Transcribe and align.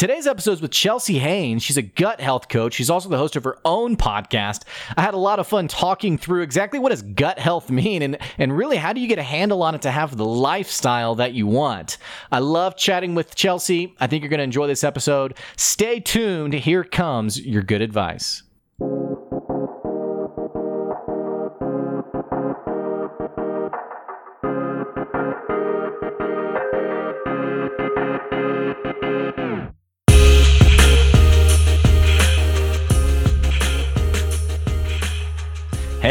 Today's 0.00 0.26
episode 0.26 0.52
is 0.52 0.62
with 0.62 0.70
Chelsea 0.70 1.18
Haynes. 1.18 1.62
She's 1.62 1.76
a 1.76 1.82
gut 1.82 2.22
health 2.22 2.48
coach. 2.48 2.72
She's 2.72 2.88
also 2.88 3.10
the 3.10 3.18
host 3.18 3.36
of 3.36 3.44
her 3.44 3.58
own 3.66 3.98
podcast. 3.98 4.62
I 4.96 5.02
had 5.02 5.12
a 5.12 5.18
lot 5.18 5.38
of 5.38 5.46
fun 5.46 5.68
talking 5.68 6.16
through 6.16 6.40
exactly 6.40 6.78
what 6.78 6.88
does 6.88 7.02
gut 7.02 7.38
health 7.38 7.68
mean 7.70 8.00
and, 8.00 8.16
and 8.38 8.56
really 8.56 8.78
how 8.78 8.94
do 8.94 9.00
you 9.02 9.06
get 9.06 9.18
a 9.18 9.22
handle 9.22 9.62
on 9.62 9.74
it 9.74 9.82
to 9.82 9.90
have 9.90 10.16
the 10.16 10.24
lifestyle 10.24 11.16
that 11.16 11.34
you 11.34 11.46
want. 11.46 11.98
I 12.32 12.38
love 12.38 12.78
chatting 12.78 13.14
with 13.14 13.34
Chelsea. 13.34 13.94
I 14.00 14.06
think 14.06 14.22
you're 14.22 14.30
going 14.30 14.38
to 14.38 14.44
enjoy 14.44 14.68
this 14.68 14.84
episode. 14.84 15.36
Stay 15.58 16.00
tuned. 16.00 16.54
Here 16.54 16.82
comes 16.82 17.38
your 17.38 17.62
good 17.62 17.82
advice. 17.82 18.42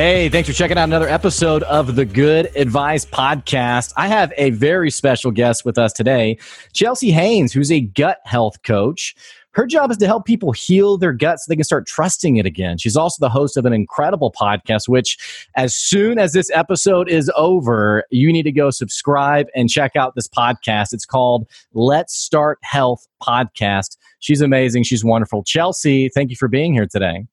Hey, 0.09 0.27
thanks 0.27 0.49
for 0.49 0.55
checking 0.55 0.75
out 0.75 0.85
another 0.85 1.07
episode 1.07 1.61
of 1.61 1.95
the 1.95 2.03
Good 2.03 2.49
Advice 2.55 3.05
Podcast. 3.05 3.93
I 3.95 4.07
have 4.07 4.33
a 4.37 4.49
very 4.49 4.89
special 4.89 5.29
guest 5.29 5.65
with 5.65 5.77
us 5.77 5.93
today, 5.93 6.39
Chelsea 6.73 7.11
Haynes, 7.11 7.53
who's 7.53 7.71
a 7.71 7.81
gut 7.81 8.17
health 8.25 8.63
coach. 8.63 9.13
Her 9.51 9.67
job 9.67 9.91
is 9.91 9.97
to 9.97 10.07
help 10.07 10.25
people 10.25 10.51
heal 10.51 10.97
their 10.97 11.13
gut 11.13 11.37
so 11.37 11.45
they 11.47 11.55
can 11.55 11.63
start 11.63 11.85
trusting 11.85 12.37
it 12.37 12.47
again. 12.47 12.79
She's 12.79 12.97
also 12.97 13.17
the 13.19 13.29
host 13.29 13.55
of 13.55 13.67
an 13.67 13.73
incredible 13.73 14.31
podcast, 14.31 14.89
which, 14.89 15.45
as 15.55 15.75
soon 15.75 16.17
as 16.17 16.33
this 16.33 16.49
episode 16.55 17.07
is 17.07 17.31
over, 17.37 18.03
you 18.09 18.33
need 18.33 18.43
to 18.43 18.51
go 18.51 18.71
subscribe 18.71 19.45
and 19.53 19.69
check 19.69 19.95
out 19.95 20.15
this 20.15 20.27
podcast. 20.27 20.91
It's 20.91 21.05
called 21.05 21.47
Let's 21.73 22.15
Start 22.15 22.57
Health 22.63 23.07
Podcast. 23.21 23.95
She's 24.17 24.41
amazing. 24.41 24.85
She's 24.85 25.05
wonderful. 25.05 25.43
Chelsea, 25.43 26.09
thank 26.09 26.31
you 26.31 26.35
for 26.35 26.47
being 26.47 26.73
here 26.73 26.87
today. 26.87 27.27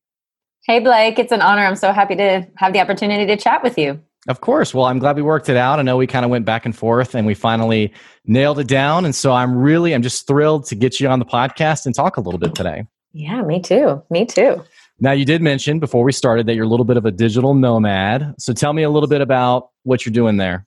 Hey, 0.66 0.80
Blake, 0.80 1.20
it's 1.20 1.30
an 1.30 1.42
honor. 1.42 1.64
I'm 1.64 1.76
so 1.76 1.92
happy 1.92 2.16
to 2.16 2.44
have 2.56 2.72
the 2.72 2.80
opportunity 2.80 3.24
to 3.24 3.36
chat 3.36 3.62
with 3.62 3.78
you. 3.78 4.02
Of 4.26 4.40
course. 4.40 4.74
Well, 4.74 4.86
I'm 4.86 4.98
glad 4.98 5.14
we 5.14 5.22
worked 5.22 5.48
it 5.48 5.56
out. 5.56 5.78
I 5.78 5.82
know 5.82 5.96
we 5.96 6.08
kind 6.08 6.24
of 6.24 6.30
went 6.32 6.44
back 6.44 6.66
and 6.66 6.74
forth 6.74 7.14
and 7.14 7.24
we 7.24 7.34
finally 7.34 7.94
nailed 8.24 8.58
it 8.58 8.66
down. 8.66 9.04
And 9.04 9.14
so 9.14 9.32
I'm 9.32 9.56
really, 9.56 9.94
I'm 9.94 10.02
just 10.02 10.26
thrilled 10.26 10.66
to 10.66 10.74
get 10.74 10.98
you 10.98 11.06
on 11.06 11.20
the 11.20 11.24
podcast 11.24 11.86
and 11.86 11.94
talk 11.94 12.16
a 12.16 12.20
little 12.20 12.40
bit 12.40 12.56
today. 12.56 12.84
Yeah, 13.12 13.42
me 13.42 13.60
too. 13.60 14.02
Me 14.10 14.26
too. 14.26 14.60
Now, 14.98 15.12
you 15.12 15.24
did 15.24 15.40
mention 15.40 15.78
before 15.78 16.02
we 16.02 16.10
started 16.10 16.46
that 16.46 16.56
you're 16.56 16.64
a 16.64 16.68
little 16.68 16.84
bit 16.84 16.96
of 16.96 17.06
a 17.06 17.12
digital 17.12 17.54
nomad. 17.54 18.34
So 18.38 18.52
tell 18.52 18.72
me 18.72 18.82
a 18.82 18.90
little 18.90 19.08
bit 19.08 19.20
about 19.20 19.68
what 19.84 20.04
you're 20.04 20.12
doing 20.12 20.36
there. 20.36 20.66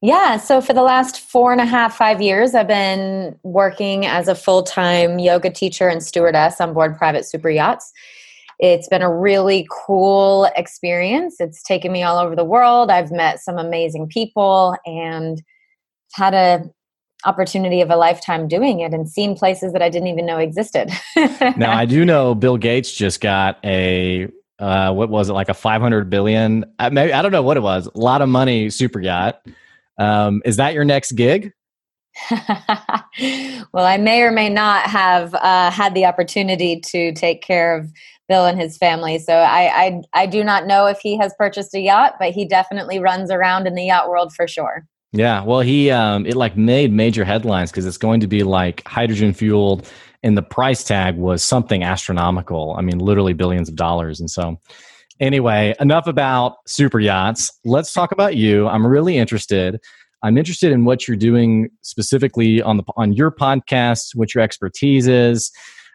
Yeah, 0.00 0.38
so 0.38 0.62
for 0.62 0.72
the 0.72 0.82
last 0.82 1.20
four 1.20 1.52
and 1.52 1.60
a 1.60 1.66
half, 1.66 1.94
five 1.94 2.22
years, 2.22 2.54
I've 2.54 2.68
been 2.68 3.38
working 3.42 4.06
as 4.06 4.28
a 4.28 4.34
full 4.34 4.62
time 4.62 5.18
yoga 5.18 5.50
teacher 5.50 5.88
and 5.88 6.02
stewardess 6.02 6.58
on 6.58 6.72
board 6.72 6.96
private 6.96 7.26
super 7.26 7.50
yachts. 7.50 7.92
It's 8.58 8.88
been 8.88 9.02
a 9.02 9.14
really 9.14 9.66
cool 9.70 10.48
experience. 10.56 11.36
It's 11.38 11.62
taken 11.62 11.92
me 11.92 12.02
all 12.02 12.18
over 12.18 12.34
the 12.34 12.44
world. 12.44 12.90
I've 12.90 13.12
met 13.12 13.40
some 13.40 13.56
amazing 13.56 14.08
people 14.08 14.76
and 14.84 15.40
had 16.12 16.34
a 16.34 16.64
opportunity 17.24 17.80
of 17.80 17.90
a 17.90 17.96
lifetime 17.96 18.46
doing 18.46 18.80
it 18.80 18.94
and 18.94 19.08
seen 19.08 19.36
places 19.36 19.72
that 19.72 19.82
I 19.82 19.88
didn't 19.88 20.08
even 20.08 20.26
know 20.26 20.38
existed. 20.38 20.90
now 21.56 21.76
I 21.76 21.84
do 21.84 22.04
know 22.04 22.34
Bill 22.34 22.56
Gates 22.56 22.92
just 22.92 23.20
got 23.20 23.58
a 23.64 24.28
uh, 24.58 24.92
what 24.92 25.08
was 25.08 25.28
it 25.28 25.34
like 25.34 25.48
a 25.48 25.54
500 25.54 26.10
billion 26.10 26.64
uh, 26.80 26.90
maybe 26.90 27.12
I 27.12 27.22
don't 27.22 27.30
know 27.30 27.42
what 27.42 27.56
it 27.56 27.60
was 27.60 27.86
a 27.86 27.98
lot 27.98 28.22
of 28.22 28.28
money 28.28 28.70
super 28.70 29.00
yacht 29.00 29.40
um, 29.98 30.42
is 30.44 30.56
that 30.56 30.74
your 30.74 30.84
next 30.84 31.12
gig 31.12 31.52
well 33.72 33.84
I 33.84 33.96
may 33.96 34.22
or 34.22 34.30
may 34.30 34.48
not 34.48 34.86
have 34.86 35.34
uh, 35.34 35.70
had 35.70 35.94
the 35.94 36.04
opportunity 36.04 36.80
to 36.80 37.12
take 37.12 37.42
care 37.42 37.76
of 37.76 37.90
Bill 38.28 38.44
and 38.44 38.60
his 38.60 38.76
family. 38.76 39.18
So 39.18 39.34
I, 39.34 39.86
I 39.86 40.02
I 40.22 40.26
do 40.26 40.44
not 40.44 40.66
know 40.66 40.86
if 40.86 40.98
he 41.00 41.16
has 41.18 41.34
purchased 41.38 41.74
a 41.74 41.80
yacht, 41.80 42.16
but 42.18 42.30
he 42.32 42.44
definitely 42.44 42.98
runs 42.98 43.30
around 43.30 43.66
in 43.66 43.74
the 43.74 43.84
yacht 43.84 44.08
world 44.08 44.34
for 44.34 44.46
sure. 44.46 44.86
Yeah, 45.12 45.42
well, 45.42 45.60
he 45.60 45.90
um, 45.90 46.26
it 46.26 46.36
like 46.36 46.56
made 46.56 46.92
major 46.92 47.24
headlines 47.24 47.70
because 47.70 47.86
it's 47.86 47.96
going 47.96 48.20
to 48.20 48.26
be 48.26 48.42
like 48.42 48.86
hydrogen 48.86 49.32
fueled, 49.32 49.90
and 50.22 50.36
the 50.36 50.42
price 50.42 50.84
tag 50.84 51.16
was 51.16 51.42
something 51.42 51.82
astronomical. 51.82 52.74
I 52.78 52.82
mean, 52.82 52.98
literally 52.98 53.32
billions 53.32 53.70
of 53.70 53.76
dollars. 53.76 54.20
And 54.20 54.30
so, 54.30 54.60
anyway, 55.18 55.74
enough 55.80 56.06
about 56.06 56.56
super 56.66 57.00
yachts. 57.00 57.50
Let's 57.64 57.94
talk 57.94 58.12
about 58.12 58.36
you. 58.36 58.68
I'm 58.68 58.86
really 58.86 59.16
interested. 59.16 59.80
I'm 60.22 60.36
interested 60.36 60.72
in 60.72 60.84
what 60.84 61.06
you're 61.06 61.16
doing 61.16 61.70
specifically 61.82 62.60
on 62.60 62.76
the 62.76 62.84
on 62.96 63.12
your 63.12 63.30
podcast, 63.30 64.14
what 64.14 64.34
your 64.34 64.42
expertise 64.42 65.06
is. 65.06 65.50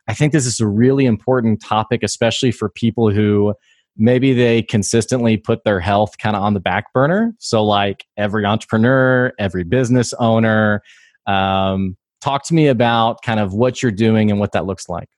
I 0.07 0.13
think 0.13 0.34
this 0.34 0.45
is 0.45 0.59
a 0.59 0.67
really 0.67 1.06
important 1.06 1.61
topic, 1.61 2.03
especially 2.03 2.51
for 2.51 2.69
people 2.69 3.09
who 3.09 3.53
maybe 3.95 4.34
they 4.34 4.61
consistently 4.61 5.38
put 5.38 5.63
their 5.63 5.79
health 5.79 6.17
kind 6.17 6.35
of 6.35 6.41
on 6.41 6.53
the 6.53 6.59
back 6.59 6.91
burner. 6.94 7.34
So, 7.39 7.63
like 7.63 8.06
every 8.17 8.45
entrepreneur, 8.45 9.34
every 9.39 9.63
business 9.63 10.13
owner, 10.13 10.81
um, 11.28 11.97
talk 12.22 12.45
to 12.45 12.53
me 12.53 12.67
about 12.67 13.22
kind 13.22 13.40
of 13.40 13.53
what 13.53 13.81
you're 13.81 13.91
doing 13.91 14.31
and 14.31 14.40
what 14.40 14.53
that 14.53 14.66
looks 14.66 14.90
like. 14.90 15.09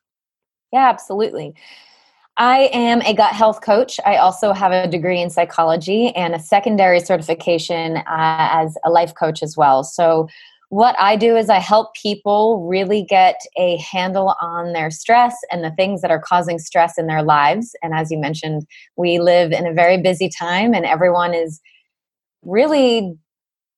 Yeah, 0.74 0.90
absolutely. 0.90 1.56
I 2.38 2.70
am 2.74 3.02
a 3.04 3.14
gut 3.14 3.34
health 3.34 3.62
coach. 3.62 4.00
I 4.06 4.18
also 4.18 4.52
have 4.52 4.72
a 4.72 4.88
degree 4.88 5.22
in 5.22 5.30
psychology 5.30 6.14
and 6.16 6.36
a 6.36 6.40
secondary 6.40 7.00
certification 7.00 7.98
uh, 7.98 8.04
as 8.08 8.78
a 8.84 8.90
life 8.90 9.16
coach 9.16 9.42
as 9.42 9.56
well. 9.56 9.84
So, 9.84 10.28
what 10.70 10.96
I 11.00 11.16
do 11.16 11.38
is 11.38 11.48
I 11.48 11.60
help 11.60 11.94
people 11.94 12.66
really 12.68 13.04
get 13.04 13.40
a 13.56 13.78
handle 13.78 14.36
on 14.42 14.74
their 14.74 14.90
stress 14.90 15.38
and 15.52 15.64
the 15.64 15.72
things 15.72 16.02
that 16.02 16.10
are 16.10 16.20
causing 16.20 16.58
stress 16.58 16.98
in 16.98 17.06
their 17.06 17.22
lives. 17.22 17.76
And 17.84 17.94
as 17.94 18.12
you 18.12 18.18
mentioned, 18.18 18.66
we 18.98 19.20
live 19.20 19.52
in 19.52 19.68
a 19.68 19.74
very 19.74 20.02
busy 20.02 20.28
time 20.28 20.74
and 20.74 20.84
everyone 20.84 21.36
is 21.36 21.62
really 22.42 23.16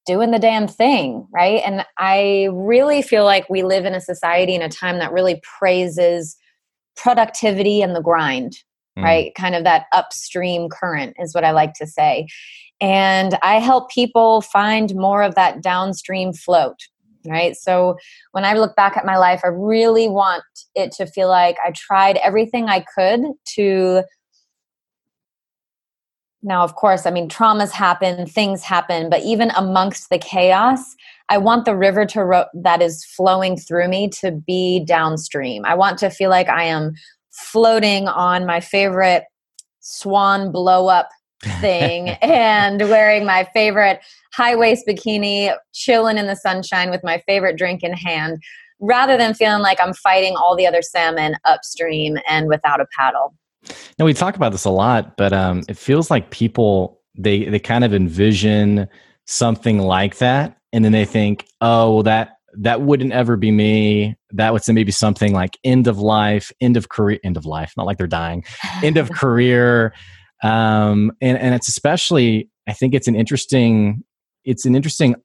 doing 0.06 0.32
the 0.32 0.40
damn 0.40 0.68
thing, 0.68 1.28
right? 1.32 1.62
And 1.66 1.86
I 1.98 2.48
really 2.54 3.02
feel 3.02 3.26
like 3.26 3.50
we 3.50 3.64
live 3.64 3.86
in 3.86 3.94
a 3.94 4.02
society 4.02 4.56
in 4.56 4.62
a 4.62 4.70
time 4.70 4.98
that 5.00 5.12
really 5.12 5.42
praises 5.60 6.38
productivity 6.98 7.82
and 7.82 7.96
the 7.96 8.02
grind, 8.02 8.58
mm. 8.98 9.04
right? 9.04 9.34
Kind 9.36 9.56
of 9.56 9.64
that 9.64 9.86
upstream 9.94 10.68
current 10.70 11.16
is 11.20 11.34
what 11.34 11.44
I 11.44 11.52
like 11.52 11.74
to 11.76 11.88
say. 11.88 12.28
And 12.82 13.38
I 13.42 13.60
help 13.60 13.90
people 13.90 14.42
find 14.42 14.94
more 14.96 15.24
of 15.24 15.36
that 15.36 15.62
downstream 15.62 16.34
float, 16.34 16.78
right? 17.26 17.56
So 17.56 17.98
when 18.34 18.46
I 18.46 18.54
look 18.54 18.76
back 18.76 18.98
at 18.98 19.06
my 19.06 19.18
life, 19.18 19.42
I 19.44 19.48
really 19.48 20.08
want 20.08 20.44
it 20.76 20.92
to 20.94 21.08
feel 21.08 21.28
like 21.28 21.58
I 21.66 21.72
tried 21.72 22.18
everything 22.18 22.68
I 22.68 22.86
could 22.96 23.22
to. 23.56 24.04
Now, 26.48 26.64
of 26.64 26.76
course, 26.76 27.06
I 27.06 27.12
mean, 27.12 27.28
traumas 27.28 27.72
happen, 27.72 28.26
things 28.26 28.64
happen, 28.64 29.10
but 29.10 29.22
even 29.22 29.52
amongst 29.58 30.10
the 30.10 30.18
chaos, 30.18 30.96
I 31.28 31.38
want 31.38 31.66
the 31.66 31.76
river 31.76 32.06
to 32.06 32.24
ro- 32.24 32.46
that 32.54 32.82
is 32.82 33.04
flowing 33.04 33.58
through 33.58 33.90
me 33.90 34.08
to 34.22 34.32
be 34.32 34.80
downstream. 34.80 35.66
I 35.66 35.76
want 35.76 36.00
to 36.00 36.10
feel 36.10 36.30
like 36.30 36.48
I 36.48 36.64
am 36.64 36.94
floating 37.32 38.08
on 38.08 38.46
my 38.46 38.62
favorite 38.62 39.26
swan 39.82 40.54
blow 40.54 40.88
up 40.88 41.10
thing 41.60 42.10
and 42.22 42.80
wearing 42.80 43.26
my 43.26 43.46
favorite 43.54 44.00
high 44.32 44.56
waist 44.56 44.88
bikini, 44.88 45.54
chilling 45.74 46.18
in 46.18 46.28
the 46.28 46.36
sunshine 46.38 46.90
with 46.90 47.04
my 47.04 47.22
favorite 47.28 47.58
drink 47.58 47.84
in 47.84 47.92
hand, 47.92 48.42
rather 48.80 49.18
than 49.18 49.34
feeling 49.34 49.62
like 49.62 49.82
I'm 49.82 49.94
fighting 49.94 50.38
all 50.38 50.56
the 50.56 50.66
other 50.66 50.82
salmon 50.82 51.36
upstream 51.44 52.18
and 52.26 52.48
without 52.48 52.80
a 52.80 52.86
paddle. 52.98 53.36
Now 54.00 54.06
we 54.06 54.14
talk 54.14 54.36
about 54.36 54.52
this 54.52 54.66
a 54.66 54.70
lot, 54.70 55.18
but 55.18 55.34
um, 55.34 55.64
it 55.68 55.78
feels 55.78 56.10
like 56.12 56.32
people 56.32 57.02
they 57.18 57.46
they 57.46 57.60
kind 57.60 57.84
of 57.84 57.94
envision 57.94 58.88
something 59.26 59.80
like 59.80 60.18
that, 60.18 60.58
and 60.72 60.86
then 60.86 60.92
they 60.92 61.06
think, 61.06 61.48
oh, 61.62 61.96
well 61.96 62.04
that 62.04 62.38
that 62.60 62.82
wouldn't 62.82 63.14
ever 63.14 63.38
be 63.38 63.52
me. 63.52 64.16
That 64.32 64.52
would 64.52 64.62
maybe 64.68 64.92
something 64.92 65.34
like 65.34 65.58
end 65.64 65.88
of 65.88 66.00
life, 66.00 66.52
end 66.60 66.76
of 66.78 66.90
career, 66.90 67.20
end 67.24 67.38
of 67.38 67.46
life, 67.46 67.74
not 67.78 67.86
like 67.86 67.98
they're 67.98 68.08
dying, 68.08 68.44
end 68.84 68.98
of 68.98 69.12
career 69.14 69.94
um, 70.44 71.12
and 71.22 71.38
and 71.38 71.56
it's 71.56 71.68
especially 71.68 72.50
I 72.68 72.74
think 72.74 72.94
it's 72.94 73.08
an 73.08 73.16
interesting 73.16 74.04
it's 74.44 74.66
an 74.66 74.76
interesting 74.76 75.16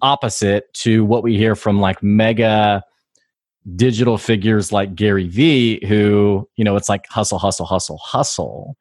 opposite 0.00 0.72
to 0.74 1.04
what 1.04 1.22
we 1.22 1.36
hear 1.36 1.54
from 1.54 1.80
like 1.80 2.02
mega 2.02 2.82
digital 3.76 4.18
figures 4.18 4.72
like 4.72 4.94
Gary 4.94 5.28
Vee, 5.28 5.84
who, 5.86 6.48
you 6.56 6.64
know, 6.64 6.76
it's 6.76 6.88
like 6.88 7.06
hustle, 7.08 7.38
hustle, 7.38 7.66
hustle, 7.66 7.98
hustle. 7.98 8.76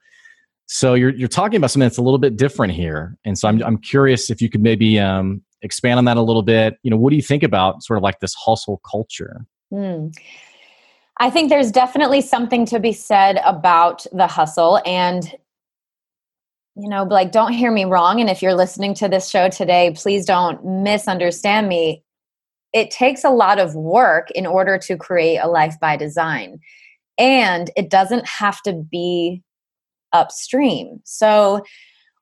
So 0.67 0.93
you're 0.93 1.09
you're 1.09 1.27
talking 1.27 1.57
about 1.57 1.71
something 1.71 1.85
that's 1.85 1.97
a 1.97 2.01
little 2.01 2.17
bit 2.17 2.37
different 2.37 2.73
here, 2.73 3.17
and 3.25 3.37
so 3.37 3.49
I'm 3.49 3.61
I'm 3.61 3.77
curious 3.77 4.29
if 4.29 4.41
you 4.41 4.49
could 4.49 4.61
maybe 4.61 4.97
um, 4.99 5.41
expand 5.61 5.97
on 5.97 6.05
that 6.05 6.15
a 6.15 6.21
little 6.21 6.43
bit. 6.43 6.77
You 6.83 6.91
know, 6.91 6.97
what 6.97 7.09
do 7.09 7.17
you 7.17 7.21
think 7.21 7.43
about 7.43 7.83
sort 7.83 7.97
of 7.97 8.03
like 8.03 8.21
this 8.21 8.33
hustle 8.33 8.81
culture? 8.89 9.45
Mm. 9.73 10.15
I 11.17 11.29
think 11.29 11.49
there's 11.49 11.71
definitely 11.71 12.21
something 12.21 12.65
to 12.67 12.79
be 12.79 12.93
said 12.93 13.41
about 13.43 14.05
the 14.13 14.27
hustle, 14.27 14.81
and 14.85 15.25
you 16.75 16.87
know, 16.87 17.03
like 17.03 17.33
don't 17.33 17.51
hear 17.51 17.71
me 17.71 17.83
wrong. 17.83 18.21
And 18.21 18.29
if 18.29 18.41
you're 18.41 18.55
listening 18.55 18.93
to 18.95 19.09
this 19.09 19.29
show 19.29 19.49
today, 19.49 19.93
please 19.93 20.25
don't 20.25 20.83
misunderstand 20.83 21.67
me. 21.67 22.01
It 22.73 22.91
takes 22.91 23.23
a 23.23 23.29
lot 23.29 23.59
of 23.59 23.75
work 23.75 24.31
in 24.31 24.45
order 24.45 24.77
to 24.77 24.97
create 24.97 25.37
a 25.37 25.47
life 25.47 25.75
by 25.79 25.97
design. 25.97 26.59
And 27.17 27.69
it 27.75 27.89
doesn't 27.89 28.27
have 28.27 28.61
to 28.63 28.73
be 28.73 29.43
upstream. 30.13 31.01
So, 31.03 31.63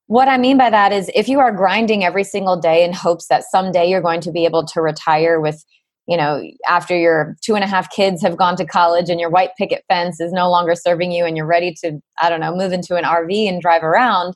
what 0.07 0.27
I 0.27 0.37
mean 0.39 0.57
by 0.57 0.71
that 0.71 0.91
is 0.91 1.11
if 1.13 1.27
you 1.27 1.39
are 1.39 1.51
grinding 1.51 2.03
every 2.03 2.23
single 2.23 2.59
day 2.59 2.83
in 2.83 2.93
hopes 2.93 3.27
that 3.27 3.43
someday 3.43 3.87
you're 3.87 4.01
going 4.01 4.21
to 4.21 4.31
be 4.31 4.43
able 4.43 4.65
to 4.65 4.81
retire 4.81 5.39
with, 5.39 5.63
you 6.07 6.17
know, 6.17 6.41
after 6.67 6.97
your 6.97 7.37
two 7.41 7.53
and 7.53 7.63
a 7.63 7.67
half 7.67 7.91
kids 7.91 8.23
have 8.23 8.35
gone 8.35 8.55
to 8.55 8.65
college 8.65 9.09
and 9.09 9.19
your 9.19 9.29
white 9.29 9.51
picket 9.55 9.83
fence 9.87 10.19
is 10.19 10.33
no 10.33 10.49
longer 10.49 10.73
serving 10.73 11.11
you 11.11 11.25
and 11.25 11.37
you're 11.37 11.45
ready 11.45 11.75
to, 11.83 12.01
I 12.19 12.31
don't 12.31 12.39
know, 12.39 12.55
move 12.55 12.71
into 12.71 12.95
an 12.95 13.03
RV 13.03 13.47
and 13.47 13.61
drive 13.61 13.83
around. 13.83 14.33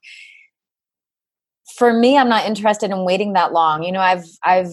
For 1.75 1.91
me, 1.91 2.19
I'm 2.19 2.29
not 2.29 2.45
interested 2.45 2.91
in 2.91 3.03
waiting 3.03 3.33
that 3.33 3.51
long. 3.51 3.81
You 3.81 3.93
know, 3.93 3.99
I've, 3.99 4.25
I've, 4.43 4.69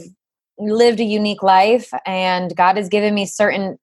lived 0.60 1.00
a 1.00 1.04
unique 1.04 1.42
life 1.42 1.90
and 2.06 2.54
God 2.56 2.76
has 2.76 2.88
given 2.88 3.14
me 3.14 3.26
certain 3.26 3.78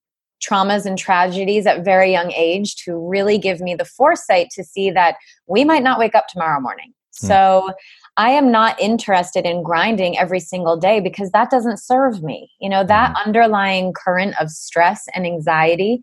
traumas 0.45 0.85
and 0.85 0.97
tragedies 0.97 1.65
at 1.65 1.83
very 1.83 2.11
young 2.11 2.31
age 2.31 2.75
to 2.75 2.97
really 2.97 3.37
give 3.37 3.59
me 3.59 3.75
the 3.75 3.85
foresight 3.85 4.49
to 4.51 4.63
see 4.63 4.91
that 4.91 5.15
we 5.47 5.63
might 5.63 5.83
not 5.83 5.99
wake 5.99 6.15
up 6.15 6.27
tomorrow 6.27 6.59
morning. 6.59 6.93
Mm. 7.23 7.27
So 7.27 7.71
I 8.17 8.31
am 8.31 8.51
not 8.51 8.79
interested 8.79 9.45
in 9.45 9.63
grinding 9.63 10.17
every 10.17 10.39
single 10.39 10.77
day 10.77 10.99
because 10.99 11.31
that 11.31 11.49
doesn't 11.49 11.77
serve 11.79 12.21
me. 12.21 12.51
You 12.59 12.69
know, 12.69 12.83
that 12.83 13.15
mm. 13.15 13.25
underlying 13.25 13.93
current 13.93 14.35
of 14.39 14.49
stress 14.49 15.05
and 15.15 15.25
anxiety 15.25 16.01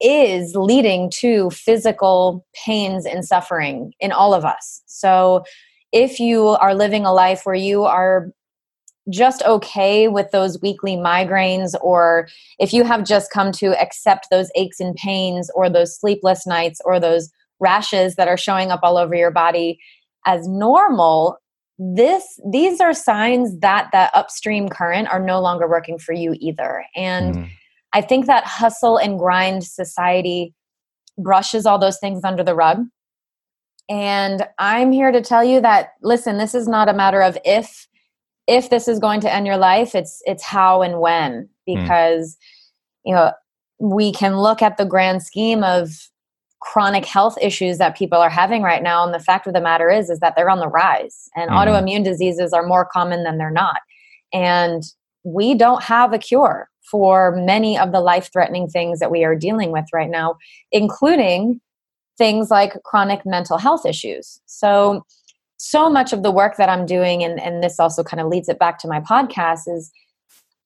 is 0.00 0.54
leading 0.56 1.10
to 1.10 1.50
physical 1.50 2.46
pains 2.64 3.04
and 3.04 3.24
suffering 3.24 3.92
in 4.00 4.12
all 4.12 4.32
of 4.32 4.44
us. 4.44 4.82
So 4.86 5.44
if 5.92 6.18
you 6.18 6.48
are 6.48 6.74
living 6.74 7.04
a 7.04 7.12
life 7.12 7.42
where 7.44 7.54
you 7.54 7.84
are 7.84 8.32
just 9.10 9.42
okay 9.42 10.08
with 10.08 10.30
those 10.30 10.60
weekly 10.62 10.96
migraines, 10.96 11.74
or 11.82 12.28
if 12.58 12.72
you 12.72 12.84
have 12.84 13.04
just 13.04 13.30
come 13.30 13.52
to 13.52 13.78
accept 13.80 14.28
those 14.30 14.50
aches 14.54 14.80
and 14.80 14.94
pains, 14.96 15.50
or 15.54 15.68
those 15.68 15.98
sleepless 15.98 16.46
nights, 16.46 16.80
or 16.84 16.98
those 16.98 17.30
rashes 17.58 18.16
that 18.16 18.28
are 18.28 18.38
showing 18.38 18.70
up 18.70 18.80
all 18.82 18.96
over 18.96 19.14
your 19.14 19.30
body 19.30 19.78
as 20.26 20.46
normal, 20.48 21.36
this 21.78 22.38
these 22.50 22.80
are 22.80 22.92
signs 22.92 23.58
that 23.60 23.88
that 23.92 24.10
upstream 24.14 24.68
current 24.68 25.08
are 25.08 25.20
no 25.20 25.40
longer 25.40 25.68
working 25.68 25.98
for 25.98 26.12
you 26.12 26.36
either. 26.38 26.84
And 26.94 27.34
mm. 27.34 27.50
I 27.92 28.02
think 28.02 28.26
that 28.26 28.44
hustle 28.44 28.98
and 28.98 29.18
grind 29.18 29.64
society 29.64 30.54
brushes 31.16 31.66
all 31.66 31.78
those 31.78 31.98
things 31.98 32.22
under 32.22 32.44
the 32.44 32.54
rug. 32.54 32.84
And 33.88 34.46
I'm 34.58 34.92
here 34.92 35.10
to 35.10 35.22
tell 35.22 35.42
you 35.42 35.60
that 35.62 35.94
listen, 36.02 36.38
this 36.38 36.54
is 36.54 36.68
not 36.68 36.88
a 36.88 36.94
matter 36.94 37.22
of 37.22 37.38
if 37.44 37.88
if 38.50 38.68
this 38.68 38.88
is 38.88 38.98
going 38.98 39.20
to 39.20 39.32
end 39.32 39.46
your 39.46 39.56
life 39.56 39.94
it's 39.94 40.20
it's 40.26 40.42
how 40.42 40.82
and 40.82 41.00
when 41.00 41.48
hmm. 41.66 41.74
because 41.74 42.34
mm. 42.34 42.38
you 43.04 43.14
know 43.14 43.32
we 43.78 44.12
can 44.12 44.36
look 44.36 44.60
at 44.60 44.76
the 44.76 44.84
grand 44.84 45.22
scheme 45.22 45.62
of 45.62 45.88
chronic 46.60 47.06
health 47.06 47.38
issues 47.40 47.78
that 47.78 47.96
people 47.96 48.18
are 48.18 48.28
having 48.28 48.62
right 48.62 48.82
now 48.82 49.02
and 49.04 49.14
the 49.14 49.20
fact 49.20 49.46
of 49.46 49.54
the 49.54 49.60
matter 49.60 49.88
is 49.88 50.10
is 50.10 50.18
that 50.18 50.34
they're 50.36 50.50
on 50.50 50.58
the 50.58 50.68
rise 50.68 51.30
and 51.36 51.50
mm. 51.50 51.54
autoimmune 51.54 52.04
diseases 52.04 52.52
are 52.52 52.66
more 52.66 52.84
common 52.84 53.22
than 53.22 53.38
they're 53.38 53.50
not 53.50 53.80
and 54.32 54.82
we 55.22 55.54
don't 55.54 55.84
have 55.84 56.12
a 56.12 56.18
cure 56.18 56.68
for 56.90 57.36
many 57.36 57.78
of 57.78 57.92
the 57.92 58.00
life 58.00 58.30
threatening 58.32 58.66
things 58.66 58.98
that 58.98 59.12
we 59.12 59.22
are 59.22 59.36
dealing 59.36 59.70
with 59.70 59.84
right 59.92 60.10
now 60.10 60.34
including 60.72 61.60
things 62.18 62.50
like 62.50 62.82
chronic 62.82 63.24
mental 63.24 63.56
health 63.58 63.86
issues 63.86 64.40
so 64.44 65.04
so 65.62 65.90
much 65.90 66.14
of 66.14 66.22
the 66.22 66.30
work 66.30 66.56
that 66.56 66.70
I'm 66.70 66.86
doing, 66.86 67.22
and, 67.22 67.38
and 67.38 67.62
this 67.62 67.78
also 67.78 68.02
kind 68.02 68.18
of 68.18 68.28
leads 68.28 68.48
it 68.48 68.58
back 68.58 68.78
to 68.78 68.88
my 68.88 68.98
podcast, 68.98 69.60
is 69.66 69.92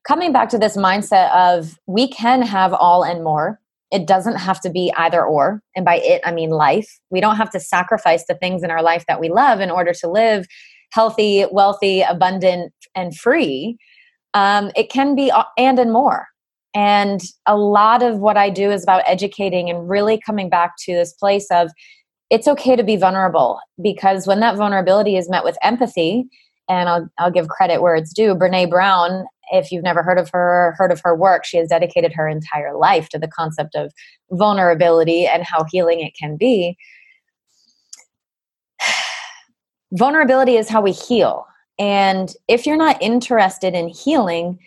coming 0.06 0.32
back 0.32 0.48
to 0.50 0.58
this 0.58 0.76
mindset 0.76 1.32
of 1.32 1.76
we 1.88 2.06
can 2.06 2.42
have 2.42 2.72
all 2.72 3.02
and 3.02 3.24
more. 3.24 3.58
It 3.90 4.06
doesn't 4.06 4.36
have 4.36 4.60
to 4.60 4.70
be 4.70 4.92
either 4.96 5.24
or. 5.24 5.60
And 5.74 5.84
by 5.84 5.96
it, 5.96 6.20
I 6.24 6.30
mean 6.30 6.50
life. 6.50 7.00
We 7.10 7.20
don't 7.20 7.34
have 7.34 7.50
to 7.50 7.60
sacrifice 7.60 8.26
the 8.28 8.36
things 8.36 8.62
in 8.62 8.70
our 8.70 8.84
life 8.84 9.04
that 9.08 9.18
we 9.18 9.30
love 9.30 9.58
in 9.58 9.68
order 9.68 9.92
to 9.94 10.08
live 10.08 10.46
healthy, 10.92 11.44
wealthy, 11.50 12.02
abundant, 12.02 12.72
and 12.94 13.16
free. 13.16 13.76
Um, 14.32 14.70
it 14.76 14.90
can 14.90 15.16
be 15.16 15.32
and 15.58 15.76
and 15.76 15.92
more. 15.92 16.28
And 16.72 17.20
a 17.46 17.56
lot 17.56 18.04
of 18.04 18.20
what 18.20 18.36
I 18.36 18.48
do 18.48 18.70
is 18.70 18.84
about 18.84 19.02
educating 19.06 19.68
and 19.70 19.88
really 19.88 20.20
coming 20.24 20.48
back 20.48 20.74
to 20.84 20.94
this 20.94 21.12
place 21.14 21.48
of 21.50 21.72
it's 22.30 22.48
okay 22.48 22.76
to 22.76 22.82
be 22.82 22.96
vulnerable 22.96 23.60
because 23.82 24.26
when 24.26 24.40
that 24.40 24.56
vulnerability 24.56 25.16
is 25.16 25.28
met 25.28 25.44
with 25.44 25.56
empathy, 25.62 26.26
and 26.68 26.88
I'll, 26.88 27.08
I'll 27.18 27.30
give 27.30 27.48
credit 27.48 27.82
where 27.82 27.94
it's 27.94 28.12
due, 28.12 28.34
Brene 28.34 28.70
Brown, 28.70 29.26
if 29.52 29.70
you've 29.70 29.84
never 29.84 30.02
heard 30.02 30.18
of 30.18 30.30
her, 30.30 30.74
heard 30.78 30.90
of 30.90 31.00
her 31.04 31.14
work, 31.14 31.44
she 31.44 31.58
has 31.58 31.68
dedicated 31.68 32.12
her 32.14 32.26
entire 32.28 32.76
life 32.76 33.08
to 33.10 33.18
the 33.18 33.28
concept 33.28 33.74
of 33.74 33.92
vulnerability 34.30 35.26
and 35.26 35.42
how 35.44 35.64
healing 35.70 36.00
it 36.00 36.14
can 36.18 36.36
be. 36.36 36.76
vulnerability 39.92 40.56
is 40.56 40.68
how 40.68 40.80
we 40.80 40.92
heal. 40.92 41.46
And 41.78 42.32
if 42.48 42.66
you're 42.66 42.76
not 42.76 43.00
interested 43.02 43.74
in 43.74 43.88
healing, 43.88 44.58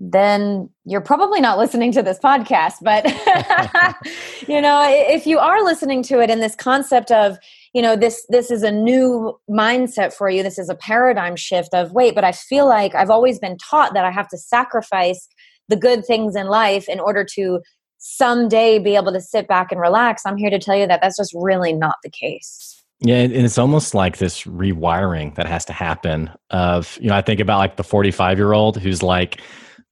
then 0.00 0.70
you're 0.86 1.02
probably 1.02 1.42
not 1.42 1.58
listening 1.58 1.92
to 1.92 2.02
this 2.02 2.18
podcast. 2.18 2.76
But, 2.80 3.04
you 4.48 4.60
know, 4.60 4.82
if 4.88 5.26
you 5.26 5.38
are 5.38 5.62
listening 5.62 6.02
to 6.04 6.20
it 6.20 6.30
in 6.30 6.40
this 6.40 6.56
concept 6.56 7.10
of, 7.12 7.36
you 7.74 7.82
know, 7.82 7.94
this 7.94 8.26
this 8.30 8.50
is 8.50 8.62
a 8.62 8.72
new 8.72 9.38
mindset 9.48 10.12
for 10.12 10.30
you, 10.30 10.42
this 10.42 10.58
is 10.58 10.70
a 10.70 10.74
paradigm 10.74 11.36
shift 11.36 11.74
of 11.74 11.92
wait, 11.92 12.14
but 12.14 12.24
I 12.24 12.32
feel 12.32 12.66
like 12.66 12.94
I've 12.94 13.10
always 13.10 13.38
been 13.38 13.58
taught 13.58 13.94
that 13.94 14.04
I 14.04 14.10
have 14.10 14.28
to 14.28 14.38
sacrifice 14.38 15.28
the 15.68 15.76
good 15.76 16.04
things 16.04 16.34
in 16.34 16.46
life 16.48 16.88
in 16.88 16.98
order 16.98 17.24
to 17.34 17.60
someday 17.98 18.78
be 18.78 18.96
able 18.96 19.12
to 19.12 19.20
sit 19.20 19.46
back 19.46 19.70
and 19.70 19.80
relax. 19.80 20.22
I'm 20.24 20.38
here 20.38 20.50
to 20.50 20.58
tell 20.58 20.76
you 20.76 20.86
that 20.86 21.00
that's 21.02 21.18
just 21.18 21.32
really 21.34 21.72
not 21.72 21.96
the 22.02 22.10
case. 22.10 22.82
Yeah, 23.02 23.16
and 23.16 23.32
it's 23.32 23.56
almost 23.56 23.94
like 23.94 24.18
this 24.18 24.42
rewiring 24.44 25.34
that 25.36 25.46
has 25.46 25.64
to 25.66 25.72
happen. 25.72 26.30
Of 26.50 26.98
you 27.00 27.08
know, 27.08 27.14
I 27.14 27.22
think 27.22 27.40
about 27.40 27.58
like 27.58 27.76
the 27.76 27.84
45 27.84 28.38
year 28.38 28.52
old 28.52 28.78
who's 28.78 29.02
like, 29.02 29.40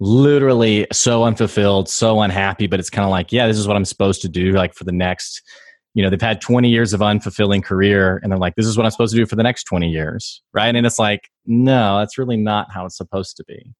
literally 0.00 0.86
so 0.92 1.24
unfulfilled, 1.24 1.88
so 1.88 2.20
unhappy, 2.20 2.66
but 2.66 2.78
it's 2.78 2.90
kind 2.90 3.04
of 3.04 3.10
like, 3.10 3.32
yeah, 3.32 3.46
this 3.46 3.58
is 3.58 3.66
what 3.66 3.76
I'm 3.76 3.84
supposed 3.84 4.22
to 4.22 4.28
do 4.28 4.52
like 4.52 4.74
for 4.74 4.84
the 4.84 4.92
next, 4.92 5.42
you 5.94 6.02
know, 6.02 6.10
they've 6.10 6.20
had 6.20 6.40
20 6.40 6.68
years 6.68 6.92
of 6.92 7.00
unfulfilling 7.00 7.64
career 7.64 8.20
and 8.22 8.30
they're 8.30 8.38
like, 8.38 8.54
this 8.54 8.66
is 8.66 8.76
what 8.76 8.84
I'm 8.84 8.90
supposed 8.90 9.14
to 9.14 9.20
do 9.20 9.26
for 9.26 9.36
the 9.36 9.42
next 9.42 9.64
20 9.64 9.88
years. 9.88 10.42
Right. 10.52 10.74
And 10.74 10.86
it's 10.86 10.98
like, 10.98 11.22
no, 11.46 11.98
that's 11.98 12.18
really 12.18 12.36
not 12.36 12.68
how 12.72 12.86
it's 12.86 12.96
supposed 12.96 13.36
to 13.38 13.44
be 13.44 13.74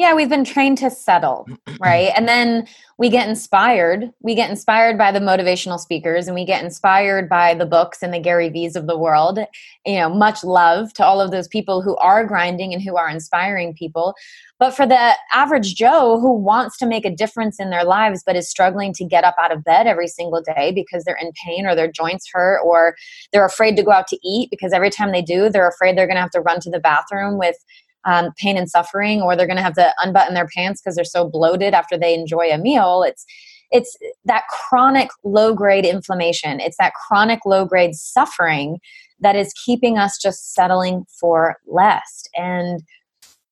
yeah 0.00 0.14
we've 0.14 0.30
been 0.30 0.44
trained 0.44 0.78
to 0.78 0.90
settle 0.90 1.46
right? 1.80 2.12
And 2.16 2.28
then 2.28 2.66
we 2.98 3.08
get 3.08 3.28
inspired. 3.28 4.10
We 4.20 4.34
get 4.34 4.50
inspired 4.50 4.98
by 4.98 5.12
the 5.12 5.20
motivational 5.20 5.78
speakers 5.78 6.26
and 6.26 6.34
we 6.34 6.44
get 6.44 6.62
inspired 6.62 7.28
by 7.28 7.54
the 7.54 7.66
books 7.66 8.02
and 8.02 8.12
the 8.12 8.20
Gary 8.20 8.50
Vee's 8.50 8.76
of 8.76 8.86
the 8.86 8.98
world. 8.98 9.38
You 9.86 9.98
know 9.98 10.10
much 10.10 10.44
love 10.44 10.92
to 10.94 11.04
all 11.04 11.20
of 11.20 11.30
those 11.30 11.48
people 11.48 11.82
who 11.82 11.96
are 11.96 12.24
grinding 12.24 12.74
and 12.74 12.82
who 12.82 12.96
are 12.96 13.08
inspiring 13.08 13.74
people. 13.74 14.14
But 14.58 14.72
for 14.72 14.86
the 14.86 15.14
average 15.32 15.74
joe 15.74 16.20
who 16.20 16.34
wants 16.34 16.76
to 16.78 16.86
make 16.86 17.06
a 17.06 17.14
difference 17.14 17.58
in 17.58 17.70
their 17.70 17.84
lives 17.84 18.22
but 18.24 18.36
is 18.36 18.50
struggling 18.50 18.92
to 18.94 19.04
get 19.04 19.24
up 19.24 19.36
out 19.38 19.52
of 19.52 19.64
bed 19.64 19.86
every 19.86 20.08
single 20.08 20.42
day 20.42 20.72
because 20.74 21.04
they're 21.04 21.18
in 21.20 21.32
pain 21.44 21.66
or 21.66 21.74
their 21.74 21.90
joints 21.90 22.28
hurt 22.32 22.60
or 22.62 22.94
they're 23.32 23.46
afraid 23.46 23.76
to 23.76 23.82
go 23.82 23.90
out 23.90 24.06
to 24.08 24.18
eat 24.22 24.50
because 24.50 24.72
every 24.72 24.90
time 24.90 25.12
they 25.12 25.22
do 25.22 25.48
they're 25.48 25.68
afraid 25.68 25.96
they're 25.96 26.06
going 26.06 26.16
to 26.16 26.20
have 26.20 26.30
to 26.30 26.40
run 26.40 26.60
to 26.60 26.70
the 26.70 26.78
bathroom 26.78 27.38
with 27.38 27.56
um, 28.04 28.30
pain 28.36 28.56
and 28.56 28.68
suffering 28.68 29.20
or 29.20 29.36
they're 29.36 29.46
going 29.46 29.56
to 29.56 29.62
have 29.62 29.74
to 29.74 29.94
unbutton 30.02 30.34
their 30.34 30.48
pants 30.54 30.80
because 30.80 30.96
they're 30.96 31.04
so 31.04 31.28
bloated 31.28 31.74
after 31.74 31.98
they 31.98 32.14
enjoy 32.14 32.50
a 32.50 32.58
meal. 32.58 33.02
It's 33.06 33.24
it's 33.70 33.96
that 34.24 34.44
chronic 34.48 35.10
low 35.22 35.54
grade 35.54 35.86
inflammation. 35.86 36.58
It's 36.58 36.76
that 36.78 36.94
chronic 36.94 37.40
low 37.46 37.64
grade 37.64 37.94
suffering 37.94 38.78
that 39.20 39.36
is 39.36 39.52
keeping 39.52 39.96
us 39.96 40.18
just 40.20 40.54
settling 40.54 41.04
for 41.20 41.56
less. 41.66 42.24
And 42.34 42.82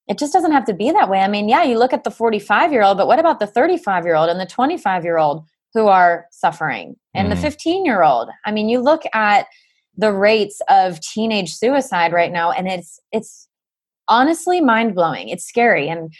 it 0.08 0.18
just 0.18 0.32
doesn't 0.32 0.52
have 0.52 0.64
to 0.64 0.74
be 0.74 0.90
that 0.90 1.08
way. 1.08 1.20
I 1.20 1.28
mean 1.28 1.48
yeah 1.48 1.62
you 1.62 1.78
look 1.78 1.92
at 1.92 2.04
the 2.04 2.10
45 2.10 2.72
year 2.72 2.82
old 2.82 2.96
but 2.98 3.06
what 3.06 3.18
about 3.18 3.40
the 3.40 3.46
35 3.46 4.04
year 4.04 4.16
old 4.16 4.30
and 4.30 4.40
the 4.40 4.46
25 4.46 5.04
year 5.04 5.18
old 5.18 5.44
who 5.74 5.86
are 5.86 6.26
suffering? 6.32 6.96
And 7.14 7.28
mm. 7.28 7.30
the 7.30 7.36
15 7.36 7.84
year 7.84 8.02
old 8.02 8.30
i 8.46 8.50
mean 8.50 8.68
you 8.68 8.80
look 8.80 9.02
at 9.14 9.46
the 9.98 10.12
rates 10.12 10.62
of 10.68 11.00
teenage 11.00 11.52
suicide 11.54 12.12
right 12.12 12.32
now 12.32 12.52
and 12.52 12.68
it's 12.68 13.00
it's 13.12 13.47
honestly 14.08 14.60
mind 14.60 14.94
blowing. 14.94 15.28
It's 15.28 15.46
scary. 15.46 15.88
And 15.88 16.12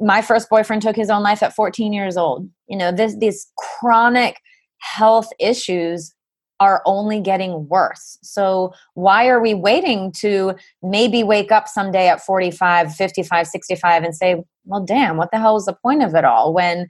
my 0.00 0.22
first 0.22 0.48
boyfriend 0.48 0.82
took 0.82 0.96
his 0.96 1.10
own 1.10 1.22
life 1.22 1.42
at 1.42 1.54
14 1.54 1.92
years 1.92 2.16
old. 2.16 2.48
You 2.68 2.76
know, 2.76 2.92
this 2.92 3.16
these 3.18 3.50
chronic 3.58 4.36
health 4.78 5.28
issues 5.38 6.14
are 6.60 6.82
only 6.84 7.20
getting 7.20 7.66
worse. 7.68 8.18
So 8.22 8.74
why 8.92 9.28
are 9.28 9.40
we 9.40 9.54
waiting 9.54 10.12
to 10.18 10.54
maybe 10.82 11.22
wake 11.22 11.50
up 11.50 11.66
someday 11.66 12.08
at 12.08 12.20
45, 12.20 12.94
55, 12.94 13.46
65 13.46 14.04
and 14.04 14.14
say, 14.14 14.42
well 14.66 14.84
damn, 14.84 15.16
what 15.16 15.30
the 15.32 15.38
hell 15.38 15.56
is 15.56 15.64
the 15.64 15.76
point 15.82 16.02
of 16.02 16.14
it 16.14 16.24
all 16.24 16.52
when 16.52 16.86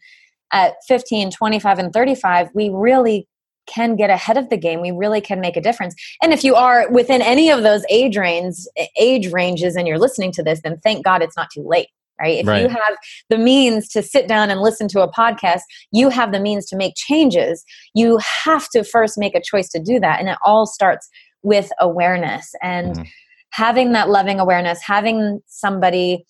at 0.53 0.75
15, 0.89 1.31
25 1.31 1.79
and 1.79 1.93
35 1.93 2.49
we 2.53 2.71
really 2.71 3.29
can 3.71 3.97
get 3.97 4.11
ahead 4.11 4.37
of 4.37 4.49
the 4.51 4.57
game 4.57 4.81
we 4.81 4.91
really 4.91 5.21
can 5.21 5.41
make 5.41 5.57
a 5.57 5.61
difference 5.61 5.95
and 6.23 6.33
if 6.33 6.43
you 6.43 6.55
are 6.55 6.91
within 6.91 7.23
any 7.23 7.51
of 7.51 7.63
those 7.63 7.85
age 7.89 8.17
ranges 8.17 8.69
age 8.99 9.33
ranges 9.33 9.77
and 9.77 9.87
you're 9.87 9.99
listening 9.99 10.33
to 10.33 10.43
this 10.43 10.61
then 10.63 10.79
thank 10.83 11.05
god 11.05 11.23
it's 11.23 11.37
not 11.37 11.49
too 11.53 11.63
late 11.67 11.89
right 12.21 12.39
if 12.39 12.47
right. 12.47 12.63
you 12.63 12.69
have 12.69 12.97
the 13.29 13.39
means 13.39 13.89
to 13.89 14.03
sit 14.03 14.29
down 14.29 14.51
and 14.51 14.61
listen 14.61 14.89
to 14.89 15.01
a 15.01 15.13
podcast 15.13 15.61
you 15.93 16.09
have 16.09 16.33
the 16.33 16.41
means 16.41 16.67
to 16.67 16.77
make 16.77 16.95
changes 16.97 17.65
you 17.95 18.19
have 18.45 18.69
to 18.69 18.85
first 18.85 19.19
make 19.19 19.35
a 19.35 19.43
choice 19.43 19.69
to 19.69 19.81
do 19.81 20.01
that 20.01 20.21
and 20.21 20.29
it 20.29 20.39
all 20.45 20.67
starts 20.67 21.09
with 21.43 21.71
awareness 21.81 22.55
and 22.63 22.95
mm-hmm. 22.95 23.03
having 23.51 23.93
that 23.93 24.09
loving 24.09 24.41
awareness 24.41 24.81
having 24.83 25.41
somebody 25.47 26.25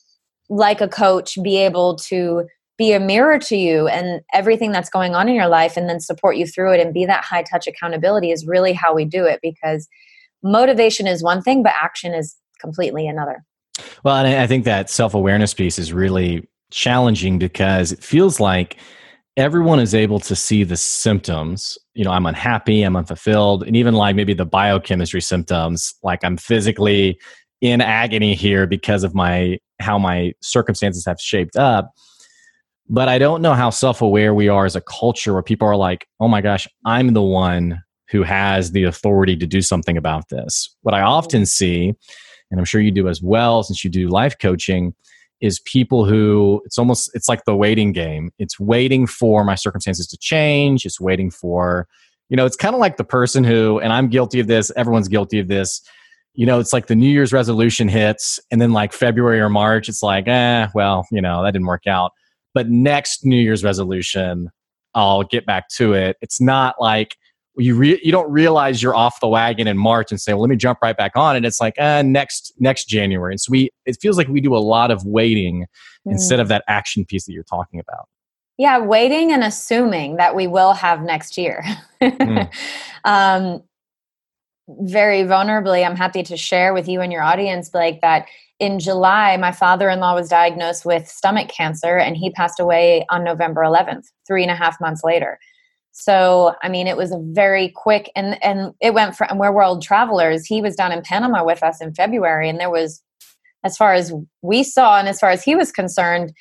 like 0.48 0.80
a 0.80 0.88
coach 0.88 1.38
be 1.42 1.56
able 1.56 1.96
to 1.96 2.44
be 2.80 2.92
a 2.94 2.98
mirror 2.98 3.38
to 3.38 3.56
you 3.56 3.88
and 3.88 4.22
everything 4.32 4.72
that's 4.72 4.88
going 4.88 5.14
on 5.14 5.28
in 5.28 5.34
your 5.34 5.48
life 5.48 5.76
and 5.76 5.86
then 5.86 6.00
support 6.00 6.38
you 6.38 6.46
through 6.46 6.72
it 6.72 6.80
and 6.80 6.94
be 6.94 7.04
that 7.04 7.22
high 7.22 7.42
touch 7.42 7.66
accountability 7.66 8.30
is 8.30 8.46
really 8.46 8.72
how 8.72 8.94
we 8.94 9.04
do 9.04 9.26
it 9.26 9.38
because 9.42 9.86
motivation 10.42 11.06
is 11.06 11.22
one 11.22 11.42
thing 11.42 11.62
but 11.62 11.74
action 11.78 12.14
is 12.14 12.34
completely 12.58 13.06
another. 13.06 13.44
Well 14.02 14.16
and 14.16 14.26
i 14.26 14.46
think 14.46 14.64
that 14.64 14.88
self-awareness 14.88 15.52
piece 15.52 15.78
is 15.78 15.92
really 15.92 16.48
challenging 16.70 17.38
because 17.38 17.92
it 17.92 18.02
feels 18.02 18.40
like 18.40 18.78
everyone 19.36 19.78
is 19.78 19.94
able 19.94 20.18
to 20.20 20.34
see 20.34 20.64
the 20.64 20.76
symptoms. 20.78 21.76
You 21.92 22.04
know 22.04 22.12
i'm 22.12 22.24
unhappy 22.24 22.82
i'm 22.82 22.96
unfulfilled 22.96 23.62
and 23.64 23.76
even 23.76 23.92
like 23.92 24.16
maybe 24.16 24.32
the 24.32 24.46
biochemistry 24.46 25.20
symptoms 25.20 25.92
like 26.02 26.24
i'm 26.24 26.38
physically 26.38 27.20
in 27.60 27.82
agony 27.82 28.34
here 28.34 28.66
because 28.66 29.04
of 29.04 29.14
my 29.14 29.58
how 29.80 29.98
my 29.98 30.32
circumstances 30.40 31.04
have 31.04 31.20
shaped 31.20 31.56
up 31.56 31.92
but 32.90 33.08
I 33.08 33.18
don't 33.18 33.40
know 33.40 33.54
how 33.54 33.70
self 33.70 34.02
aware 34.02 34.34
we 34.34 34.48
are 34.48 34.66
as 34.66 34.74
a 34.74 34.80
culture 34.80 35.32
where 35.32 35.44
people 35.44 35.66
are 35.68 35.76
like, 35.76 36.08
oh 36.18 36.26
my 36.26 36.40
gosh, 36.40 36.66
I'm 36.84 37.14
the 37.14 37.22
one 37.22 37.80
who 38.10 38.24
has 38.24 38.72
the 38.72 38.82
authority 38.82 39.36
to 39.36 39.46
do 39.46 39.62
something 39.62 39.96
about 39.96 40.28
this. 40.28 40.76
What 40.82 40.92
I 40.92 41.00
often 41.00 41.46
see, 41.46 41.94
and 42.50 42.58
I'm 42.58 42.64
sure 42.64 42.80
you 42.80 42.90
do 42.90 43.08
as 43.08 43.22
well 43.22 43.62
since 43.62 43.84
you 43.84 43.90
do 43.90 44.08
life 44.08 44.36
coaching, 44.40 44.92
is 45.40 45.60
people 45.60 46.04
who 46.04 46.60
it's 46.66 46.78
almost 46.78 47.12
it's 47.14 47.28
like 47.28 47.44
the 47.44 47.54
waiting 47.54 47.92
game. 47.92 48.32
It's 48.40 48.58
waiting 48.58 49.06
for 49.06 49.44
my 49.44 49.54
circumstances 49.54 50.08
to 50.08 50.18
change. 50.18 50.84
It's 50.84 51.00
waiting 51.00 51.30
for, 51.30 51.86
you 52.28 52.36
know, 52.36 52.44
it's 52.44 52.56
kind 52.56 52.74
of 52.74 52.80
like 52.80 52.96
the 52.96 53.04
person 53.04 53.44
who, 53.44 53.78
and 53.78 53.92
I'm 53.92 54.08
guilty 54.08 54.40
of 54.40 54.48
this, 54.48 54.72
everyone's 54.74 55.08
guilty 55.08 55.38
of 55.38 55.46
this. 55.46 55.80
You 56.34 56.44
know, 56.44 56.58
it's 56.58 56.72
like 56.72 56.88
the 56.88 56.96
New 56.96 57.08
Year's 57.08 57.32
resolution 57.32 57.86
hits, 57.86 58.40
and 58.50 58.60
then 58.60 58.72
like 58.72 58.92
February 58.92 59.40
or 59.40 59.48
March, 59.48 59.88
it's 59.88 60.02
like, 60.02 60.26
eh, 60.26 60.66
well, 60.74 61.06
you 61.12 61.20
know, 61.20 61.44
that 61.44 61.52
didn't 61.52 61.66
work 61.66 61.86
out 61.86 62.12
but 62.54 62.68
next 62.68 63.24
New 63.24 63.40
Year's 63.40 63.64
resolution, 63.64 64.50
I'll 64.94 65.22
get 65.22 65.46
back 65.46 65.68
to 65.76 65.92
it. 65.92 66.16
It's 66.20 66.40
not 66.40 66.80
like 66.80 67.16
you 67.56 67.74
re- 67.74 68.00
you 68.02 68.12
don't 68.12 68.30
realize 68.30 68.82
you're 68.82 68.94
off 68.94 69.20
the 69.20 69.28
wagon 69.28 69.66
in 69.66 69.76
March 69.76 70.10
and 70.10 70.20
say, 70.20 70.32
well, 70.32 70.42
let 70.42 70.50
me 70.50 70.56
jump 70.56 70.78
right 70.82 70.96
back 70.96 71.12
on 71.14 71.36
it. 71.36 71.44
It's 71.44 71.60
like 71.60 71.78
uh, 71.78 72.02
next 72.02 72.52
next 72.58 72.86
January. 72.86 73.34
And 73.34 73.40
so 73.40 73.50
we 73.50 73.70
it 73.86 73.98
feels 74.00 74.16
like 74.16 74.28
we 74.28 74.40
do 74.40 74.54
a 74.54 74.58
lot 74.58 74.90
of 74.90 75.04
waiting 75.04 75.66
mm. 76.06 76.12
instead 76.12 76.40
of 76.40 76.48
that 76.48 76.64
action 76.68 77.04
piece 77.04 77.26
that 77.26 77.32
you're 77.32 77.44
talking 77.44 77.80
about. 77.80 78.08
Yeah, 78.56 78.78
waiting 78.78 79.32
and 79.32 79.42
assuming 79.42 80.16
that 80.16 80.34
we 80.34 80.46
will 80.46 80.74
have 80.74 81.02
next 81.02 81.38
year. 81.38 81.64
mm. 82.02 82.52
um, 83.04 83.62
very 84.68 85.22
vulnerably, 85.22 85.84
I'm 85.84 85.96
happy 85.96 86.22
to 86.24 86.36
share 86.36 86.74
with 86.74 86.86
you 86.86 87.00
and 87.00 87.12
your 87.12 87.22
audience 87.22 87.72
like 87.74 88.00
that 88.02 88.26
in 88.60 88.78
July, 88.78 89.36
my 89.38 89.50
father 89.50 89.88
in 89.88 90.00
law 90.00 90.14
was 90.14 90.28
diagnosed 90.28 90.84
with 90.84 91.08
stomach 91.08 91.48
cancer 91.48 91.96
and 91.96 92.16
he 92.16 92.30
passed 92.30 92.60
away 92.60 93.06
on 93.08 93.24
November 93.24 93.62
11th, 93.62 94.04
three 94.26 94.42
and 94.42 94.52
a 94.52 94.54
half 94.54 94.80
months 94.80 95.02
later. 95.02 95.38
So, 95.92 96.54
I 96.62 96.68
mean, 96.68 96.86
it 96.86 96.96
was 96.96 97.10
a 97.10 97.18
very 97.32 97.68
quick, 97.68 98.12
and 98.14 98.42
and 98.44 98.72
it 98.80 98.94
went 98.94 99.16
from. 99.16 99.38
We're 99.38 99.50
world 99.50 99.82
travelers. 99.82 100.46
He 100.46 100.62
was 100.62 100.76
down 100.76 100.92
in 100.92 101.02
Panama 101.02 101.44
with 101.44 101.64
us 101.64 101.80
in 101.80 101.92
February, 101.94 102.48
and 102.48 102.60
there 102.60 102.70
was, 102.70 103.02
as 103.64 103.76
far 103.76 103.92
as 103.92 104.12
we 104.40 104.62
saw, 104.62 104.98
and 104.98 105.08
as 105.08 105.18
far 105.18 105.30
as 105.30 105.42
he 105.42 105.56
was 105.56 105.72
concerned, 105.72 106.32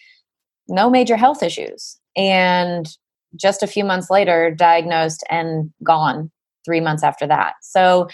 no 0.68 0.88
major 0.88 1.18
health 1.18 1.42
issues. 1.42 1.98
And 2.16 2.88
just 3.36 3.64
a 3.64 3.68
few 3.68 3.84
months 3.84 4.12
later, 4.12 4.52
diagnosed 4.52 5.24
and 5.32 5.72
gone. 5.84 6.32
Three 6.64 6.80
months 6.80 7.04
after 7.04 7.26
that. 7.26 7.54
So, 7.64 8.08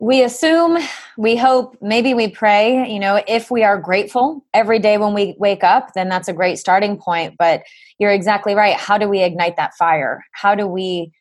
we 0.00 0.22
assume, 0.22 0.78
we 1.16 1.36
hope, 1.36 1.76
maybe 1.82 2.14
we 2.14 2.28
pray, 2.28 2.88
you 2.90 3.00
know, 3.00 3.22
if 3.26 3.50
we 3.50 3.64
are 3.64 3.78
grateful 3.78 4.44
every 4.54 4.78
day 4.78 4.96
when 4.96 5.12
we 5.12 5.34
wake 5.38 5.64
up, 5.64 5.92
then 5.94 6.08
that's 6.08 6.28
a 6.28 6.32
great 6.32 6.58
starting 6.58 6.96
point. 6.96 7.34
But 7.36 7.62
you're 7.98 8.12
exactly 8.12 8.54
right. 8.54 8.76
How 8.76 8.96
do 8.96 9.08
we 9.08 9.22
ignite 9.22 9.56
that 9.56 9.74
fire? 9.74 10.24
How 10.32 10.54
do 10.54 10.66
we 10.66 11.12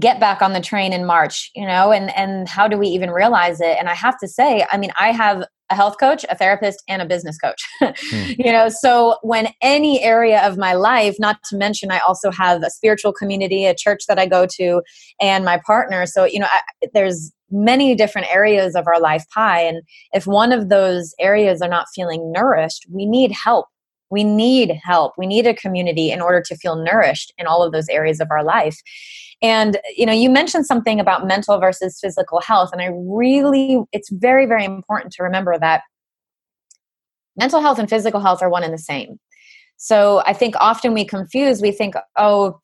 get 0.00 0.18
back 0.18 0.42
on 0.42 0.52
the 0.52 0.60
train 0.60 0.92
in 0.92 1.04
March, 1.04 1.52
you 1.54 1.64
know, 1.64 1.92
and 1.92 2.10
and 2.16 2.48
how 2.48 2.66
do 2.66 2.76
we 2.76 2.88
even 2.88 3.10
realize 3.10 3.60
it? 3.60 3.76
And 3.78 3.88
I 3.88 3.94
have 3.94 4.18
to 4.18 4.28
say, 4.28 4.66
I 4.72 4.76
mean, 4.76 4.90
I 4.98 5.12
have 5.12 5.44
a 5.70 5.74
health 5.74 5.96
coach, 5.98 6.24
a 6.28 6.36
therapist, 6.36 6.82
and 6.88 7.00
a 7.00 7.06
business 7.06 7.38
coach. 7.38 7.62
hmm. 7.80 8.30
You 8.38 8.52
know, 8.52 8.68
so 8.68 9.16
when 9.22 9.48
any 9.62 10.02
area 10.02 10.46
of 10.46 10.58
my 10.58 10.74
life, 10.74 11.16
not 11.18 11.42
to 11.44 11.56
mention, 11.56 11.90
I 11.90 12.00
also 12.00 12.30
have 12.30 12.62
a 12.62 12.70
spiritual 12.70 13.12
community, 13.12 13.66
a 13.66 13.74
church 13.74 14.06
that 14.08 14.18
I 14.18 14.26
go 14.26 14.46
to, 14.56 14.82
and 15.20 15.44
my 15.44 15.60
partner. 15.64 16.06
So, 16.06 16.24
you 16.24 16.40
know, 16.40 16.48
I, 16.50 16.88
there's 16.92 17.32
many 17.54 17.94
different 17.94 18.26
areas 18.34 18.74
of 18.74 18.86
our 18.86 19.00
life 19.00 19.24
pie. 19.30 19.60
And 19.60 19.82
if 20.12 20.26
one 20.26 20.52
of 20.52 20.68
those 20.68 21.14
areas 21.18 21.62
are 21.62 21.68
not 21.68 21.86
feeling 21.94 22.32
nourished, 22.32 22.86
we 22.90 23.06
need 23.06 23.32
help. 23.32 23.66
We 24.10 24.24
need 24.24 24.78
help. 24.82 25.14
We 25.16 25.26
need 25.26 25.46
a 25.46 25.54
community 25.54 26.10
in 26.10 26.20
order 26.20 26.42
to 26.42 26.56
feel 26.56 26.76
nourished 26.76 27.32
in 27.38 27.46
all 27.46 27.62
of 27.62 27.72
those 27.72 27.88
areas 27.88 28.20
of 28.20 28.30
our 28.30 28.44
life. 28.44 28.76
And 29.40 29.78
you 29.96 30.06
know, 30.06 30.12
you 30.12 30.30
mentioned 30.30 30.66
something 30.66 31.00
about 31.00 31.26
mental 31.26 31.58
versus 31.58 31.98
physical 32.00 32.40
health, 32.40 32.70
and 32.72 32.80
I 32.80 32.90
really, 32.92 33.80
it's 33.92 34.10
very, 34.10 34.46
very 34.46 34.64
important 34.64 35.12
to 35.14 35.22
remember 35.22 35.58
that 35.58 35.82
mental 37.36 37.60
health 37.60 37.78
and 37.78 37.88
physical 37.88 38.20
health 38.20 38.42
are 38.42 38.48
one 38.48 38.62
and 38.62 38.72
the 38.72 38.78
same. 38.78 39.18
So 39.76 40.22
I 40.24 40.32
think 40.32 40.54
often 40.60 40.94
we 40.94 41.04
confuse. 41.04 41.60
We 41.60 41.72
think, 41.72 41.94
oh, 42.16 42.58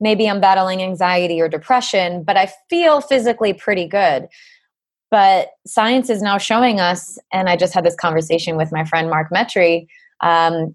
maybe 0.00 0.28
I'm 0.28 0.40
battling 0.40 0.82
anxiety 0.82 1.40
or 1.40 1.48
depression, 1.48 2.22
but 2.22 2.36
I 2.36 2.52
feel 2.68 3.00
physically 3.00 3.52
pretty 3.52 3.86
good. 3.86 4.26
But 5.10 5.50
science 5.66 6.10
is 6.10 6.22
now 6.22 6.38
showing 6.38 6.80
us, 6.80 7.18
and 7.32 7.48
I 7.48 7.56
just 7.56 7.72
had 7.72 7.84
this 7.84 7.94
conversation 7.94 8.56
with 8.56 8.72
my 8.72 8.84
friend 8.84 9.08
Mark 9.08 9.30
Metry 9.30 9.86
um, 10.20 10.74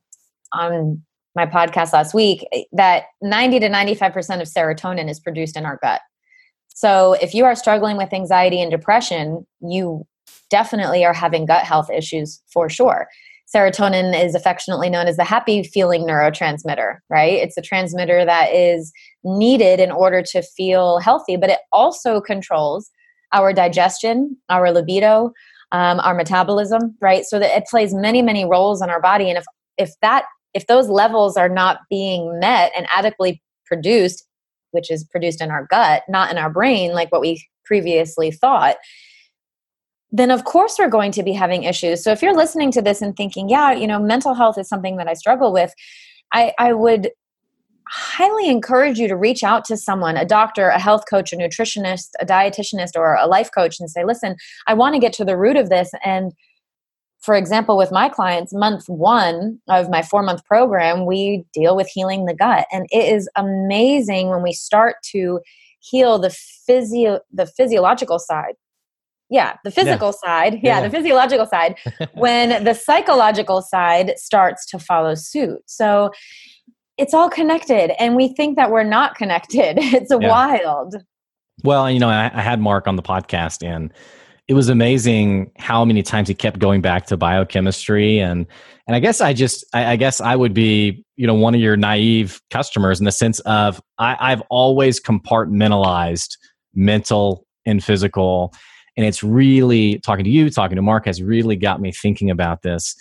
on 0.54 1.04
my 1.36 1.46
podcast 1.46 1.94
last 1.94 2.14
week, 2.14 2.46
that 2.72 3.04
90 3.22 3.60
to 3.60 3.70
95% 3.70 4.42
of 4.42 4.48
serotonin 4.48 5.10
is 5.10 5.20
produced 5.20 5.58
in 5.58 5.66
our 5.66 5.78
gut. 5.82 6.02
So 6.70 7.14
if 7.22 7.34
you 7.34 7.44
are 7.46 7.56
struggling 7.56 7.98
with 7.98 8.14
anxiety 8.14 8.62
and 8.62 8.72
depression, 8.72 9.46
you 9.60 10.06
definitely 10.50 11.04
are 11.06 11.14
having 11.14 11.46
gut 11.46 11.66
health 11.66 11.90
issues 11.90 12.42
for 12.52 12.70
sure 12.70 13.08
serotonin 13.54 14.20
is 14.24 14.36
affectionately 14.36 14.90
known 14.90 15.08
as 15.08 15.18
the 15.18 15.24
happy 15.24 15.64
feeling 15.64 16.04
neurotransmitter, 16.04 16.98
right? 17.10 17.34
It's 17.34 17.58
a 17.58 17.62
transmitter 17.62 18.24
that 18.26 18.54
is 18.54 18.92
needed 19.24 19.80
in 19.80 19.92
order 19.92 20.22
to 20.22 20.42
feel 20.42 21.00
healthy, 21.00 21.36
but 21.36 21.50
it 21.50 21.60
also 21.72 22.22
controls 22.22 22.90
our 23.34 23.54
digestion, 23.54 24.38
our 24.50 24.72
libido, 24.72 25.32
um, 25.72 26.00
our 26.00 26.14
metabolism, 26.14 26.96
right? 27.02 27.26
So 27.26 27.40
that 27.40 27.56
it 27.56 27.66
plays 27.68 27.94
many, 27.94 28.22
many 28.22 28.46
roles 28.46 28.82
in 28.82 28.90
our 28.90 29.02
body. 29.02 29.30
And 29.30 29.38
if 29.38 29.46
if 29.78 29.92
that 30.02 30.26
if 30.54 30.68
those 30.68 30.90
levels 30.90 31.38
are 31.38 31.50
not 31.50 31.80
being 31.90 32.40
met 32.40 32.72
and 32.76 32.88
adequately 32.94 33.42
produced, 33.66 34.26
which 34.72 34.90
is 34.92 35.04
produced 35.04 35.42
in 35.42 35.52
our 35.52 35.68
gut, 35.70 36.04
not 36.10 36.32
in 36.32 36.38
our 36.38 36.50
brain, 36.50 36.94
like 36.94 37.12
what 37.12 37.22
we 37.22 37.44
previously 37.66 38.32
thought, 38.32 38.78
then 40.12 40.32
of 40.32 40.44
course 40.44 40.78
we're 40.80 40.90
going 40.90 41.12
to 41.12 41.24
be 41.24 41.34
having 41.34 41.64
issues. 41.64 42.04
So 42.04 42.12
if 42.12 42.22
you're 42.22 42.36
listening 42.36 42.72
to 42.72 42.82
this 42.82 43.02
and 43.02 43.16
thinking, 43.16 43.50
yeah, 43.50 43.72
you 43.72 43.88
know, 43.88 44.00
mental 44.00 44.34
health 44.34 44.58
is 44.58 44.68
something 44.68 44.98
that 44.98 45.08
I 45.08 45.14
struggle 45.14 45.54
with, 45.54 45.74
I, 46.34 46.54
I 46.58 46.74
would 46.74 47.12
highly 47.90 48.50
encourage 48.50 49.00
you 49.00 49.08
to 49.08 49.16
reach 49.16 49.44
out 49.44 49.66
to 49.66 49.76
someone, 49.76 50.16
a 50.16 50.26
doctor, 50.26 50.70
a 50.70 50.80
health 50.80 51.04
coach, 51.10 51.34
a 51.34 51.36
nutritionist, 51.36 52.10
a 52.20 52.26
dietitianist, 52.26 52.96
or 52.96 53.16
a 53.16 53.26
life 53.26 53.50
coach 53.56 53.80
and 53.80 53.90
say, 53.90 54.06
listen, 54.06 54.36
I 54.68 54.76
want 54.76 54.94
to 54.94 55.00
get 55.00 55.14
to 55.14 55.26
the 55.26 55.38
root 55.38 55.58
of 55.58 55.70
this. 55.70 55.90
And 56.06 56.34
for 57.20 57.36
example, 57.36 57.78
with 57.78 57.92
my 57.92 58.08
clients, 58.08 58.54
month 58.54 58.88
one 58.88 59.60
of 59.68 59.90
my 59.90 60.02
four 60.02 60.24
month 60.24 60.46
program, 60.46 61.06
we 61.06 61.46
deal 61.54 61.76
with 61.76 61.88
healing 61.88 62.26
the 62.26 62.36
gut. 62.36 62.68
And 62.72 62.86
it 62.92 63.12
is 63.14 63.28
amazing 63.36 64.30
when 64.30 64.44
we 64.44 64.54
start 64.54 64.98
to 65.12 65.40
heal 65.80 66.20
the 66.20 66.30
physio 66.30 67.22
the 67.32 67.46
physiological 67.46 68.20
side 68.20 68.56
yeah 69.30 69.56
the 69.64 69.72
physical 69.72 70.10
yeah. 70.10 70.28
side. 70.28 70.54
Yeah, 70.56 70.60
yeah, 70.62 70.82
the 70.82 70.90
physiological 70.90 71.46
side. 71.46 71.76
When 72.14 72.64
the 72.64 72.74
psychological 72.74 73.62
side 73.62 74.14
starts 74.18 74.66
to 74.68 74.80
follow 74.80 75.16
suit. 75.16 75.62
So 75.66 76.12
it's 76.98 77.14
all 77.14 77.30
connected 77.30 77.92
and 78.02 78.16
we 78.16 78.30
think 78.30 78.58
that 78.58 78.72
we're 78.72 78.84
not 78.84 79.16
connected. 79.16 79.78
It's 79.80 80.12
yeah. 80.12 80.28
wild. 80.28 80.96
Well 81.64 81.90
you 81.90 82.00
know 82.00 82.10
I, 82.10 82.32
I 82.34 82.42
had 82.42 82.60
mark 82.60 82.88
on 82.88 82.96
the 82.96 83.02
podcast 83.02 83.66
and 83.66 83.94
it 84.50 84.56
was 84.56 84.68
amazing 84.68 85.52
how 85.58 85.86
many 85.86 86.02
times 86.02 86.28
he 86.28 86.34
kept 86.34 86.58
going 86.58 86.82
back 86.82 87.06
to 87.06 87.16
biochemistry 87.16 88.20
and 88.20 88.48
and 88.88 88.96
I 88.96 89.00
guess 89.00 89.22
I 89.22 89.34
just 89.34 89.64
I, 89.74 89.92
I, 89.92 89.96
guess 89.96 90.20
I 90.20 90.36
would 90.36 90.56
be 90.56 91.06
you 91.16 91.28
know 91.28 91.36
one 91.36 91.54
of 91.54 91.62
your 91.62 91.78
naive 91.78 92.42
customers 92.50 93.00
in 93.00 93.06
the 93.06 93.12
sense 93.12 93.40
of 93.42 93.80
I, 94.00 94.18
I've 94.20 94.42
always 94.50 95.00
compartmentalized 95.00 96.38
mental 96.74 97.46
and 97.66 97.84
physical 97.84 98.54
and 98.98 99.06
it's 99.06 99.24
really 99.24 100.00
talking 100.00 100.26
to 100.26 100.32
you 100.32 100.50
talking 100.50 100.76
to 100.76 100.82
Mark 100.82 101.06
has 101.06 101.22
really 101.22 101.56
got 101.56 101.82
me 101.82 101.92
thinking 101.92 102.30
about 102.30 102.62
this. 102.62 102.96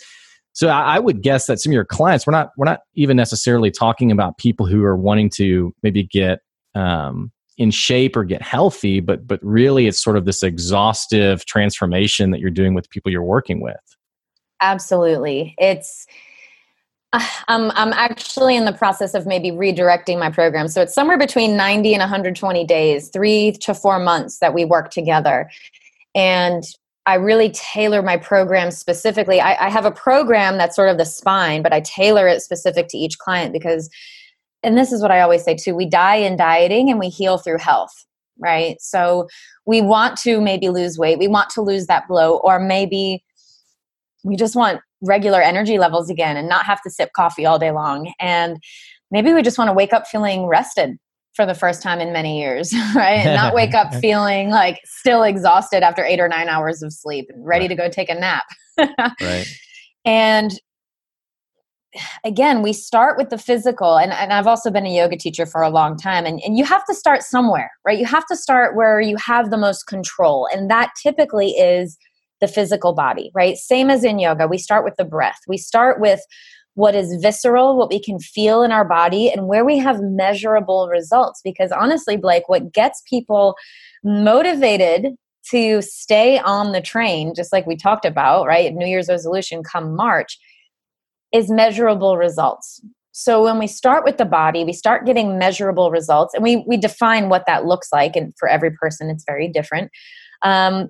So 0.53 0.67
I, 0.67 0.95
I 0.95 0.99
would 0.99 1.21
guess 1.21 1.45
that 1.47 1.59
some 1.59 1.71
of 1.71 1.73
your 1.73 1.85
clients 1.85 2.25
we're 2.25 2.31
not 2.31 2.51
we're 2.57 2.65
not 2.65 2.81
even 2.95 3.17
necessarily 3.17 3.71
talking 3.71 4.11
about 4.11 4.37
people 4.37 4.65
who 4.65 4.83
are 4.83 4.97
wanting 4.97 5.29
to 5.35 5.73
maybe 5.83 6.03
get 6.03 6.39
um, 6.75 7.31
in 7.57 7.71
shape 7.71 8.15
or 8.15 8.23
get 8.23 8.41
healthy, 8.41 8.99
but 8.99 9.27
but 9.27 9.39
really 9.43 9.87
it's 9.87 10.01
sort 10.01 10.17
of 10.17 10.25
this 10.25 10.43
exhaustive 10.43 11.45
transformation 11.45 12.31
that 12.31 12.39
you're 12.39 12.49
doing 12.49 12.73
with 12.73 12.89
people 12.89 13.11
you're 13.11 13.23
working 13.23 13.61
with. 13.61 13.75
Absolutely. 14.61 15.55
It's 15.57 16.07
uh, 17.13 17.25
I'm 17.47 17.71
I'm 17.71 17.93
actually 17.93 18.55
in 18.55 18.65
the 18.65 18.73
process 18.73 19.13
of 19.13 19.27
maybe 19.27 19.51
redirecting 19.51 20.19
my 20.19 20.29
program. 20.29 20.67
So 20.67 20.81
it's 20.81 20.93
somewhere 20.93 21.17
between 21.17 21.57
90 21.57 21.93
and 21.93 22.01
120 22.01 22.65
days, 22.65 23.09
3 23.09 23.51
to 23.53 23.73
4 23.73 23.99
months 23.99 24.39
that 24.39 24.53
we 24.53 24.65
work 24.65 24.89
together. 24.89 25.49
And 26.19 26.63
I 27.05 27.15
really 27.15 27.51
tailor 27.51 28.01
my 28.01 28.17
program 28.17 28.71
specifically. 28.71 29.39
I, 29.39 29.67
I 29.67 29.69
have 29.69 29.85
a 29.85 29.91
program 29.91 30.57
that's 30.57 30.75
sort 30.75 30.89
of 30.89 30.97
the 30.97 31.05
spine, 31.05 31.61
but 31.61 31.71
I 31.71 31.79
tailor 31.79 32.27
it 32.27 32.41
specific 32.41 32.87
to 32.89 32.97
each 32.97 33.17
client 33.17 33.53
because 33.53 33.89
and 34.61 34.77
this 34.77 34.91
is 34.91 35.01
what 35.01 35.09
I 35.09 35.21
always 35.21 35.45
say 35.45 35.55
too, 35.55 35.73
we 35.73 35.85
die 35.85 36.17
in 36.17 36.35
dieting 36.35 36.89
and 36.89 36.99
we 36.99 37.07
heal 37.07 37.37
through 37.37 37.59
health 37.59 37.93
right? 38.39 38.81
So 38.81 39.27
we 39.65 39.81
want 39.81 40.17
to 40.19 40.41
maybe 40.41 40.69
lose 40.69 40.97
weight, 40.97 41.19
we 41.19 41.27
want 41.27 41.49
to 41.51 41.61
lose 41.61 41.87
that 41.87 42.07
bloat, 42.07 42.41
or 42.43 42.59
maybe 42.59 43.23
we 44.23 44.35
just 44.35 44.55
want 44.55 44.81
regular 45.01 45.41
energy 45.41 45.77
levels 45.77 46.09
again 46.09 46.35
and 46.35 46.49
not 46.49 46.65
have 46.65 46.81
to 46.81 46.89
sip 46.89 47.11
coffee 47.15 47.45
all 47.45 47.59
day 47.59 47.71
long. 47.71 48.11
And 48.19 48.57
maybe 49.11 49.33
we 49.33 49.41
just 49.41 49.57
want 49.57 49.69
to 49.69 49.73
wake 49.73 49.93
up 49.93 50.07
feeling 50.07 50.45
rested 50.47 50.97
for 51.39 51.45
the 51.45 51.55
first 51.55 51.81
time 51.81 52.01
in 52.01 52.11
many 52.11 52.37
years, 52.37 52.73
right? 52.95 53.19
And 53.19 53.33
not 53.41 53.53
wake 53.53 53.73
up 53.73 53.95
feeling 53.95 54.49
like 54.49 54.81
still 54.83 55.23
exhausted 55.23 55.83
after 55.83 56.03
eight 56.03 56.19
or 56.19 56.27
nine 56.27 56.49
hours 56.49 56.83
of 56.83 56.91
sleep 56.91 57.27
and 57.29 57.45
ready 57.45 57.63
right. 57.63 57.69
to 57.69 57.75
go 57.75 57.89
take 57.89 58.09
a 58.09 58.15
nap. 58.15 58.43
right. 58.77 59.45
And 60.05 60.51
again, 62.23 62.61
we 62.61 62.71
start 62.71 63.17
with 63.17 63.29
the 63.29 63.37
physical. 63.37 63.97
And, 63.97 64.13
and 64.13 64.31
I've 64.31 64.47
also 64.47 64.71
been 64.71 64.85
a 64.85 64.95
yoga 64.95 65.17
teacher 65.17 65.45
for 65.45 65.61
a 65.61 65.69
long 65.69 65.97
time. 65.97 66.25
And, 66.25 66.41
and 66.45 66.57
you 66.57 66.63
have 66.63 66.85
to 66.85 66.95
start 66.95 67.21
somewhere, 67.21 67.69
right? 67.85 67.99
You 67.99 68.05
have 68.05 68.25
to 68.27 68.35
start 68.35 68.77
where 68.77 69.01
you 69.01 69.17
have 69.17 69.49
the 69.49 69.57
most 69.57 69.87
control. 69.87 70.47
And 70.53 70.69
that 70.71 70.91
typically 71.03 71.49
is 71.49 71.97
the 72.39 72.47
physical 72.47 72.93
body, 72.93 73.29
right? 73.35 73.57
Same 73.57 73.89
as 73.89 74.05
in 74.05 74.19
yoga, 74.19 74.47
we 74.47 74.57
start 74.57 74.85
with 74.85 74.95
the 74.95 75.05
breath. 75.05 75.39
We 75.47 75.57
start 75.57 75.99
with 75.99 76.21
what 76.75 76.95
is 76.95 77.21
visceral, 77.21 77.77
what 77.77 77.89
we 77.89 78.01
can 78.01 78.19
feel 78.19 78.63
in 78.63 78.71
our 78.71 78.85
body, 78.85 79.29
and 79.29 79.47
where 79.47 79.65
we 79.65 79.77
have 79.77 80.01
measurable 80.01 80.87
results. 80.87 81.41
Because 81.43 81.71
honestly, 81.71 82.17
Blake, 82.17 82.47
what 82.47 82.71
gets 82.73 83.01
people 83.09 83.55
motivated 84.03 85.15
to 85.51 85.81
stay 85.81 86.39
on 86.39 86.71
the 86.71 86.81
train, 86.81 87.33
just 87.33 87.51
like 87.51 87.65
we 87.65 87.75
talked 87.75 88.05
about, 88.05 88.45
right? 88.45 88.73
New 88.73 88.85
Year's 88.85 89.09
resolution 89.09 89.63
come 89.63 89.95
March, 89.95 90.37
is 91.33 91.49
measurable 91.49 92.17
results. 92.17 92.81
So 93.11 93.43
when 93.43 93.59
we 93.59 93.67
start 93.67 94.05
with 94.05 94.17
the 94.17 94.25
body, 94.25 94.63
we 94.63 94.73
start 94.73 95.05
getting 95.05 95.37
measurable 95.37 95.91
results, 95.91 96.33
and 96.33 96.43
we 96.43 96.63
we 96.67 96.77
define 96.77 97.29
what 97.29 97.45
that 97.47 97.65
looks 97.65 97.89
like. 97.91 98.15
And 98.15 98.33
for 98.37 98.47
every 98.47 98.71
person, 98.71 99.09
it's 99.09 99.25
very 99.25 99.47
different. 99.47 99.91
Um, 100.43 100.87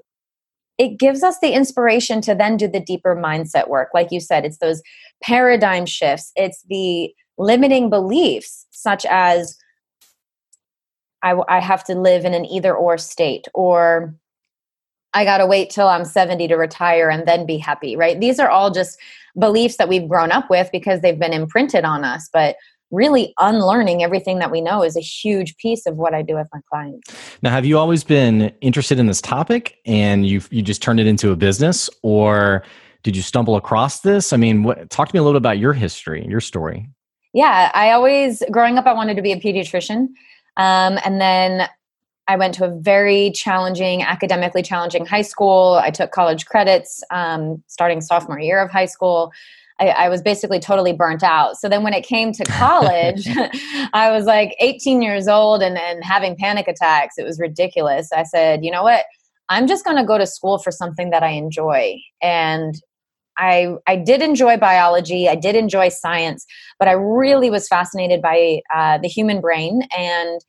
it 0.79 0.97
gives 0.97 1.21
us 1.21 1.37
the 1.39 1.51
inspiration 1.51 2.21
to 2.21 2.33
then 2.33 2.55
do 2.57 2.67
the 2.67 2.79
deeper 2.79 3.15
mindset 3.15 3.67
work. 3.67 3.89
Like 3.93 4.11
you 4.11 4.21
said, 4.21 4.45
it's 4.45 4.57
those 4.57 4.81
paradigm 5.21 5.85
shifts, 5.85 6.31
it's 6.35 6.63
the 6.69 7.13
limiting 7.37 7.89
beliefs, 7.89 8.65
such 8.71 9.05
as 9.05 9.57
I, 11.21 11.35
I 11.49 11.59
have 11.59 11.83
to 11.85 11.95
live 11.95 12.23
in 12.23 12.33
an 12.33 12.45
either 12.45 12.73
or 12.73 12.97
state, 12.97 13.47
or 13.53 14.15
I 15.13 15.25
got 15.25 15.39
to 15.39 15.45
wait 15.45 15.69
till 15.69 15.89
I'm 15.89 16.05
70 16.05 16.47
to 16.47 16.55
retire 16.55 17.09
and 17.09 17.27
then 17.27 17.45
be 17.45 17.57
happy, 17.57 17.97
right? 17.97 18.17
These 18.17 18.39
are 18.39 18.49
all 18.49 18.71
just 18.71 18.97
beliefs 19.37 19.75
that 19.77 19.89
we've 19.89 20.07
grown 20.07 20.31
up 20.31 20.49
with 20.49 20.69
because 20.71 21.01
they've 21.01 21.19
been 21.19 21.33
imprinted 21.33 21.83
on 21.83 22.05
us. 22.05 22.29
But 22.31 22.55
really 22.91 23.33
unlearning 23.39 24.03
everything 24.03 24.39
that 24.39 24.51
we 24.51 24.61
know 24.61 24.83
is 24.83 24.97
a 24.97 25.01
huge 25.01 25.55
piece 25.57 25.85
of 25.85 25.97
what 25.97 26.13
I 26.13 26.21
do 26.21 26.35
with 26.35 26.47
my 26.53 26.59
clients. 26.69 27.11
Now, 27.41 27.51
have 27.51 27.65
you 27.65 27.77
always 27.77 28.03
been 28.03 28.51
interested 28.61 28.99
in 28.99 29.07
this 29.07 29.21
topic 29.21 29.77
and 29.85 30.25
you 30.25 30.41
you 30.49 30.61
just 30.61 30.81
turned 30.81 30.99
it 30.99 31.07
into 31.07 31.31
a 31.31 31.35
business 31.35 31.89
or 32.01 32.63
did 33.03 33.15
you 33.15 33.21
stumble 33.21 33.55
across 33.55 34.01
this? 34.01 34.33
I 34.33 34.37
mean, 34.37 34.63
what, 34.63 34.89
talk 34.89 35.07
to 35.07 35.15
me 35.15 35.19
a 35.19 35.23
little 35.23 35.39
bit 35.39 35.43
about 35.43 35.57
your 35.57 35.73
history, 35.73 36.25
your 36.27 36.41
story. 36.41 36.89
Yeah, 37.33 37.71
I 37.73 37.91
always 37.91 38.43
growing 38.51 38.77
up 38.77 38.85
I 38.85 38.93
wanted 38.93 39.15
to 39.15 39.21
be 39.21 39.31
a 39.31 39.39
pediatrician. 39.39 40.07
Um, 40.57 40.99
and 41.05 41.21
then 41.21 41.69
I 42.27 42.35
went 42.35 42.53
to 42.55 42.65
a 42.65 42.69
very 42.69 43.31
challenging, 43.31 44.03
academically 44.03 44.61
challenging 44.61 45.05
high 45.05 45.21
school. 45.21 45.79
I 45.81 45.89
took 45.89 46.11
college 46.11 46.45
credits 46.45 47.03
um, 47.09 47.63
starting 47.67 48.01
sophomore 48.01 48.39
year 48.39 48.59
of 48.61 48.69
high 48.69 48.85
school. 48.85 49.31
I, 49.79 49.89
I, 49.89 50.09
was 50.09 50.21
basically 50.21 50.59
totally 50.59 50.93
burnt 50.93 51.23
out. 51.23 51.57
So 51.57 51.69
then 51.69 51.83
when 51.83 51.93
it 51.93 52.05
came 52.05 52.31
to 52.33 52.43
college, 52.43 53.27
I 53.93 54.11
was 54.11 54.25
like 54.25 54.55
18 54.59 55.01
years 55.01 55.27
old 55.27 55.61
and, 55.61 55.77
and 55.77 56.03
having 56.03 56.35
panic 56.35 56.67
attacks. 56.67 57.17
It 57.17 57.23
was 57.23 57.39
ridiculous. 57.39 58.11
I 58.11 58.23
said, 58.23 58.63
you 58.63 58.71
know 58.71 58.83
what? 58.83 59.05
I'm 59.49 59.67
just 59.67 59.83
going 59.83 59.97
to 59.97 60.03
go 60.03 60.17
to 60.17 60.27
school 60.27 60.59
for 60.59 60.71
something 60.71 61.09
that 61.09 61.23
I 61.23 61.29
enjoy. 61.29 61.95
And 62.21 62.75
I, 63.37 63.75
I 63.87 63.95
did 63.95 64.21
enjoy 64.21 64.57
biology, 64.57 65.29
I 65.29 65.35
did 65.35 65.55
enjoy 65.55 65.89
science, 65.89 66.45
but 66.77 66.89
I 66.89 66.91
really 66.91 67.49
was 67.49 67.67
fascinated 67.67 68.21
by 68.21 68.59
uh, 68.75 68.97
the 68.97 69.07
human 69.07 69.39
brain 69.39 69.83
and 69.97 70.41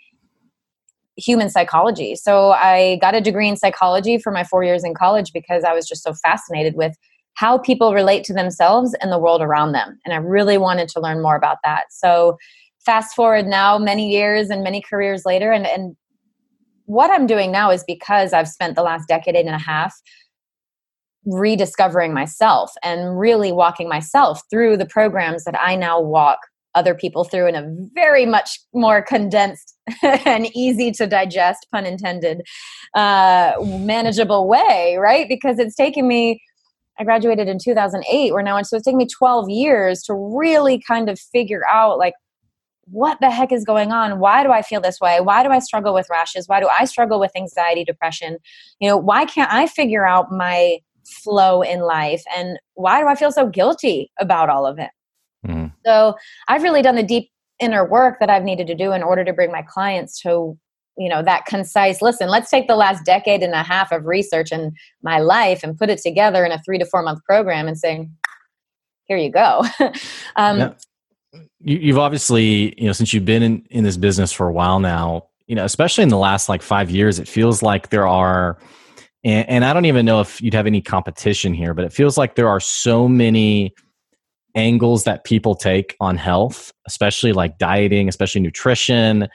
human 1.17 1.51
psychology. 1.51 2.17
So 2.17 2.51
I 2.51 2.99
got 3.01 3.15
a 3.15 3.21
degree 3.21 3.49
in 3.49 3.57
psychology 3.57 4.19
for 4.19 4.33
my 4.33 4.43
four 4.43 4.65
years 4.65 4.83
in 4.83 4.95
college 4.95 5.33
because 5.33 5.63
I 5.65 5.73
was 5.73 5.87
just 5.89 6.03
so 6.03 6.15
fascinated 6.15 6.75
with 6.75 6.97
how 7.41 7.57
people 7.57 7.95
relate 7.95 8.23
to 8.23 8.35
themselves 8.35 8.95
and 9.01 9.11
the 9.11 9.19
world 9.19 9.41
around 9.41 9.73
them. 9.73 9.99
And 10.05 10.13
I 10.13 10.19
really 10.19 10.59
wanted 10.59 10.91
to 10.91 11.01
learn 11.01 11.23
more 11.23 11.37
about 11.37 11.57
that. 11.65 11.85
So, 11.91 12.37
fast 12.85 13.17
forward 13.17 13.47
now, 13.47 13.79
many 13.79 14.11
years 14.11 14.51
and 14.51 14.63
many 14.63 14.83
careers 14.83 15.23
later, 15.25 15.51
and, 15.51 15.67
and 15.67 15.97
what 16.85 17.11
I'm 17.11 17.27
doing 17.27 17.51
now 17.51 17.71
is 17.71 17.83
because 17.87 18.35
I've 18.35 18.49
spent 18.49 18.77
the 18.77 18.83
last 18.83 19.09
decade 19.09 19.37
and 19.37 19.49
a 19.55 19.59
half 19.59 19.95
rediscovering 21.25 22.13
myself 22.13 22.73
and 22.83 23.19
really 23.19 23.53
walking 23.53 23.89
myself 23.89 24.43
through 24.51 24.77
the 24.77 24.87
programs 24.87 25.45
that 25.45 25.59
I 25.59 25.77
now 25.77 25.99
walk 25.99 26.39
other 26.75 26.95
people 26.95 27.25
through 27.25 27.47
in 27.47 27.55
a 27.55 27.67
very 27.95 28.27
much 28.27 28.61
more 28.75 29.03
condensed 29.03 29.77
and 30.03 30.47
easy 30.55 30.91
to 30.93 31.07
digest, 31.07 31.67
pun 31.73 31.87
intended, 31.87 32.43
uh, 32.95 33.53
manageable 33.63 34.47
way, 34.47 34.97
right? 35.01 35.27
Because 35.27 35.59
it's 35.59 35.75
taken 35.75 36.07
me 36.07 36.41
I 37.01 37.05
graduated 37.05 37.49
in 37.49 37.59
2008. 37.59 38.33
We're 38.33 38.43
now 38.43 38.59
in, 38.59 38.65
so 38.65 38.77
it's 38.77 38.85
taken 38.85 38.99
me 38.99 39.07
12 39.07 39.49
years 39.49 40.03
to 40.03 40.15
really 40.15 40.81
kind 40.87 41.09
of 41.09 41.19
figure 41.19 41.63
out 41.67 41.99
like 41.99 42.13
what 42.85 43.19
the 43.21 43.31
heck 43.31 43.53
is 43.53 43.65
going 43.65 43.93
on? 43.93 44.19
Why 44.19 44.43
do 44.43 44.51
I 44.51 44.63
feel 44.63 44.81
this 44.81 45.01
way? 45.01 45.21
Why 45.21 45.43
do 45.43 45.51
I 45.51 45.61
struggle 45.61 45.95
with 45.95 46.09
rashes? 46.11 46.49
Why 46.49 46.61
do 46.61 46.69
I 46.79 46.85
struggle 46.85 47.21
with 47.21 47.31
anxiety, 47.37 47.85
depression? 47.85 48.39
You 48.81 48.89
know, 48.89 48.97
why 48.97 49.25
can't 49.25 49.53
I 49.53 49.67
figure 49.67 50.07
out 50.07 50.33
my 50.33 50.79
flow 51.23 51.63
in 51.63 51.81
life? 51.81 52.23
And 52.37 52.59
why 52.75 53.01
do 53.01 53.07
I 53.07 53.15
feel 53.15 53.33
so 53.33 53.49
guilty 53.49 54.11
about 54.19 54.51
all 54.51 54.67
of 54.67 54.79
it? 54.79 54.91
Mm. 55.47 55.73
So 55.87 56.17
I've 56.49 56.63
really 56.63 56.83
done 56.83 56.97
the 56.97 57.03
deep 57.03 57.31
inner 57.61 57.89
work 57.89 58.19
that 58.21 58.31
I've 58.31 58.45
needed 58.45 58.67
to 58.67 58.75
do 58.75 58.93
in 58.93 59.03
order 59.03 59.25
to 59.25 59.33
bring 59.33 59.53
my 59.53 59.63
clients 59.63 60.21
to 60.23 60.59
you 61.01 61.09
know 61.09 61.23
that 61.23 61.47
concise 61.47 62.03
listen 62.03 62.29
let's 62.29 62.51
take 62.51 62.69
the 62.69 62.77
last 62.77 63.05
decade 63.05 63.43
and 63.43 63.55
a 63.55 63.63
half 63.63 63.91
of 63.91 64.05
research 64.05 64.53
in 64.53 64.73
my 65.03 65.19
life 65.19 65.63
and 65.65 65.79
put 65.79 65.89
it 65.89 65.99
together 65.99 66.45
in 66.45 66.53
a 66.53 66.63
three 66.63 66.79
to 66.79 66.85
four 66.85 67.03
month 67.03 67.25
program 67.25 67.67
and 67.67 67.79
saying 67.79 68.13
here 69.11 69.19
you 69.19 69.31
go. 69.31 69.65
Um, 70.37 70.75
you, 71.61 71.93
have 71.93 71.99
obviously 71.99 72.75
you 72.81 72.87
know 72.87 72.93
since 72.93 73.13
you've 73.13 73.25
been 73.25 73.43
in, 73.43 73.67
in 73.71 73.85
this 73.85 73.97
business 73.97 74.33
for 74.33 74.49
a 74.49 74.53
while 74.53 74.81
now 74.81 75.27
you 75.47 75.55
know 75.55 75.65
especially 75.65 76.03
in 76.03 76.09
the 76.09 76.17
last 76.17 76.49
like 76.49 76.63
five 76.63 76.91
years 76.91 77.19
it 77.19 77.29
feels 77.29 77.63
like 77.63 77.91
there 77.91 78.07
are 78.07 78.59
and, 79.23 79.49
and 79.49 79.65
i 79.65 79.73
don't 79.73 79.85
even 79.85 80.07
know 80.07 80.21
if 80.21 80.41
you'd 80.41 80.55
have 80.55 80.67
any 80.67 80.81
competition 80.81 81.53
here 81.53 81.75
but 81.75 81.85
it 81.85 81.93
feels 81.93 82.17
like 82.17 82.37
there 82.37 82.49
are 82.49 82.61
so 82.61 83.07
many 83.07 83.75
angles 84.55 85.05
that 85.05 85.25
people 85.25 85.55
take 85.55 85.97
on 86.01 86.17
health 86.17 86.73
especially 86.87 87.33
like 87.33 87.59
dieting 87.59 88.09
especially 88.09 88.41
nutrition 88.41 89.29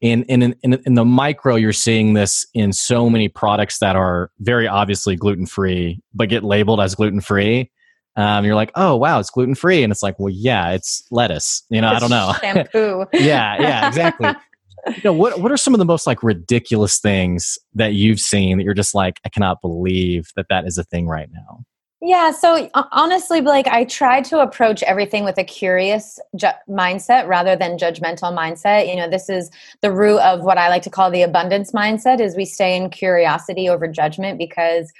in, 0.00 0.22
in 0.24 0.54
in 0.62 0.80
in 0.86 0.94
the 0.94 1.04
micro 1.04 1.56
you're 1.56 1.72
seeing 1.72 2.14
this 2.14 2.46
in 2.54 2.72
so 2.72 3.10
many 3.10 3.28
products 3.28 3.78
that 3.78 3.96
are 3.96 4.30
very 4.40 4.66
obviously 4.66 5.14
gluten 5.14 5.46
free 5.46 6.00
but 6.14 6.28
get 6.28 6.42
labeled 6.42 6.80
as 6.80 6.94
gluten 6.94 7.20
free 7.20 7.70
um, 8.16 8.44
you're 8.44 8.54
like 8.54 8.72
oh 8.74 8.96
wow 8.96 9.18
it's 9.18 9.30
gluten 9.30 9.54
free 9.54 9.82
and 9.82 9.90
it's 9.92 10.02
like 10.02 10.18
well 10.18 10.30
yeah 10.30 10.70
it's 10.70 11.04
lettuce. 11.10 11.62
You 11.70 11.80
know 11.80 11.92
It's 11.92 11.96
i 11.96 12.00
don't 12.00 12.10
know. 12.10 12.32
Shampoo. 12.40 13.04
yeah 13.12 13.60
yeah 13.60 13.88
exactly. 13.88 14.30
You 14.86 14.94
know 15.04 15.12
what 15.12 15.40
what 15.42 15.52
are 15.52 15.58
some 15.58 15.74
of 15.74 15.78
the 15.78 15.84
most 15.84 16.06
like 16.06 16.22
ridiculous 16.22 17.00
things 17.00 17.58
that 17.74 17.92
you've 17.92 18.18
seen 18.18 18.56
that 18.56 18.64
you're 18.64 18.72
just 18.72 18.94
like 18.94 19.20
i 19.26 19.28
cannot 19.28 19.60
believe 19.60 20.30
that 20.36 20.46
that 20.48 20.66
is 20.66 20.78
a 20.78 20.84
thing 20.84 21.06
right 21.06 21.28
now 21.30 21.64
Yeah, 22.02 22.30
so 22.30 22.70
honestly, 22.92 23.42
Blake, 23.42 23.66
I 23.66 23.84
try 23.84 24.22
to 24.22 24.38
approach 24.40 24.82
everything 24.84 25.24
with 25.24 25.36
a 25.36 25.44
curious 25.44 26.18
ju- 26.34 26.48
mindset 26.68 27.26
rather 27.28 27.56
than 27.56 27.76
judgmental 27.76 28.34
mindset. 28.34 28.88
You 28.88 28.96
know, 28.96 29.10
this 29.10 29.28
is 29.28 29.50
the 29.82 29.92
root 29.92 30.18
of 30.20 30.42
what 30.42 30.56
I 30.56 30.70
like 30.70 30.82
to 30.84 30.90
call 30.90 31.10
the 31.10 31.22
abundance 31.22 31.72
mindset 31.72 32.20
is 32.20 32.36
we 32.36 32.46
stay 32.46 32.74
in 32.74 32.88
curiosity 32.88 33.68
over 33.68 33.86
judgment 33.86 34.38
because 34.38 34.90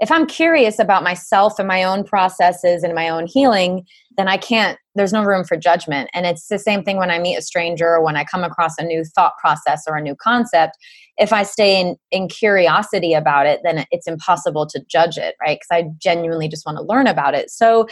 if 0.00 0.10
I'm 0.10 0.26
curious 0.26 0.80
about 0.80 1.04
myself 1.04 1.58
and 1.60 1.68
my 1.68 1.84
own 1.84 2.02
processes 2.04 2.82
and 2.82 2.94
my 2.94 3.08
own 3.08 3.26
healing, 3.26 3.86
then 4.16 4.26
I 4.28 4.36
can't 4.36 4.78
there's 4.96 5.12
no 5.12 5.22
room 5.22 5.44
for 5.44 5.56
judgment. 5.56 6.10
And 6.12 6.26
it's 6.26 6.48
the 6.48 6.58
same 6.58 6.82
thing 6.82 6.96
when 6.96 7.10
I 7.10 7.20
meet 7.20 7.36
a 7.36 7.42
stranger 7.42 7.86
or 7.86 8.04
when 8.04 8.16
I 8.16 8.24
come 8.24 8.42
across 8.42 8.76
a 8.78 8.84
new 8.84 9.04
thought 9.04 9.34
process 9.38 9.84
or 9.86 9.96
a 9.96 10.02
new 10.02 10.16
concept. 10.16 10.76
If 11.18 11.32
I 11.32 11.42
stay 11.42 11.80
in, 11.80 11.96
in 12.10 12.28
curiosity 12.28 13.12
about 13.12 13.46
it, 13.46 13.60
then 13.64 13.84
it's 13.90 14.06
impossible 14.06 14.66
to 14.66 14.80
judge 14.88 15.18
it, 15.18 15.34
right? 15.40 15.58
Because 15.58 15.84
I 15.84 15.90
genuinely 15.98 16.48
just 16.48 16.64
want 16.64 16.78
to 16.78 16.84
learn 16.84 17.06
about 17.06 17.34
it. 17.34 17.50
So 17.50 17.86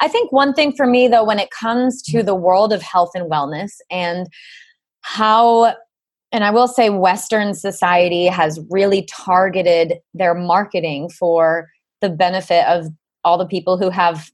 I 0.00 0.08
think 0.08 0.32
one 0.32 0.52
thing 0.52 0.72
for 0.72 0.86
me, 0.86 1.08
though, 1.08 1.24
when 1.24 1.38
it 1.38 1.50
comes 1.50 2.02
to 2.04 2.22
the 2.22 2.34
world 2.34 2.72
of 2.72 2.82
health 2.82 3.10
and 3.14 3.30
wellness 3.30 3.72
and 3.90 4.26
how 5.02 5.74
and 6.32 6.44
I 6.44 6.50
will 6.50 6.66
say 6.66 6.88
Western 6.88 7.52
society 7.52 8.26
has 8.26 8.58
really 8.70 9.02
targeted 9.02 9.98
their 10.14 10.34
marketing 10.34 11.10
for 11.10 11.68
the 12.00 12.08
benefit 12.08 12.66
of 12.66 12.86
all 13.22 13.36
the 13.36 13.46
people 13.46 13.76
who 13.76 13.90
have 13.90 14.30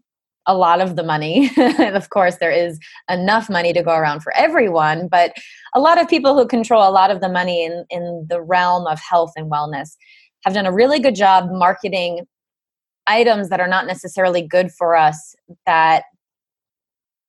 a 0.49 0.57
lot 0.57 0.81
of 0.81 0.97
the 0.97 1.05
money. 1.05 1.51
and 1.57 1.95
of 1.97 2.11
course, 2.11 2.37
there 2.37 2.51
is 2.51 2.81
enough 3.09 3.49
money 3.49 3.73
to 3.73 3.83
go 3.83 3.93
around 3.93 4.21
for 4.21 4.35
everyone, 4.37 5.07
but 5.07 5.33
a 5.75 5.81
lot 5.81 6.01
of 6.01 6.09
people 6.09 6.35
who 6.35 6.47
control 6.47 6.89
a 6.89 6.91
lot 6.91 7.13
of 7.13 7.21
the 7.21 7.29
money 7.29 7.65
in, 7.65 7.85
in 7.91 8.27
the 8.29 8.41
realm 8.41 8.87
of 8.87 8.99
health 8.99 9.33
and 9.37 9.53
wellness 9.53 9.91
have 10.45 10.55
done 10.55 10.67
a 10.67 10.73
really 10.73 10.99
good 10.99 11.15
job 11.15 11.49
marketing 11.51 12.27
items 13.07 13.51
that 13.51 13.61
are 13.61 13.69
not 13.69 13.87
necessarily 13.87 14.43
good 14.43 14.73
for 14.73 14.97
us 14.97 15.35
that 15.67 16.05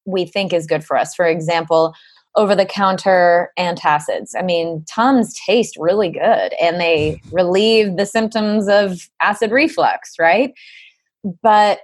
we 0.05 0.25
think 0.25 0.53
is 0.53 0.65
good 0.65 0.83
for 0.83 0.97
us. 0.97 1.13
For 1.13 1.25
example, 1.25 1.93
over 2.35 2.55
the 2.55 2.65
counter 2.65 3.51
antacids. 3.57 4.31
I 4.37 4.41
mean, 4.41 4.85
Tums 4.87 5.33
taste 5.45 5.75
really 5.77 6.09
good 6.09 6.53
and 6.61 6.79
they 6.79 7.21
relieve 7.31 7.97
the 7.97 8.05
symptoms 8.05 8.67
of 8.67 9.09
acid 9.21 9.51
reflux, 9.51 10.13
right? 10.19 10.53
But 11.43 11.79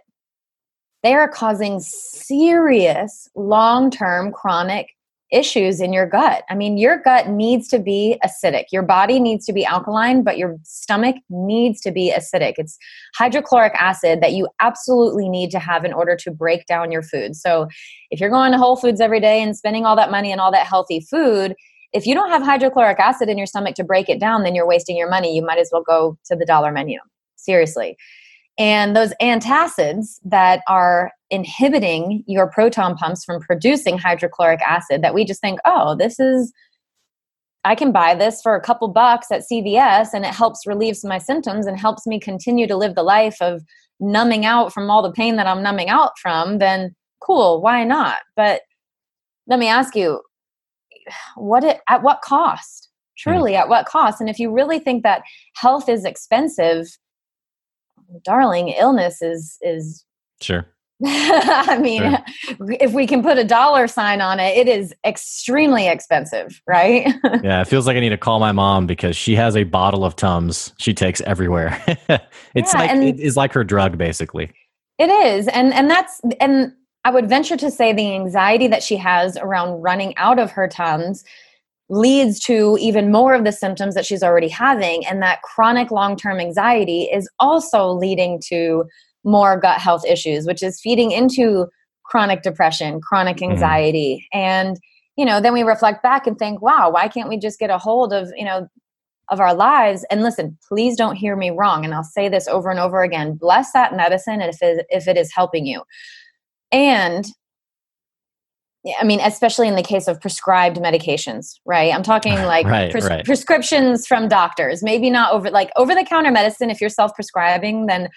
they 1.06 1.14
are 1.14 1.30
causing 1.30 1.80
serious 1.80 3.30
long 3.36 3.92
term 3.92 4.32
chronic 4.32 4.88
issues 5.32 5.82
in 5.82 5.92
your 5.92 6.08
gut. 6.08 6.44
I 6.50 6.56
mean, 6.56 6.78
your 6.78 6.98
gut 6.98 7.30
needs 7.30 7.68
to 7.68 7.80
be 7.80 8.18
acidic. 8.26 8.66
Your 8.72 8.84
body 8.84 9.20
needs 9.20 9.46
to 9.46 9.54
be 9.54 9.66
alkaline, 9.66 10.24
but 10.24 10.38
your 10.38 10.56
stomach 10.64 11.16
needs 11.30 11.82
to 11.82 11.92
be 11.92 12.14
acidic. 12.16 12.54
It's 12.58 12.78
hydrochloric 13.16 13.74
acid 13.76 14.22
that 14.22 14.34
you 14.34 14.48
absolutely 14.62 15.30
need 15.30 15.52
to 15.52 15.60
have 15.60 15.84
in 15.84 15.94
order 15.94 16.16
to 16.16 16.32
break 16.32 16.66
down 16.68 16.92
your 16.92 17.04
food. 17.04 17.36
So, 17.36 17.68
if 18.10 18.20
you're 18.20 18.30
going 18.30 18.52
to 18.52 18.58
Whole 18.58 18.76
Foods 18.76 19.02
every 19.02 19.20
day 19.20 19.42
and 19.44 19.56
spending 19.56 19.86
all 19.86 19.96
that 19.96 20.12
money 20.12 20.34
on 20.34 20.40
all 20.40 20.52
that 20.52 20.66
healthy 20.66 21.02
food, 21.02 21.54
if 21.94 22.08
you 22.08 22.16
don't 22.16 22.30
have 22.30 22.42
hydrochloric 22.42 23.00
acid 23.00 23.30
in 23.30 23.38
your 23.38 23.48
stomach 23.48 23.76
to 23.76 23.84
break 23.84 24.10
it 24.10 24.20
down, 24.20 24.44
then 24.44 24.56
you're 24.56 24.68
wasting 24.68 24.98
your 24.98 25.10
money. 25.10 25.36
You 25.36 25.46
might 25.46 25.60
as 25.60 25.70
well 25.72 25.84
go 25.84 26.18
to 26.26 26.36
the 26.36 26.46
dollar 26.46 26.72
menu. 26.72 27.00
Seriously. 27.36 27.96
And 28.58 28.96
those 28.96 29.14
antacids 29.22 30.20
that 30.24 30.62
are 30.68 31.12
inhibiting 31.30 32.24
your 32.26 32.50
proton 32.50 32.96
pumps 32.96 33.26
from 33.26 33.42
producing 33.42 33.98
hydrochloric 33.98 34.62
acid, 34.62 35.02
that 35.04 35.14
we 35.14 35.26
just 35.26 35.42
think, 35.42 35.60
oh, 35.66 35.96
this 35.96 36.20
is, 36.20 36.54
I 37.66 37.76
can 37.76 37.92
buy 37.92 38.16
this 38.16 38.42
for 38.42 38.56
a 38.56 38.62
couple 38.62 38.88
bucks 38.88 39.28
at 39.32 39.44
CVS 39.52 40.10
and 40.14 40.24
it 40.24 40.34
helps 40.34 40.66
relieve 40.66 40.98
my 41.04 41.18
symptoms 41.18 41.66
and 41.66 41.78
helps 41.78 42.08
me 42.08 42.20
continue 42.20 42.68
to 42.68 42.78
live 42.78 42.96
the 42.96 43.04
life 43.04 43.38
of 43.42 43.62
numbing 44.00 44.46
out 44.46 44.74
from 44.74 44.90
all 44.90 45.02
the 45.02 45.12
pain 45.12 45.36
that 45.36 45.48
I'm 45.48 45.64
numbing 45.64 45.90
out 45.90 46.12
from, 46.22 46.60
then 46.60 46.96
cool, 47.20 47.62
why 47.62 47.84
not? 47.84 48.20
But 48.36 48.62
let 49.48 49.60
me 49.60 49.68
ask 49.68 49.96
you, 49.96 50.22
what 51.36 51.64
it, 51.64 51.82
at 51.90 52.04
what 52.04 52.22
cost? 52.22 52.90
Truly, 53.18 53.54
mm. 53.54 53.60
at 53.60 53.70
what 53.70 53.86
cost? 53.86 54.20
And 54.20 54.30
if 54.30 54.40
you 54.40 54.52
really 54.52 54.80
think 54.80 55.04
that 55.04 55.24
health 55.56 55.88
is 55.88 56.06
expensive, 56.06 56.88
darling, 58.24 58.70
illness 58.70 59.22
is 59.22 59.58
is 59.62 60.06
sure. 60.42 60.66
I 61.06 61.78
mean, 61.78 62.02
sure. 62.02 62.58
if 62.80 62.94
we 62.94 63.06
can 63.06 63.22
put 63.22 63.38
a 63.38 63.44
dollar 63.44 63.86
sign 63.86 64.22
on 64.22 64.40
it, 64.40 64.58
it 64.58 64.70
is 64.70 64.94
extremely 65.06 65.90
expensive, 65.90 66.62
right? 66.68 67.06
yeah, 67.44 67.62
it 67.62 67.68
feels 67.68 67.86
like 67.86 67.98
I 67.98 68.00
need 68.00 68.10
to 68.10 68.18
call 68.18 68.40
my 68.40 68.54
mom 68.54 68.88
because 68.88 69.18
she 69.18 69.36
has 69.36 69.58
a 69.58 69.64
bottle 69.64 70.06
of 70.06 70.16
Tums 70.16 70.74
she 70.78 70.94
takes 70.94 71.20
everywhere. 71.22 71.82
it's 72.56 72.74
yeah, 72.74 72.80
like 72.80 72.92
it 72.92 73.20
is 73.20 73.36
like 73.36 73.52
her 73.52 73.66
drug, 73.66 73.98
basically. 73.98 74.54
It 74.98 75.10
is, 75.10 75.50
and 75.50 75.74
and 75.74 75.90
that's 75.90 76.22
and 76.40 76.72
I 77.04 77.12
would 77.12 77.28
venture 77.28 77.58
to 77.58 77.70
say 77.70 77.92
the 77.92 78.16
anxiety 78.16 78.68
that 78.68 78.82
she 78.82 78.96
has 78.96 79.38
around 79.38 79.82
running 79.82 80.16
out 80.16 80.40
of 80.40 80.52
her 80.52 80.68
Tums 80.70 81.26
leads 81.90 82.40
to 82.40 82.78
even 82.80 83.12
more 83.12 83.34
of 83.34 83.44
the 83.44 83.52
symptoms 83.52 83.96
that 83.96 84.06
she's 84.06 84.24
already 84.24 84.48
having. 84.48 85.06
And 85.06 85.22
that 85.22 85.42
chronic 85.44 85.92
long 85.92 86.16
term 86.16 86.40
anxiety 86.40 87.04
is 87.04 87.30
also 87.40 87.90
leading 87.90 88.42
to 88.48 88.86
more 89.24 89.60
gut 89.60 89.80
health 89.80 90.04
issues, 90.06 90.46
which 90.46 90.64
is 90.64 90.80
feeding 90.82 91.12
into 91.12 91.68
chronic 92.04 92.42
depression, 92.42 93.02
chronic 93.02 93.38
mm-hmm. 93.38 93.52
anxiety. 93.52 94.28
Mm-hmm. 94.34 94.40
And, 94.40 94.80
you 95.16 95.26
know, 95.26 95.40
then 95.40 95.54
we 95.54 95.64
reflect 95.64 96.04
back 96.04 96.28
and 96.28 96.38
think, 96.38 96.62
wow, 96.62 96.90
why 96.90 97.08
can't 97.08 97.30
we 97.30 97.38
just 97.38 97.60
get 97.60 97.70
a 97.70 97.78
hold 97.78 98.14
of, 98.14 98.30
you 98.36 98.46
know, 98.46 98.68
of 99.30 99.40
our 99.40 99.56
lives 99.56 100.06
and 100.12 100.22
listen 100.22 100.56
please 100.68 100.96
don't 100.96 101.16
hear 101.16 101.36
me 101.36 101.50
wrong 101.50 101.84
and 101.84 101.94
i'll 101.94 102.04
say 102.04 102.30
this 102.30 102.48
over 102.48 102.70
and 102.70 102.80
over 102.80 103.02
again 103.02 103.34
bless 103.34 103.72
that 103.72 103.96
medicine 103.96 104.40
if 104.40 104.62
it, 104.62 104.86
if 104.90 105.08
it 105.08 105.18
is 105.18 105.34
helping 105.34 105.66
you 105.66 105.82
and 106.72 107.26
I 109.00 109.04
mean, 109.04 109.20
especially 109.20 109.68
in 109.68 109.76
the 109.76 109.84
case 109.84 110.08
of 110.08 110.22
prescribed 110.22 110.78
medications, 110.78 111.60
right? 111.66 111.94
I'm 111.94 112.04
talking 112.04 112.34
like 112.46 112.68
right, 112.68 112.92
pres- 112.92 113.10
right. 113.10 113.26
prescriptions 113.26 114.06
from 114.06 114.28
doctors, 114.28 114.84
maybe 114.84 115.10
not 115.10 115.34
over 115.34 115.50
like 115.50 115.72
over 115.76 115.96
the 115.96 116.04
counter 116.04 116.32
medicine. 116.32 116.70
If 116.70 116.80
you're 116.80 116.90
self 116.90 117.14
prescribing, 117.16 117.88
then 117.88 118.10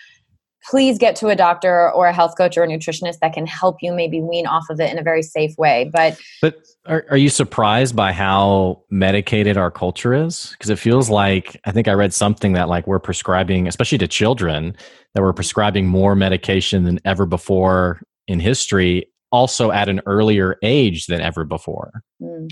please 0.69 0.99
get 0.99 1.17
to 1.17 1.29
a 1.29 1.37
doctor 1.37 1.91
or 1.93 2.07
a 2.07 2.13
health 2.13 2.37
coach 2.37 2.59
or 2.59 2.65
a 2.65 2.67
nutritionist 2.67 3.21
that 3.21 3.33
can 3.33 3.47
help 3.47 3.77
you 3.81 3.93
maybe 3.93 4.21
wean 4.21 4.47
off 4.47 4.65
of 4.69 4.81
it 4.81 4.91
in 4.91 4.99
a 4.99 5.03
very 5.03 5.23
safe 5.23 5.57
way. 5.57 5.91
But 5.93 6.19
but 6.43 6.57
are, 6.87 7.07
are 7.11 7.17
you 7.17 7.31
surprised 7.31 7.97
by 7.97 8.13
how 8.13 8.83
medicated 8.91 9.57
our 9.57 9.71
culture 9.71 10.15
is? 10.15 10.51
Because 10.53 10.71
it 10.71 10.79
feels 10.79 11.09
like 11.09 11.61
I 11.65 11.73
think 11.73 11.89
I 11.89 11.93
read 11.93 12.13
something 12.13 12.53
that 12.53 12.69
like 12.69 12.87
we're 12.87 12.99
prescribing, 12.99 13.67
especially 13.67 13.99
to 13.99 14.09
children, 14.09 14.77
that 15.15 15.23
we're 15.23 15.33
prescribing 15.33 15.87
more 15.87 16.15
medication 16.15 16.85
than 16.85 16.99
ever 17.05 17.25
before 17.25 18.03
in 18.27 18.41
history 18.41 19.07
also 19.31 19.71
at 19.71 19.89
an 19.89 20.01
earlier 20.07 20.57
age 20.63 21.07
than 21.07 21.21
ever 21.21 21.45
before. 21.45 22.03
Mm. 22.23 22.49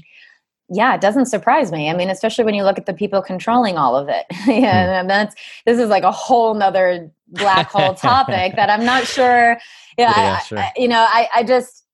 Yeah, 0.69 0.95
it 0.95 1.01
doesn't 1.01 1.27
surprise 1.27 1.71
me. 1.71 1.89
I 1.89 1.95
mean, 1.95 2.11
especially 2.11 2.45
when 2.45 2.55
you 2.55 2.65
look 2.65 2.79
at 2.79 2.87
the 2.87 2.95
people 2.95 3.23
controlling 3.23 3.79
all 3.79 3.95
of 3.95 4.09
it. 4.09 4.27
yeah, 4.47 4.87
mm. 4.87 5.01
and 5.01 5.11
that's 5.11 5.35
this 5.65 5.79
is 5.79 5.89
like 5.89 6.03
a 6.03 6.11
whole 6.11 6.55
nother 6.55 7.11
black 7.29 7.71
hole 7.71 7.95
topic 7.95 8.57
that 8.57 8.69
I'm 8.69 8.85
not 8.85 9.07
sure. 9.07 9.59
Yeah, 9.97 10.13
yeah 10.17 10.39
I, 10.41 10.43
sure. 10.43 10.59
I, 10.59 10.73
you 10.77 10.89
know, 10.89 11.07
I, 11.09 11.29
I 11.37 11.43
just 11.45 11.85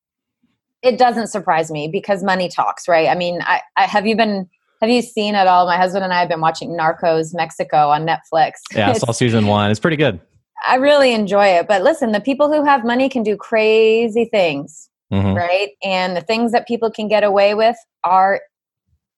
it 0.83 0.99
doesn't 0.99 1.29
surprise 1.29 1.71
me 1.71 1.89
because 1.89 2.23
money 2.23 2.49
talks, 2.49 2.89
right? 2.89 3.09
I 3.09 3.15
mean, 3.15 3.41
I, 3.43 3.61
I 3.77 3.83
have 3.83 4.07
you 4.07 4.17
been 4.17 4.49
have 4.81 4.91
you 4.91 5.01
seen 5.01 5.37
at 5.37 5.47
all? 5.47 5.67
My 5.67 5.77
husband 5.77 6.03
and 6.03 6.13
I 6.13 6.19
have 6.19 6.29
been 6.29 6.41
watching 6.41 6.71
Narcos 6.71 7.35
Mexico 7.35 7.91
on 7.91 8.05
Netflix. 8.05 8.55
Yeah, 8.75 8.91
I 8.91 8.93
saw 8.95 9.13
season 9.13 9.47
one. 9.47 9.71
It's 9.71 9.79
pretty 9.79 9.97
good. 9.97 10.21
I 10.67 10.77
really 10.77 11.13
enjoy 11.13 11.47
it. 11.47 11.67
But 11.69 11.83
listen, 11.83 12.13
the 12.13 12.21
people 12.21 12.53
who 12.53 12.65
have 12.65 12.85
money 12.85 13.09
can 13.09 13.23
do 13.23 13.37
crazy 13.37 14.25
things, 14.27 14.89
mm-hmm. 15.13 15.37
right? 15.37 15.71
And 15.83 16.17
the 16.17 16.21
things 16.21 16.53
that 16.53 16.67
people 16.67 16.91
can 16.91 17.09
get 17.09 17.25
away 17.25 17.55
with 17.55 17.77
are 18.05 18.41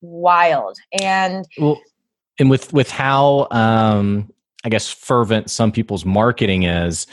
wild. 0.01 0.77
And 1.01 1.47
well, 1.59 1.81
and 2.39 2.51
with 2.51 2.73
with 2.73 2.91
how 2.91 3.49
um, 3.51 4.33
I 4.65 4.69
guess 4.69 4.91
fervent 4.91 5.51
some 5.51 5.73
people's 5.73 6.05
marketing 6.05 6.65
is, 6.65 7.07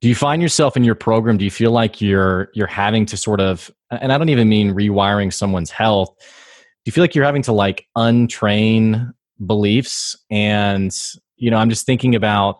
do 0.00 0.08
you 0.08 0.14
find 0.14 0.42
yourself 0.42 0.76
in 0.76 0.84
your 0.84 0.94
program? 0.94 1.38
Do 1.38 1.44
you 1.44 1.50
feel 1.50 1.70
like 1.70 2.00
you're 2.00 2.50
you're 2.54 2.66
having 2.66 3.06
to 3.06 3.16
sort 3.16 3.40
of, 3.40 3.70
and 3.90 4.12
I 4.12 4.18
don't 4.18 4.28
even 4.28 4.48
mean 4.48 4.74
rewiring 4.74 5.32
someone's 5.32 5.70
health. 5.70 6.14
Do 6.18 6.88
you 6.88 6.92
feel 6.92 7.04
like 7.04 7.14
you're 7.14 7.24
having 7.24 7.42
to 7.42 7.52
like 7.52 7.86
untrain 7.96 9.12
beliefs? 9.46 10.16
And 10.30 10.92
you 11.36 11.50
know, 11.50 11.56
I'm 11.56 11.70
just 11.70 11.86
thinking 11.86 12.14
about 12.14 12.58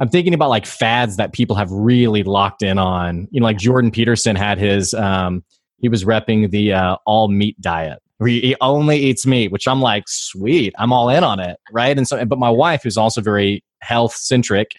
I'm 0.00 0.08
thinking 0.08 0.34
about 0.34 0.48
like 0.48 0.66
fads 0.66 1.16
that 1.16 1.32
people 1.32 1.56
have 1.56 1.70
really 1.70 2.22
locked 2.22 2.62
in 2.62 2.78
on. 2.78 3.28
You 3.30 3.40
know, 3.40 3.44
like 3.44 3.58
Jordan 3.58 3.90
Peterson 3.90 4.36
had 4.36 4.58
his, 4.58 4.92
um, 4.94 5.44
he 5.78 5.88
was 5.88 6.04
repping 6.04 6.50
the 6.50 6.72
uh, 6.72 6.96
all 7.06 7.28
meat 7.28 7.60
diet, 7.60 8.00
he 8.24 8.56
only 8.60 8.98
eats 8.98 9.26
meat, 9.26 9.52
which 9.52 9.66
I'm 9.66 9.80
like, 9.80 10.04
sweet, 10.06 10.72
I'm 10.78 10.92
all 10.92 11.08
in 11.08 11.24
on 11.24 11.40
it, 11.40 11.58
right? 11.72 11.96
And 11.96 12.06
so, 12.06 12.24
but 12.24 12.38
my 12.38 12.50
wife, 12.50 12.82
who's 12.82 12.96
also 12.96 13.20
very 13.20 13.64
health 13.80 14.14
centric, 14.14 14.72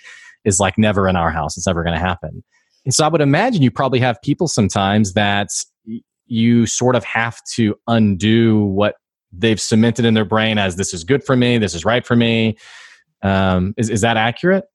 is 0.46 0.60
like, 0.60 0.78
never 0.78 1.08
in 1.08 1.16
our 1.16 1.32
house. 1.32 1.58
It's 1.58 1.68
never 1.68 1.84
going 1.84 1.96
to 1.96 2.00
happen. 2.00 2.44
And 2.86 2.94
so 2.94 3.04
I 3.04 3.08
would 3.08 3.22
imagine 3.22 3.62
you 3.62 3.72
probably 3.72 4.00
have 4.00 4.22
people 4.22 4.48
sometimes 4.48 5.14
that 5.14 5.50
you 6.28 6.66
sort 6.66 6.96
of 6.96 7.04
have 7.04 7.40
to 7.56 7.76
undo 7.88 8.64
what 8.64 8.96
they've 9.32 9.60
cemented 9.60 10.06
in 10.06 10.14
their 10.14 10.26
brain 10.26 10.58
as 10.58 10.76
this 10.76 10.94
is 10.94 11.04
good 11.04 11.24
for 11.24 11.36
me, 11.36 11.58
this 11.58 11.76
is 11.76 11.84
right 11.84 12.06
for 12.06 12.16
me. 12.16 12.58
Um, 13.22 13.74
is, 13.78 13.90
is 13.90 14.02
that 14.02 14.18
accurate? 14.18 14.66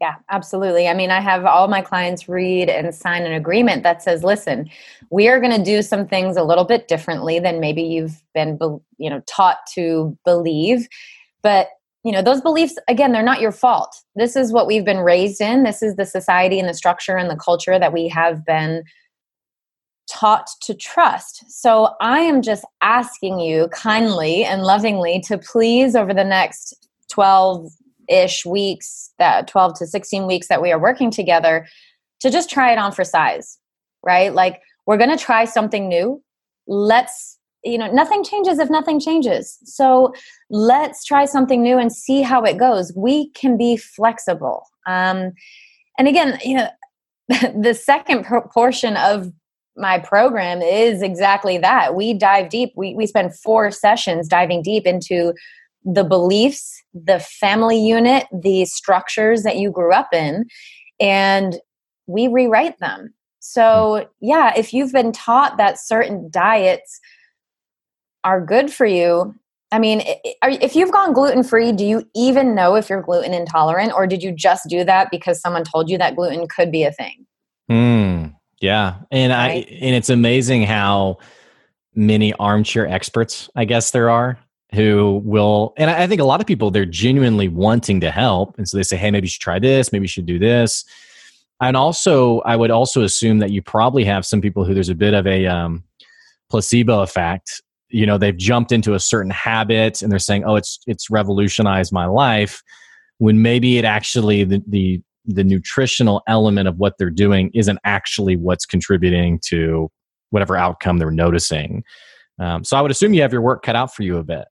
Yeah, 0.00 0.16
absolutely. 0.30 0.88
I 0.88 0.94
mean, 0.94 1.10
I 1.10 1.20
have 1.20 1.44
all 1.44 1.68
my 1.68 1.80
clients 1.80 2.28
read 2.28 2.68
and 2.68 2.94
sign 2.94 3.22
an 3.22 3.32
agreement 3.32 3.82
that 3.82 4.02
says, 4.02 4.24
"Listen, 4.24 4.68
we 5.10 5.28
are 5.28 5.40
going 5.40 5.56
to 5.56 5.62
do 5.62 5.80
some 5.82 6.06
things 6.06 6.36
a 6.36 6.42
little 6.42 6.64
bit 6.64 6.88
differently 6.88 7.38
than 7.38 7.60
maybe 7.60 7.82
you've 7.82 8.22
been, 8.34 8.58
you 8.98 9.10
know, 9.10 9.20
taught 9.26 9.58
to 9.74 10.16
believe." 10.24 10.88
But 11.42 11.68
you 12.04 12.12
know, 12.12 12.22
those 12.22 12.40
beliefs 12.40 12.76
again, 12.88 13.10
they're 13.12 13.22
not 13.22 13.40
your 13.40 13.52
fault. 13.52 13.96
This 14.14 14.36
is 14.36 14.52
what 14.52 14.66
we've 14.68 14.84
been 14.84 15.00
raised 15.00 15.40
in. 15.40 15.64
This 15.64 15.82
is 15.82 15.96
the 15.96 16.06
society 16.06 16.60
and 16.60 16.68
the 16.68 16.74
structure 16.74 17.16
and 17.16 17.28
the 17.28 17.36
culture 17.36 17.78
that 17.80 17.92
we 17.92 18.06
have 18.08 18.44
been 18.44 18.84
taught 20.08 20.46
to 20.62 20.74
trust. 20.74 21.44
So 21.50 21.94
I 22.00 22.20
am 22.20 22.42
just 22.42 22.64
asking 22.80 23.40
you 23.40 23.68
kindly 23.72 24.44
and 24.44 24.62
lovingly 24.62 25.20
to 25.26 25.36
please 25.36 25.96
over 25.96 26.14
the 26.14 26.22
next 26.22 26.88
12 27.10 27.72
ish 28.08 28.44
weeks, 28.44 29.12
that 29.18 29.48
12 29.48 29.78
to 29.78 29.86
16 29.86 30.26
weeks 30.26 30.48
that 30.48 30.62
we 30.62 30.72
are 30.72 30.78
working 30.78 31.10
together, 31.10 31.66
to 32.20 32.30
just 32.30 32.50
try 32.50 32.72
it 32.72 32.78
on 32.78 32.92
for 32.92 33.04
size, 33.04 33.58
right? 34.04 34.32
Like, 34.32 34.60
we're 34.86 34.96
going 34.96 35.16
to 35.16 35.22
try 35.22 35.44
something 35.44 35.88
new. 35.88 36.22
Let's, 36.66 37.38
you 37.64 37.78
know, 37.78 37.90
nothing 37.92 38.24
changes 38.24 38.58
if 38.58 38.70
nothing 38.70 39.00
changes. 39.00 39.58
So 39.64 40.12
let's 40.50 41.04
try 41.04 41.24
something 41.24 41.62
new 41.62 41.78
and 41.78 41.92
see 41.92 42.22
how 42.22 42.42
it 42.44 42.58
goes. 42.58 42.92
We 42.96 43.30
can 43.30 43.56
be 43.56 43.76
flexible. 43.76 44.62
Um, 44.86 45.32
and 45.98 46.08
again, 46.08 46.38
you 46.44 46.56
know, 46.56 46.68
the 47.28 47.74
second 47.74 48.24
portion 48.24 48.96
of 48.96 49.32
my 49.76 49.98
program 49.98 50.62
is 50.62 51.02
exactly 51.02 51.58
that. 51.58 51.94
We 51.94 52.14
dive 52.14 52.48
deep. 52.48 52.72
We, 52.76 52.94
we 52.94 53.06
spend 53.06 53.36
four 53.36 53.70
sessions 53.70 54.28
diving 54.28 54.62
deep 54.62 54.86
into 54.86 55.34
the 55.86 56.04
beliefs, 56.04 56.82
the 56.92 57.20
family 57.20 57.78
unit, 57.78 58.26
the 58.32 58.64
structures 58.64 59.44
that 59.44 59.56
you 59.56 59.70
grew 59.70 59.92
up 59.92 60.12
in, 60.12 60.44
and 61.00 61.58
we 62.06 62.28
rewrite 62.28 62.78
them. 62.80 63.14
So, 63.38 64.08
yeah, 64.20 64.52
if 64.56 64.74
you've 64.74 64.92
been 64.92 65.12
taught 65.12 65.56
that 65.56 65.78
certain 65.78 66.28
diets 66.30 67.00
are 68.24 68.44
good 68.44 68.72
for 68.72 68.84
you, 68.84 69.34
I 69.70 69.78
mean, 69.78 70.02
if 70.42 70.74
you've 70.74 70.92
gone 70.92 71.12
gluten 71.12 71.44
free, 71.44 71.70
do 71.72 71.84
you 71.84 72.08
even 72.14 72.54
know 72.54 72.74
if 72.74 72.90
you're 72.90 73.02
gluten 73.02 73.32
intolerant, 73.32 73.92
or 73.92 74.06
did 74.06 74.22
you 74.22 74.32
just 74.32 74.68
do 74.68 74.84
that 74.84 75.08
because 75.10 75.40
someone 75.40 75.64
told 75.64 75.88
you 75.88 75.98
that 75.98 76.16
gluten 76.16 76.46
could 76.48 76.72
be 76.72 76.82
a 76.82 76.92
thing? 76.92 77.26
Hmm. 77.68 78.26
Yeah, 78.60 78.96
and 79.10 79.32
right? 79.32 79.66
I 79.68 79.74
and 79.80 79.94
it's 79.94 80.08
amazing 80.08 80.62
how 80.62 81.18
many 81.94 82.32
armchair 82.34 82.86
experts, 82.86 83.50
I 83.54 83.64
guess 83.64 83.90
there 83.90 84.08
are, 84.08 84.38
who 84.74 85.22
will 85.24 85.74
and 85.76 85.90
I 85.90 86.06
think 86.06 86.20
a 86.20 86.24
lot 86.24 86.40
of 86.40 86.46
people 86.46 86.70
they're 86.70 86.84
genuinely 86.84 87.48
wanting 87.48 88.00
to 88.00 88.10
help. 88.10 88.56
And 88.58 88.68
so 88.68 88.76
they 88.76 88.82
say 88.82 88.96
hey 88.96 89.10
maybe 89.10 89.26
you 89.26 89.30
should 89.30 89.42
try 89.42 89.58
this. 89.58 89.92
Maybe 89.92 90.04
you 90.04 90.08
should 90.08 90.26
do 90.26 90.38
this. 90.38 90.84
And 91.60 91.76
also 91.76 92.40
I 92.40 92.56
would 92.56 92.70
also 92.70 93.02
assume 93.02 93.38
that 93.38 93.50
you 93.50 93.62
probably 93.62 94.04
have 94.04 94.26
some 94.26 94.40
people 94.40 94.64
who 94.64 94.74
there's 94.74 94.88
a 94.88 94.94
bit 94.94 95.14
of 95.14 95.26
a 95.26 95.46
um, 95.46 95.84
placebo 96.50 97.02
effect. 97.02 97.62
You 97.90 98.06
know 98.06 98.18
they've 98.18 98.36
jumped 98.36 98.72
into 98.72 98.94
a 98.94 99.00
certain 99.00 99.30
habit 99.30 100.02
and 100.02 100.10
they're 100.10 100.18
saying 100.18 100.44
oh 100.44 100.56
it's 100.56 100.80
it's 100.86 101.10
revolutionized 101.10 101.92
my 101.92 102.06
life 102.06 102.62
when 103.18 103.42
maybe 103.42 103.78
it 103.78 103.84
actually 103.84 104.42
the 104.42 104.62
the 104.66 105.00
the 105.26 105.44
nutritional 105.44 106.22
element 106.28 106.68
of 106.68 106.78
what 106.78 106.98
they're 106.98 107.10
doing 107.10 107.50
isn't 107.54 107.78
actually 107.84 108.36
what's 108.36 108.66
contributing 108.66 109.40
to 109.44 109.90
whatever 110.30 110.56
outcome 110.56 110.98
they're 110.98 111.10
noticing. 111.10 111.84
Um, 112.38 112.64
so 112.64 112.76
i 112.76 112.82
would 112.82 112.90
assume 112.90 113.14
you 113.14 113.22
have 113.22 113.32
your 113.32 113.40
work 113.40 113.62
cut 113.62 113.76
out 113.76 113.94
for 113.94 114.02
you 114.02 114.18
a 114.18 114.24
bit 114.24 114.44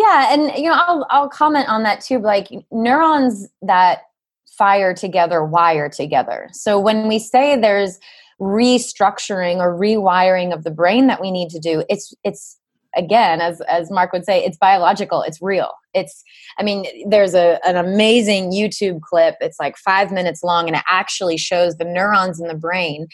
yeah, 0.00 0.32
and 0.32 0.56
you 0.56 0.70
know, 0.70 0.74
I'll 0.74 1.06
I'll 1.10 1.28
comment 1.28 1.68
on 1.68 1.82
that 1.82 2.00
too. 2.00 2.18
Like 2.18 2.48
neurons 2.70 3.46
that 3.60 4.02
fire 4.46 4.94
together 4.94 5.44
wire 5.44 5.90
together. 5.90 6.48
So 6.52 6.80
when 6.80 7.06
we 7.06 7.18
say 7.18 7.56
there's 7.56 7.98
restructuring 8.40 9.58
or 9.58 9.78
rewiring 9.78 10.54
of 10.54 10.64
the 10.64 10.70
brain 10.70 11.06
that 11.08 11.20
we 11.20 11.30
need 11.30 11.50
to 11.50 11.58
do, 11.58 11.84
it's 11.90 12.14
it's 12.24 12.58
again 12.96 13.42
as 13.42 13.60
as 13.62 13.90
mark 13.90 14.12
would 14.12 14.24
say 14.24 14.44
it's 14.44 14.58
biological 14.58 15.22
it's 15.22 15.40
real 15.40 15.74
it's 15.94 16.24
i 16.58 16.62
mean 16.64 16.84
there's 17.08 17.34
a 17.34 17.60
an 17.64 17.76
amazing 17.76 18.50
youtube 18.50 19.00
clip 19.00 19.36
it's 19.40 19.60
like 19.60 19.76
5 19.76 20.10
minutes 20.10 20.42
long 20.42 20.66
and 20.66 20.76
it 20.76 20.82
actually 20.88 21.36
shows 21.36 21.76
the 21.76 21.84
neurons 21.84 22.40
in 22.40 22.48
the 22.48 22.54
brain 22.56 23.06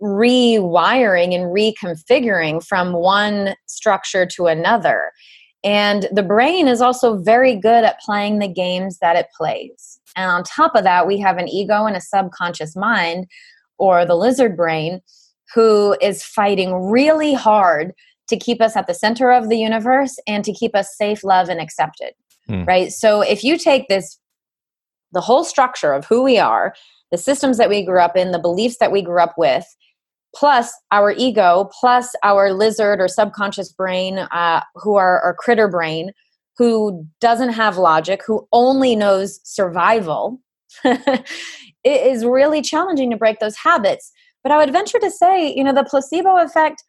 rewiring 0.00 1.34
and 1.34 1.54
reconfiguring 1.54 2.66
from 2.66 2.94
one 2.94 3.54
structure 3.66 4.24
to 4.24 4.46
another 4.46 5.12
and 5.64 6.08
the 6.12 6.22
brain 6.22 6.66
is 6.66 6.80
also 6.80 7.16
very 7.18 7.54
good 7.54 7.84
at 7.84 8.00
playing 8.00 8.38
the 8.38 8.48
games 8.48 8.98
that 8.98 9.16
it 9.16 9.28
plays. 9.36 10.00
And 10.16 10.30
on 10.30 10.42
top 10.44 10.74
of 10.74 10.84
that, 10.84 11.06
we 11.06 11.18
have 11.18 11.38
an 11.38 11.48
ego 11.48 11.86
and 11.86 11.96
a 11.96 12.00
subconscious 12.00 12.74
mind, 12.74 13.26
or 13.78 14.04
the 14.04 14.16
lizard 14.16 14.56
brain, 14.56 15.00
who 15.54 15.96
is 16.00 16.22
fighting 16.22 16.74
really 16.74 17.34
hard 17.34 17.92
to 18.28 18.36
keep 18.36 18.60
us 18.60 18.76
at 18.76 18.86
the 18.86 18.94
center 18.94 19.30
of 19.30 19.48
the 19.48 19.58
universe 19.58 20.16
and 20.26 20.44
to 20.44 20.52
keep 20.52 20.74
us 20.74 20.96
safe, 20.96 21.22
loved, 21.22 21.50
and 21.50 21.60
accepted. 21.60 22.12
Hmm. 22.46 22.64
Right? 22.64 22.92
So 22.92 23.20
if 23.20 23.44
you 23.44 23.56
take 23.56 23.88
this, 23.88 24.18
the 25.12 25.20
whole 25.20 25.44
structure 25.44 25.92
of 25.92 26.06
who 26.06 26.22
we 26.22 26.38
are, 26.38 26.74
the 27.10 27.18
systems 27.18 27.58
that 27.58 27.68
we 27.68 27.84
grew 27.84 28.00
up 28.00 28.16
in, 28.16 28.32
the 28.32 28.38
beliefs 28.38 28.78
that 28.78 28.90
we 28.90 29.02
grew 29.02 29.20
up 29.20 29.34
with, 29.36 29.64
plus 30.34 30.72
our 30.90 31.12
ego, 31.12 31.70
plus 31.78 32.14
our 32.22 32.52
lizard 32.52 33.00
or 33.00 33.08
subconscious 33.08 33.72
brain, 33.72 34.18
uh, 34.18 34.62
who 34.74 34.96
are 34.96 35.20
our 35.20 35.34
critter 35.34 35.68
brain, 35.68 36.12
who 36.56 37.06
doesn't 37.20 37.50
have 37.50 37.76
logic, 37.76 38.22
who 38.26 38.46
only 38.52 38.96
knows 38.96 39.40
survival. 39.44 40.40
it 40.84 41.26
is 41.84 42.24
really 42.24 42.62
challenging 42.62 43.10
to 43.10 43.16
break 43.16 43.40
those 43.40 43.56
habits. 43.56 44.12
But 44.42 44.52
I 44.52 44.58
would 44.58 44.72
venture 44.72 44.98
to 44.98 45.10
say, 45.10 45.52
you 45.54 45.62
know, 45.62 45.72
the 45.72 45.84
placebo 45.84 46.42
effect, 46.42 46.82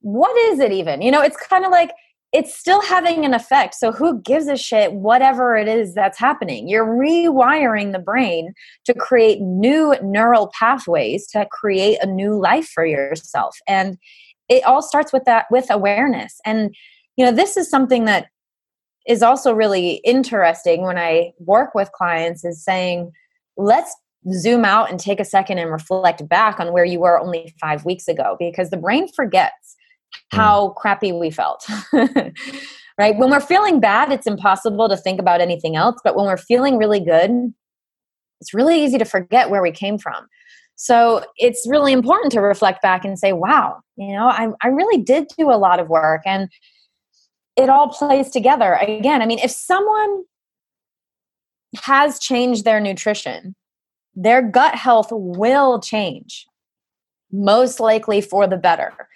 what 0.00 0.36
is 0.52 0.60
it 0.60 0.72
even? 0.72 1.02
You 1.02 1.10
know, 1.10 1.22
it's 1.22 1.36
kind 1.36 1.64
of 1.64 1.70
like 1.70 1.90
it's 2.34 2.58
still 2.58 2.82
having 2.82 3.24
an 3.24 3.32
effect. 3.32 3.76
So 3.76 3.92
who 3.92 4.20
gives 4.20 4.48
a 4.48 4.56
shit 4.56 4.92
whatever 4.92 5.56
it 5.56 5.68
is 5.68 5.94
that's 5.94 6.18
happening? 6.18 6.68
You're 6.68 6.84
rewiring 6.84 7.92
the 7.92 8.00
brain 8.00 8.52
to 8.86 8.92
create 8.92 9.40
new 9.40 9.94
neural 10.02 10.50
pathways 10.58 11.28
to 11.28 11.46
create 11.52 11.98
a 12.02 12.06
new 12.06 12.34
life 12.34 12.66
for 12.66 12.84
yourself. 12.84 13.56
And 13.68 13.96
it 14.48 14.64
all 14.64 14.82
starts 14.82 15.12
with 15.12 15.24
that 15.26 15.46
with 15.50 15.70
awareness. 15.70 16.40
And 16.44 16.74
you 17.16 17.24
know, 17.24 17.30
this 17.30 17.56
is 17.56 17.70
something 17.70 18.04
that 18.06 18.26
is 19.06 19.22
also 19.22 19.52
really 19.52 20.00
interesting 20.04 20.82
when 20.82 20.98
I 20.98 21.32
work 21.38 21.72
with 21.74 21.92
clients 21.92 22.44
is 22.44 22.64
saying, 22.64 23.12
let's 23.56 23.94
zoom 24.32 24.64
out 24.64 24.90
and 24.90 24.98
take 24.98 25.20
a 25.20 25.24
second 25.24 25.58
and 25.58 25.70
reflect 25.70 26.28
back 26.28 26.58
on 26.58 26.72
where 26.72 26.84
you 26.84 26.98
were 26.98 27.20
only 27.20 27.54
5 27.60 27.84
weeks 27.84 28.08
ago 28.08 28.36
because 28.40 28.70
the 28.70 28.76
brain 28.76 29.06
forgets. 29.06 29.76
How 30.30 30.68
mm. 30.68 30.74
crappy 30.76 31.12
we 31.12 31.30
felt. 31.30 31.66
right? 32.98 33.16
When 33.16 33.30
we're 33.30 33.40
feeling 33.40 33.80
bad, 33.80 34.12
it's 34.12 34.26
impossible 34.26 34.88
to 34.88 34.96
think 34.96 35.20
about 35.20 35.40
anything 35.40 35.76
else. 35.76 36.00
But 36.04 36.16
when 36.16 36.26
we're 36.26 36.36
feeling 36.36 36.76
really 36.76 37.00
good, 37.00 37.52
it's 38.40 38.54
really 38.54 38.82
easy 38.82 38.98
to 38.98 39.04
forget 39.04 39.50
where 39.50 39.62
we 39.62 39.72
came 39.72 39.98
from. 39.98 40.26
So 40.76 41.24
it's 41.36 41.66
really 41.68 41.92
important 41.92 42.32
to 42.32 42.40
reflect 42.40 42.82
back 42.82 43.04
and 43.04 43.18
say, 43.18 43.32
wow, 43.32 43.80
you 43.96 44.12
know, 44.12 44.28
I, 44.28 44.48
I 44.62 44.68
really 44.68 45.02
did 45.02 45.28
do 45.38 45.50
a 45.50 45.56
lot 45.56 45.78
of 45.78 45.88
work 45.88 46.22
and 46.26 46.48
it 47.56 47.68
all 47.68 47.88
plays 47.88 48.30
together. 48.30 48.74
Again, 48.74 49.22
I 49.22 49.26
mean, 49.26 49.38
if 49.38 49.50
someone 49.50 50.24
has 51.82 52.18
changed 52.18 52.64
their 52.64 52.80
nutrition, 52.80 53.54
their 54.14 54.42
gut 54.42 54.74
health 54.74 55.08
will 55.10 55.80
change, 55.80 56.46
most 57.32 57.80
likely 57.80 58.20
for 58.20 58.46
the 58.46 58.56
better. 58.56 59.08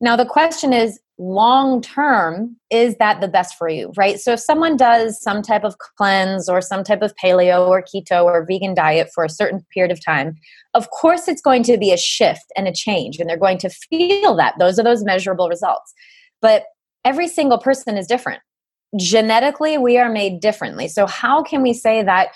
Now, 0.00 0.16
the 0.16 0.26
question 0.26 0.72
is 0.72 1.00
long 1.18 1.82
term, 1.82 2.56
is 2.70 2.96
that 2.96 3.20
the 3.20 3.26
best 3.26 3.56
for 3.56 3.68
you, 3.68 3.92
right? 3.96 4.20
So, 4.20 4.34
if 4.34 4.40
someone 4.40 4.76
does 4.76 5.20
some 5.20 5.42
type 5.42 5.64
of 5.64 5.76
cleanse 5.78 6.48
or 6.48 6.60
some 6.60 6.84
type 6.84 7.02
of 7.02 7.14
paleo 7.16 7.66
or 7.66 7.82
keto 7.82 8.24
or 8.24 8.46
vegan 8.46 8.74
diet 8.74 9.10
for 9.12 9.24
a 9.24 9.28
certain 9.28 9.60
period 9.74 9.90
of 9.90 10.04
time, 10.04 10.36
of 10.74 10.90
course, 10.90 11.26
it's 11.26 11.42
going 11.42 11.64
to 11.64 11.76
be 11.76 11.92
a 11.92 11.96
shift 11.96 12.44
and 12.56 12.68
a 12.68 12.72
change, 12.72 13.18
and 13.18 13.28
they're 13.28 13.36
going 13.36 13.58
to 13.58 13.70
feel 13.70 14.36
that. 14.36 14.54
Those 14.58 14.78
are 14.78 14.84
those 14.84 15.02
measurable 15.02 15.48
results. 15.48 15.92
But 16.40 16.64
every 17.04 17.26
single 17.26 17.58
person 17.58 17.96
is 17.96 18.06
different. 18.06 18.40
Genetically, 18.96 19.78
we 19.78 19.98
are 19.98 20.10
made 20.10 20.40
differently. 20.40 20.86
So, 20.86 21.06
how 21.06 21.42
can 21.42 21.62
we 21.62 21.72
say 21.72 22.04
that 22.04 22.28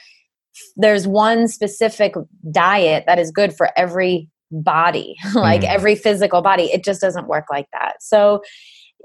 there's 0.77 1.07
one 1.07 1.47
specific 1.47 2.15
diet 2.51 3.05
that 3.07 3.19
is 3.19 3.31
good 3.31 3.55
for 3.57 3.71
every 3.77 4.29
body, 4.53 5.17
like 5.35 5.63
mm. 5.63 5.69
every 5.69 5.95
physical 5.95 6.43
body. 6.43 6.65
It 6.65 6.85
just 6.85 7.01
doesn't 7.01 7.29
work 7.29 7.47
like 7.51 7.67
that. 7.73 8.03
So, 8.03 8.43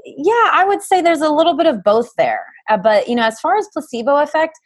yeah, 0.06 0.50
I 0.52 0.66
would 0.68 0.82
say 0.82 1.02
there's 1.02 1.22
a 1.22 1.30
little 1.30 1.56
bit 1.56 1.66
of 1.66 1.84
both 1.84 2.10
there. 2.18 2.46
Uh, 2.70 2.78
but, 2.78 3.08
you 3.08 3.16
know, 3.16 3.24
as 3.24 3.40
far 3.40 3.58
as 3.58 3.68
placebo 3.74 4.18
effect, 4.18 4.60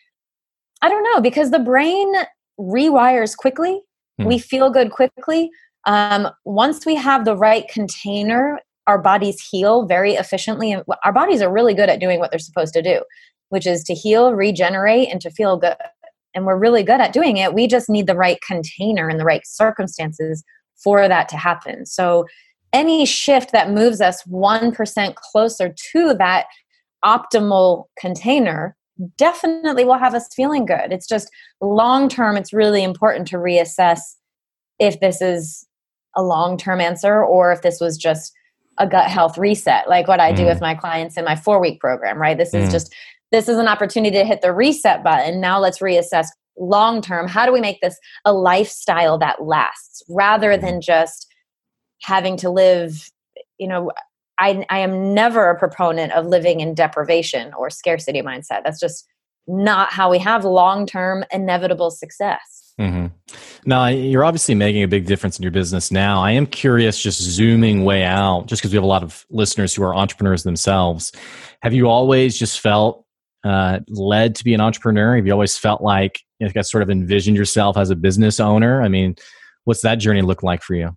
I 0.81 0.89
don't 0.89 1.03
know 1.03 1.21
because 1.21 1.51
the 1.51 1.59
brain 1.59 2.11
rewires 2.59 3.35
quickly. 3.37 3.81
Mm. 4.19 4.25
We 4.25 4.39
feel 4.39 4.69
good 4.69 4.91
quickly. 4.91 5.49
Um, 5.85 6.27
once 6.45 6.85
we 6.85 6.95
have 6.95 7.25
the 7.25 7.35
right 7.35 7.67
container, 7.67 8.59
our 8.87 8.99
bodies 8.99 9.41
heal 9.41 9.85
very 9.85 10.13
efficiently. 10.13 10.71
And 10.71 10.83
our 11.05 11.13
bodies 11.13 11.41
are 11.41 11.51
really 11.51 11.73
good 11.73 11.89
at 11.89 11.99
doing 11.99 12.19
what 12.19 12.31
they're 12.31 12.39
supposed 12.39 12.73
to 12.73 12.81
do, 12.81 13.03
which 13.49 13.65
is 13.65 13.83
to 13.85 13.93
heal, 13.93 14.33
regenerate, 14.33 15.09
and 15.09 15.21
to 15.21 15.31
feel 15.31 15.57
good. 15.57 15.75
And 16.33 16.45
we're 16.45 16.57
really 16.57 16.83
good 16.83 17.01
at 17.01 17.13
doing 17.13 17.37
it. 17.37 17.53
We 17.53 17.67
just 17.67 17.89
need 17.89 18.07
the 18.07 18.15
right 18.15 18.39
container 18.45 19.09
and 19.09 19.19
the 19.19 19.25
right 19.25 19.45
circumstances 19.45 20.43
for 20.83 21.07
that 21.07 21.29
to 21.29 21.37
happen. 21.37 21.85
So, 21.85 22.25
any 22.73 23.05
shift 23.05 23.51
that 23.51 23.69
moves 23.69 23.99
us 23.99 24.23
1% 24.23 25.15
closer 25.15 25.75
to 25.91 26.13
that 26.13 26.45
optimal 27.03 27.85
container 27.99 28.77
definitely 29.17 29.83
will 29.83 29.97
have 29.97 30.13
us 30.13 30.33
feeling 30.33 30.65
good. 30.65 30.91
It's 30.91 31.07
just 31.07 31.29
long 31.59 32.07
term, 32.07 32.37
it's 32.37 32.53
really 32.53 32.83
important 32.83 33.27
to 33.29 33.37
reassess 33.37 33.99
if 34.79 34.99
this 34.99 35.21
is 35.21 35.67
a 36.15 36.23
long 36.23 36.57
term 36.57 36.81
answer 36.81 37.23
or 37.23 37.51
if 37.51 37.61
this 37.61 37.79
was 37.79 37.97
just 37.97 38.33
a 38.77 38.87
gut 38.87 39.09
health 39.09 39.37
reset, 39.37 39.89
like 39.89 40.07
what 40.07 40.19
I 40.19 40.31
do 40.31 40.45
with 40.45 40.57
mm. 40.57 40.61
my 40.61 40.75
clients 40.75 41.17
in 41.17 41.25
my 41.25 41.35
four 41.35 41.59
week 41.61 41.79
program, 41.79 42.17
right? 42.17 42.37
This 42.37 42.51
mm. 42.51 42.61
is 42.61 42.71
just, 42.71 42.93
this 43.31 43.47
is 43.47 43.57
an 43.57 43.67
opportunity 43.67 44.17
to 44.17 44.25
hit 44.25 44.41
the 44.41 44.53
reset 44.53 45.03
button. 45.03 45.39
Now 45.39 45.59
let's 45.59 45.79
reassess 45.79 46.27
long 46.57 47.01
term. 47.01 47.27
How 47.27 47.45
do 47.45 47.53
we 47.53 47.61
make 47.61 47.81
this 47.81 47.97
a 48.25 48.33
lifestyle 48.33 49.17
that 49.19 49.43
lasts 49.43 50.03
rather 50.09 50.57
than 50.57 50.81
just 50.81 51.27
having 52.01 52.37
to 52.37 52.49
live, 52.49 53.11
you 53.57 53.67
know, 53.67 53.91
I, 54.39 54.65
I 54.69 54.79
am 54.79 55.13
never 55.13 55.49
a 55.49 55.57
proponent 55.57 56.13
of 56.13 56.25
living 56.25 56.61
in 56.61 56.73
deprivation 56.73 57.53
or 57.53 57.69
scarcity 57.69 58.21
mindset. 58.21 58.63
That's 58.63 58.79
just 58.79 59.07
not 59.47 59.91
how 59.91 60.09
we 60.09 60.17
have 60.19 60.43
long 60.43 60.85
term 60.85 61.23
inevitable 61.31 61.91
success. 61.91 62.73
Mm-hmm. 62.79 63.07
Now, 63.65 63.87
you're 63.87 64.25
obviously 64.25 64.55
making 64.55 64.81
a 64.81 64.87
big 64.87 65.05
difference 65.05 65.37
in 65.37 65.43
your 65.43 65.51
business 65.51 65.91
now. 65.91 66.23
I 66.23 66.31
am 66.31 66.47
curious, 66.47 66.99
just 66.99 67.21
zooming 67.21 67.83
way 67.83 68.03
out, 68.03 68.47
just 68.47 68.61
because 68.61 68.71
we 68.71 68.77
have 68.77 68.83
a 68.83 68.87
lot 68.87 69.03
of 69.03 69.25
listeners 69.29 69.75
who 69.75 69.83
are 69.83 69.93
entrepreneurs 69.93 70.43
themselves. 70.43 71.11
Have 71.61 71.73
you 71.73 71.87
always 71.87 72.39
just 72.39 72.59
felt 72.59 73.05
uh, 73.43 73.79
led 73.87 74.35
to 74.35 74.43
be 74.43 74.53
an 74.53 74.61
entrepreneur? 74.61 75.15
Have 75.15 75.25
you 75.25 75.33
always 75.33 75.57
felt 75.57 75.81
like 75.81 76.21
you 76.39 76.49
know, 76.53 76.61
sort 76.61 76.83
of 76.83 76.89
envisioned 76.89 77.37
yourself 77.37 77.77
as 77.77 77.89
a 77.89 77.95
business 77.95 78.39
owner? 78.39 78.81
I 78.81 78.87
mean, 78.87 79.15
what's 79.65 79.81
that 79.81 79.95
journey 79.95 80.21
look 80.21 80.43
like 80.43 80.63
for 80.63 80.75
you? 80.75 80.95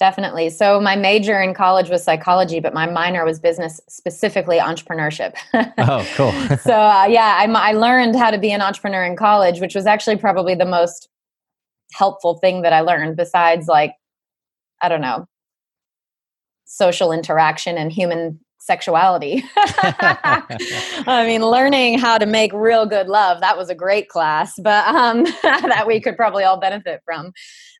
Definitely. 0.00 0.50
So 0.50 0.80
my 0.80 0.96
major 0.96 1.40
in 1.40 1.54
college 1.54 1.88
was 1.88 2.02
psychology, 2.02 2.58
but 2.58 2.74
my 2.74 2.86
minor 2.86 3.24
was 3.24 3.38
business, 3.38 3.80
specifically 3.88 4.58
entrepreneurship. 4.58 5.34
oh, 5.78 6.06
cool. 6.16 6.32
so 6.58 6.74
uh, 6.74 7.06
yeah, 7.08 7.36
I, 7.38 7.46
I 7.46 7.72
learned 7.72 8.16
how 8.16 8.30
to 8.32 8.38
be 8.38 8.50
an 8.50 8.60
entrepreneur 8.60 9.04
in 9.04 9.16
college, 9.16 9.60
which 9.60 9.74
was 9.74 9.86
actually 9.86 10.16
probably 10.16 10.56
the 10.56 10.64
most 10.64 11.08
helpful 11.92 12.38
thing 12.38 12.62
that 12.62 12.72
I 12.72 12.80
learned 12.80 13.16
besides 13.16 13.68
like, 13.68 13.94
I 14.82 14.88
don't 14.88 15.00
know, 15.00 15.26
social 16.64 17.12
interaction 17.12 17.78
and 17.78 17.92
human 17.92 18.40
sexuality. 18.64 19.44
I 19.56 21.24
mean, 21.26 21.44
learning 21.44 21.98
how 21.98 22.16
to 22.16 22.26
make 22.26 22.52
real 22.52 22.86
good 22.86 23.08
love, 23.08 23.40
that 23.40 23.58
was 23.58 23.68
a 23.68 23.74
great 23.74 24.08
class, 24.08 24.54
but 24.62 24.86
um, 24.88 25.24
that 25.42 25.84
we 25.86 26.00
could 26.00 26.16
probably 26.16 26.44
all 26.44 26.58
benefit 26.58 27.02
from. 27.04 27.32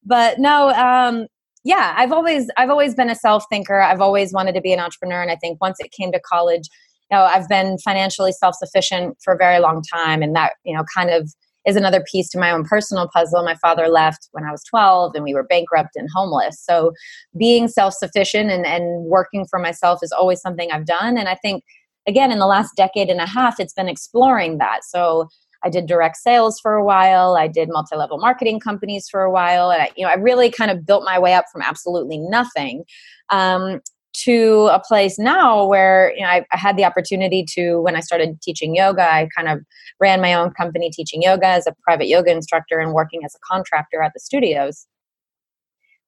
But 0.04 0.38
no, 0.38 0.70
um, 0.70 1.26
yeah, 1.64 1.94
I've 1.96 2.12
always 2.12 2.50
I've 2.58 2.68
always 2.68 2.94
been 2.94 3.08
a 3.08 3.14
self 3.14 3.44
thinker. 3.50 3.80
I've 3.80 4.02
always 4.02 4.32
wanted 4.32 4.54
to 4.54 4.60
be 4.60 4.72
an 4.72 4.80
entrepreneur, 4.80 5.22
and 5.22 5.30
I 5.30 5.36
think 5.36 5.60
once 5.60 5.78
it 5.80 5.90
came 5.90 6.12
to 6.12 6.20
college, 6.20 6.68
you 7.10 7.16
know, 7.16 7.24
I've 7.24 7.48
been 7.48 7.78
financially 7.78 8.32
self 8.32 8.54
sufficient 8.56 9.16
for 9.24 9.32
a 9.32 9.38
very 9.38 9.60
long 9.60 9.82
time, 9.82 10.22
and 10.22 10.36
that 10.36 10.52
you 10.64 10.76
know 10.76 10.84
kind 10.94 11.08
of 11.08 11.32
is 11.66 11.76
another 11.76 12.04
piece 12.10 12.28
to 12.30 12.38
my 12.38 12.50
own 12.50 12.64
personal 12.64 13.08
puzzle. 13.08 13.44
My 13.44 13.56
father 13.56 13.88
left 13.88 14.28
when 14.32 14.44
I 14.44 14.50
was 14.50 14.62
12 14.64 15.14
and 15.14 15.24
we 15.24 15.34
were 15.34 15.44
bankrupt 15.44 15.96
and 15.96 16.08
homeless. 16.14 16.60
So 16.60 16.92
being 17.36 17.68
self 17.68 17.94
sufficient 17.94 18.50
and, 18.50 18.66
and 18.66 19.04
working 19.06 19.46
for 19.46 19.58
myself 19.58 20.00
is 20.02 20.12
always 20.12 20.40
something 20.40 20.70
I've 20.70 20.86
done. 20.86 21.16
And 21.16 21.28
I 21.28 21.34
think, 21.36 21.64
again, 22.06 22.30
in 22.30 22.38
the 22.38 22.46
last 22.46 22.72
decade 22.76 23.08
and 23.08 23.20
a 23.20 23.26
half, 23.26 23.58
it's 23.58 23.74
been 23.74 23.88
exploring 23.88 24.58
that. 24.58 24.84
So 24.84 25.28
I 25.64 25.70
did 25.70 25.86
direct 25.86 26.18
sales 26.18 26.60
for 26.60 26.74
a 26.74 26.84
while. 26.84 27.36
I 27.36 27.48
did 27.48 27.70
multi-level 27.70 28.18
marketing 28.18 28.60
companies 28.60 29.08
for 29.08 29.22
a 29.22 29.30
while, 29.30 29.70
and 29.70 29.82
I, 29.82 29.90
you 29.96 30.04
know, 30.04 30.10
I 30.10 30.16
really 30.16 30.50
kind 30.50 30.70
of 30.70 30.84
built 30.84 31.04
my 31.04 31.18
way 31.18 31.32
up 31.32 31.46
from 31.50 31.62
absolutely 31.62 32.18
nothing 32.18 32.84
um, 33.30 33.80
to 34.24 34.68
a 34.72 34.80
place 34.80 35.18
now 35.18 35.66
where 35.66 36.12
you 36.14 36.22
know 36.22 36.28
I, 36.28 36.46
I, 36.52 36.56
had 36.56 36.76
the 36.76 36.84
opportunity 36.84 37.44
to 37.54 37.80
when 37.80 37.96
I 37.96 38.00
started 38.00 38.40
teaching 38.42 38.74
yoga. 38.74 39.02
I 39.02 39.28
kind 39.36 39.48
of 39.48 39.60
ran 40.00 40.20
my 40.20 40.34
own 40.34 40.52
company 40.52 40.90
teaching 40.90 41.22
yoga 41.22 41.46
as 41.46 41.66
a 41.66 41.74
private 41.82 42.08
yoga 42.08 42.30
instructor 42.30 42.78
and 42.78 42.92
working 42.92 43.22
as 43.24 43.34
a 43.34 43.38
contractor 43.46 44.02
at 44.02 44.12
the 44.14 44.20
studios 44.20 44.86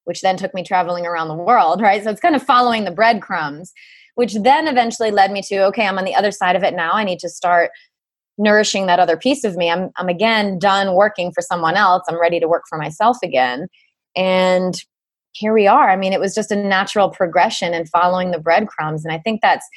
which 0.06 0.20
then 0.20 0.36
took 0.36 0.54
me 0.54 0.62
traveling 0.62 1.04
around 1.04 1.28
the 1.28 1.34
world, 1.34 1.80
right? 1.82 2.02
So 2.02 2.10
it's 2.10 2.20
kind 2.20 2.34
of 2.34 2.42
following 2.42 2.84
the 2.84 2.90
breadcrumbs, 2.90 3.72
which 4.14 4.34
then 4.34 4.66
eventually 4.66 5.10
led 5.10 5.30
me 5.30 5.42
to 5.42 5.64
okay, 5.66 5.86
I'm 5.86 5.98
on 5.98 6.04
the 6.04 6.14
other 6.14 6.30
side 6.30 6.56
of 6.56 6.62
it 6.62 6.74
now. 6.74 6.92
I 6.94 7.04
need 7.04 7.18
to 7.20 7.28
start 7.28 7.70
nourishing 8.38 8.86
that 8.86 9.00
other 9.00 9.16
piece 9.16 9.44
of 9.44 9.56
me. 9.56 9.70
I'm 9.70 9.90
I'm 9.96 10.08
again 10.08 10.58
done 10.58 10.94
working 10.94 11.32
for 11.32 11.42
someone 11.42 11.76
else. 11.76 12.04
I'm 12.08 12.20
ready 12.20 12.40
to 12.40 12.48
work 12.48 12.64
for 12.68 12.78
myself 12.78 13.18
again. 13.22 13.66
And 14.14 14.80
here 15.38 15.52
we 15.52 15.66
are. 15.66 15.90
I 15.90 15.96
mean, 15.96 16.12
it 16.12 16.20
was 16.20 16.34
just 16.34 16.50
a 16.50 16.56
natural 16.56 17.10
progression 17.10 17.74
and 17.74 17.88
following 17.88 18.30
the 18.30 18.40
breadcrumbs. 18.40 19.04
And 19.04 19.12
I 19.12 19.18
think 19.18 19.40
that's 19.42 19.68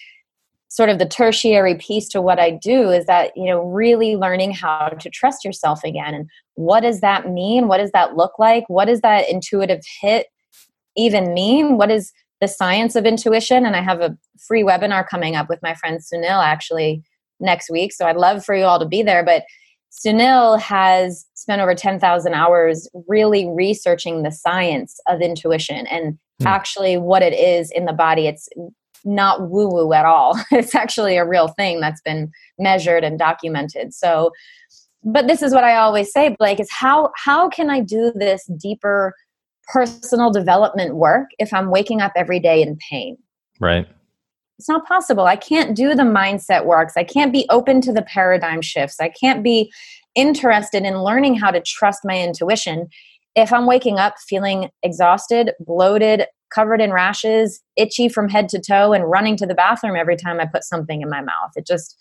sort 0.70 0.90
of 0.90 1.00
the 1.00 1.06
tertiary 1.06 1.76
piece 1.76 2.08
to 2.10 2.22
what 2.22 2.40
I 2.40 2.52
do 2.52 2.90
is 2.92 3.06
that, 3.08 3.32
you 3.36 3.46
know, 3.46 3.64
really 3.64 4.16
learning 4.16 4.54
how 4.54 4.90
to 4.90 5.10
trust 5.10 5.44
yourself 5.44 5.84
again. 5.84 6.14
And 6.14 6.30
what 6.56 6.82
does 6.82 7.02
that 7.02 7.30
mean? 7.30 7.68
What 7.68 7.80
does 7.80 7.92
that 7.92 8.16
look 8.16 8.34
like? 8.38 8.64
What 8.68 8.86
does 8.86 9.02
that 9.02 9.28
intuitive 9.30 9.82
hit 10.00 10.28
even 10.96 11.34
mean? 11.34 11.78
What 11.78 11.90
is 11.90 12.14
the 12.40 12.48
science 12.48 12.96
of 12.96 13.06
intuition? 13.06 13.66
And 13.66 13.76
I 13.76 13.82
have 13.82 14.00
a 14.00 14.16
free 14.48 14.64
webinar 14.64 15.08
coming 15.08 15.36
up 15.36 15.50
with 15.50 15.60
my 15.64 15.74
friend 15.74 16.00
Sunil 16.00 16.44
actually 16.44 17.04
next 17.40 17.70
week. 17.72 17.92
So 17.92 18.06
I'd 18.06 18.16
love 18.16 18.46
for 18.46 18.56
you 18.56 18.66
all 18.66 18.80
to 18.80 18.86
be 18.86 19.02
there. 19.02 19.26
But 19.26 19.44
Sunil 19.92 20.60
has 20.60 21.26
spent 21.34 21.62
over 21.62 21.74
10,000 21.74 22.34
hours 22.34 22.90
really 23.08 23.48
researching 23.50 24.24
the 24.24 24.32
science 24.32 25.00
of 25.08 25.22
intuition 25.22 25.88
and 25.88 26.18
mm. 26.42 26.46
actually 26.46 26.98
what 26.98 27.22
it 27.22 27.34
is 27.34 27.72
in 27.72 27.86
the 27.86 27.94
body. 27.94 28.28
It's 28.28 28.48
not 29.06 29.50
woo 29.50 29.68
woo 29.70 29.94
at 29.94 30.06
all. 30.06 30.40
It's 30.52 30.76
actually 30.76 31.18
a 31.18 31.26
real 31.26 31.48
thing 31.50 31.80
that's 31.80 32.02
been 32.02 32.32
measured 32.58 33.04
and 33.04 33.18
documented. 33.18 33.94
So, 33.94 34.32
but 35.04 35.28
this 35.28 35.42
is 35.42 35.54
what 35.54 35.64
I 35.64 35.76
always 35.76 36.12
say, 36.12 36.36
Blake, 36.38 36.60
is 36.60 36.70
how 36.72 37.12
how 37.16 37.50
can 37.50 37.70
I 37.70 37.80
do 37.80 38.12
this 38.14 38.46
deeper 38.62 39.14
personal 39.72 40.32
development 40.32 40.96
work 40.96 41.30
if 41.40 41.54
I'm 41.54 41.72
waking 41.72 42.02
up 42.02 42.12
every 42.16 42.40
day 42.40 42.62
in 42.62 42.78
pain? 42.90 43.18
Right. 43.60 43.88
It's 44.60 44.68
not 44.68 44.86
possible. 44.86 45.24
I 45.24 45.38
can't 45.38 45.74
do 45.76 45.96
the 45.96 46.04
mindset 46.04 46.66
works. 46.66 46.94
I 46.98 47.06
can't 47.06 47.32
be 47.32 47.46
open 47.50 47.80
to 47.82 47.94
the 47.94 48.02
paradigm 48.02 48.62
shifts. 48.62 49.00
I 49.00 49.08
can't 49.08 49.42
be 49.42 49.72
interested 50.16 50.84
in 50.84 51.02
learning 51.02 51.36
how 51.36 51.50
to 51.50 51.62
trust 51.62 52.02
my 52.04 52.22
intuition 52.22 52.90
if 53.36 53.54
I'm 53.54 53.66
waking 53.66 54.00
up 54.00 54.16
feeling 54.28 54.70
exhausted, 54.84 55.52
bloated, 55.62 56.26
covered 56.54 56.82
in 56.82 56.92
rashes, 56.92 57.62
itchy 57.78 58.10
from 58.10 58.28
head 58.28 58.50
to 58.50 58.60
toe, 58.60 58.92
and 58.92 59.10
running 59.10 59.38
to 59.38 59.46
the 59.46 59.56
bathroom 59.56 59.96
every 59.96 60.18
time 60.18 60.42
I 60.42 60.46
put 60.46 60.66
something 60.66 61.02
in 61.02 61.10
my 61.10 61.22
mouth. 61.22 61.52
It 61.56 61.66
just, 61.66 61.96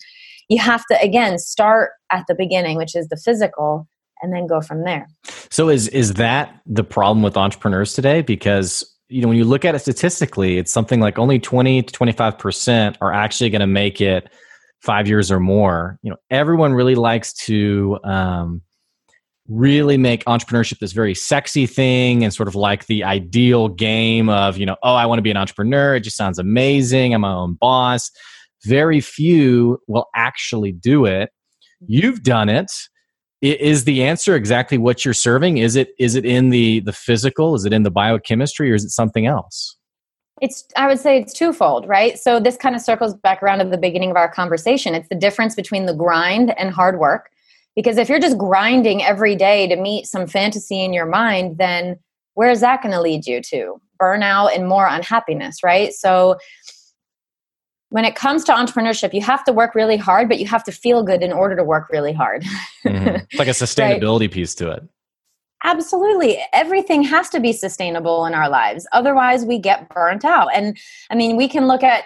you 0.48 0.58
have 0.58 0.84
to, 0.90 1.00
again, 1.00 1.38
start 1.38 1.92
at 2.10 2.24
the 2.26 2.34
beginning, 2.34 2.76
which 2.76 2.96
is 2.96 3.08
the 3.08 3.16
physical, 3.16 3.86
and 4.20 4.32
then 4.32 4.48
go 4.48 4.60
from 4.60 4.82
there. 4.82 5.06
So 5.50 5.68
is 5.68 5.86
is 5.88 6.14
that 6.14 6.60
the 6.66 6.82
problem 6.82 7.22
with 7.22 7.36
entrepreneurs 7.36 7.92
today? 7.92 8.20
Because 8.20 8.97
you 9.08 9.22
know 9.22 9.28
when 9.28 9.36
you 9.36 9.44
look 9.44 9.64
at 9.64 9.74
it 9.74 9.78
statistically 9.80 10.58
it's 10.58 10.72
something 10.72 11.00
like 11.00 11.18
only 11.18 11.38
20 11.38 11.82
to 11.82 11.98
25% 11.98 12.96
are 13.00 13.12
actually 13.12 13.50
going 13.50 13.60
to 13.60 13.66
make 13.66 14.00
it 14.00 14.30
five 14.80 15.08
years 15.08 15.30
or 15.30 15.40
more. 15.40 15.98
You 16.02 16.10
know 16.10 16.16
everyone 16.30 16.74
really 16.74 16.94
likes 16.94 17.32
to 17.44 17.98
um, 18.04 18.62
really 19.48 19.96
make 19.96 20.24
entrepreneurship 20.24 20.78
this 20.78 20.92
very 20.92 21.14
sexy 21.14 21.66
thing 21.66 22.22
and 22.22 22.32
sort 22.32 22.48
of 22.48 22.54
like 22.54 22.86
the 22.86 23.02
ideal 23.04 23.68
game 23.68 24.28
of 24.28 24.58
you 24.58 24.66
know 24.66 24.76
oh 24.82 24.94
i 24.94 25.06
want 25.06 25.18
to 25.18 25.22
be 25.22 25.30
an 25.30 25.36
entrepreneur. 25.36 25.96
It 25.96 26.00
just 26.00 26.16
sounds 26.16 26.38
amazing. 26.38 27.14
I'm 27.14 27.22
my 27.22 27.32
own 27.32 27.54
boss. 27.54 28.10
Very 28.64 29.00
few 29.00 29.80
will 29.86 30.06
actually 30.14 30.72
do 30.72 31.06
it. 31.06 31.30
You've 31.86 32.22
done 32.22 32.48
it 32.48 32.70
is 33.40 33.84
the 33.84 34.02
answer 34.02 34.34
exactly 34.34 34.78
what 34.78 35.04
you're 35.04 35.14
serving? 35.14 35.58
Is 35.58 35.76
it 35.76 35.94
is 35.98 36.14
it 36.14 36.24
in 36.24 36.50
the 36.50 36.80
the 36.80 36.92
physical? 36.92 37.54
Is 37.54 37.64
it 37.64 37.72
in 37.72 37.82
the 37.82 37.90
biochemistry 37.90 38.70
or 38.70 38.74
is 38.74 38.84
it 38.84 38.90
something 38.90 39.26
else? 39.26 39.76
It's 40.40 40.64
i 40.76 40.86
would 40.86 41.00
say 41.00 41.18
it's 41.20 41.32
twofold 41.32 41.88
right? 41.88 42.18
So 42.18 42.40
this 42.40 42.56
kind 42.56 42.74
of 42.74 42.80
circles 42.80 43.14
back 43.14 43.42
around 43.42 43.58
to 43.58 43.64
the 43.64 43.78
beginning 43.78 44.10
of 44.10 44.16
our 44.16 44.30
conversation. 44.30 44.94
It's 44.94 45.08
the 45.08 45.14
difference 45.14 45.54
between 45.54 45.86
the 45.86 45.94
grind 45.94 46.56
and 46.58 46.70
hard 46.70 46.98
work. 46.98 47.30
Because 47.76 47.96
if 47.96 48.08
you're 48.08 48.18
just 48.18 48.38
grinding 48.38 49.04
every 49.04 49.36
day 49.36 49.68
to 49.68 49.76
meet 49.76 50.06
some 50.06 50.26
fantasy 50.26 50.82
in 50.82 50.92
your 50.92 51.06
mind 51.06 51.58
then 51.58 51.98
where 52.38 52.50
is 52.50 52.60
that 52.60 52.82
going 52.82 52.92
to 52.92 53.00
lead 53.00 53.26
you 53.26 53.42
to? 53.42 53.80
Burnout 54.00 54.54
and 54.54 54.68
more 54.68 54.86
unhappiness, 54.86 55.64
right? 55.64 55.92
So, 55.92 56.36
when 57.90 58.04
it 58.04 58.14
comes 58.14 58.44
to 58.44 58.52
entrepreneurship, 58.52 59.14
you 59.14 59.22
have 59.22 59.44
to 59.44 59.52
work 59.52 59.74
really 59.74 59.96
hard, 59.96 60.28
but 60.28 60.38
you 60.38 60.46
have 60.46 60.64
to 60.64 60.72
feel 60.72 61.02
good 61.02 61.22
in 61.22 61.32
order 61.32 61.56
to 61.56 61.64
work 61.64 61.88
really 61.90 62.12
hard. 62.12 62.42
mm-hmm. 62.84 63.08
It's 63.30 63.38
like 63.38 63.48
a 63.48 63.52
sustainability 63.52 64.20
right? 64.22 64.32
piece 64.32 64.54
to 64.56 64.70
it. 64.70 64.82
Absolutely. 65.64 66.38
Everything 66.52 67.02
has 67.02 67.28
to 67.30 67.40
be 67.40 67.52
sustainable 67.52 68.26
in 68.26 68.34
our 68.34 68.48
lives. 68.48 68.86
Otherwise, 68.92 69.44
we 69.44 69.58
get 69.58 69.88
burnt 69.88 70.24
out. 70.24 70.48
And 70.54 70.78
I 71.10 71.14
mean, 71.14 71.36
we 71.36 71.48
can 71.48 71.66
look 71.66 71.82
at 71.82 72.04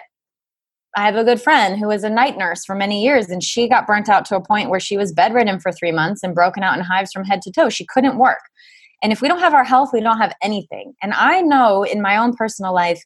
I 0.95 1.05
have 1.05 1.15
a 1.15 1.23
good 1.23 1.41
friend 1.41 1.79
who 1.79 1.87
was 1.87 2.03
a 2.03 2.09
night 2.09 2.37
nurse 2.37 2.63
for 2.63 2.75
many 2.75 3.03
years, 3.03 3.27
and 3.29 3.41
she 3.41 3.67
got 3.67 3.87
burnt 3.87 4.09
out 4.09 4.25
to 4.25 4.35
a 4.35 4.45
point 4.45 4.69
where 4.69 4.79
she 4.79 4.95
was 4.95 5.11
bedridden 5.11 5.59
for 5.59 5.71
three 5.71 5.91
months 5.91 6.21
and 6.21 6.35
broken 6.35 6.61
out 6.61 6.77
in 6.77 6.83
hives 6.83 7.11
from 7.11 7.23
head 7.23 7.41
to 7.41 7.51
toe. 7.51 7.69
She 7.69 7.85
couldn't 7.85 8.19
work. 8.19 8.41
And 9.01 9.11
if 9.11 9.19
we 9.19 9.27
don't 9.27 9.39
have 9.39 9.55
our 9.55 9.63
health, 9.63 9.89
we 9.91 10.01
don't 10.01 10.19
have 10.19 10.35
anything. 10.41 10.93
And 11.01 11.13
I 11.13 11.41
know 11.41 11.83
in 11.83 12.01
my 12.01 12.15
own 12.15 12.35
personal 12.35 12.73
life, 12.73 13.03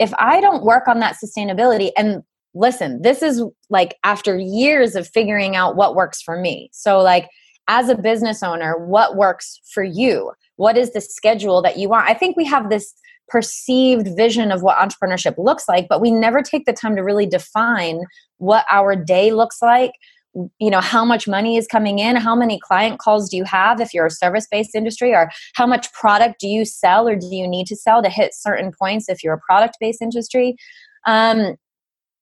if 0.00 0.12
I 0.18 0.40
don't 0.40 0.64
work 0.64 0.88
on 0.88 0.98
that 1.00 1.16
sustainability, 1.22 1.90
and 1.96 2.22
listen, 2.54 3.02
this 3.02 3.22
is 3.22 3.44
like 3.68 3.96
after 4.02 4.36
years 4.38 4.96
of 4.96 5.06
figuring 5.06 5.54
out 5.54 5.76
what 5.76 5.94
works 5.94 6.20
for 6.20 6.40
me. 6.40 6.70
So, 6.72 7.00
like, 7.00 7.28
as 7.68 7.88
a 7.88 7.94
business 7.94 8.42
owner, 8.42 8.76
what 8.86 9.14
works 9.14 9.60
for 9.72 9.84
you? 9.84 10.32
What 10.56 10.76
is 10.76 10.92
the 10.92 11.00
schedule 11.00 11.62
that 11.62 11.76
you 11.76 11.88
want? 11.88 12.10
I 12.10 12.14
think 12.14 12.36
we 12.36 12.46
have 12.46 12.70
this 12.70 12.92
perceived 13.28 14.08
vision 14.16 14.50
of 14.50 14.62
what 14.62 14.76
entrepreneurship 14.76 15.38
looks 15.38 15.68
like, 15.68 15.86
but 15.88 16.00
we 16.00 16.10
never 16.10 16.42
take 16.42 16.64
the 16.64 16.72
time 16.72 16.96
to 16.96 17.02
really 17.02 17.26
define 17.26 18.00
what 18.38 18.64
our 18.72 18.96
day 18.96 19.32
looks 19.32 19.62
like. 19.62 19.92
You 20.34 20.70
know, 20.70 20.80
how 20.80 21.04
much 21.04 21.26
money 21.26 21.56
is 21.56 21.66
coming 21.66 21.98
in? 21.98 22.16
How 22.16 22.36
many 22.36 22.60
client 22.60 23.00
calls 23.00 23.28
do 23.28 23.36
you 23.36 23.44
have 23.44 23.80
if 23.80 23.92
you're 23.92 24.06
a 24.06 24.10
service 24.10 24.46
based 24.50 24.74
industry? 24.74 25.12
Or 25.12 25.30
how 25.54 25.66
much 25.66 25.92
product 25.92 26.40
do 26.40 26.48
you 26.48 26.64
sell 26.64 27.08
or 27.08 27.16
do 27.16 27.26
you 27.26 27.48
need 27.48 27.66
to 27.66 27.76
sell 27.76 28.02
to 28.02 28.08
hit 28.08 28.34
certain 28.34 28.72
points 28.78 29.08
if 29.08 29.24
you're 29.24 29.34
a 29.34 29.40
product 29.40 29.76
based 29.80 30.00
industry? 30.00 30.56
Um, 31.06 31.56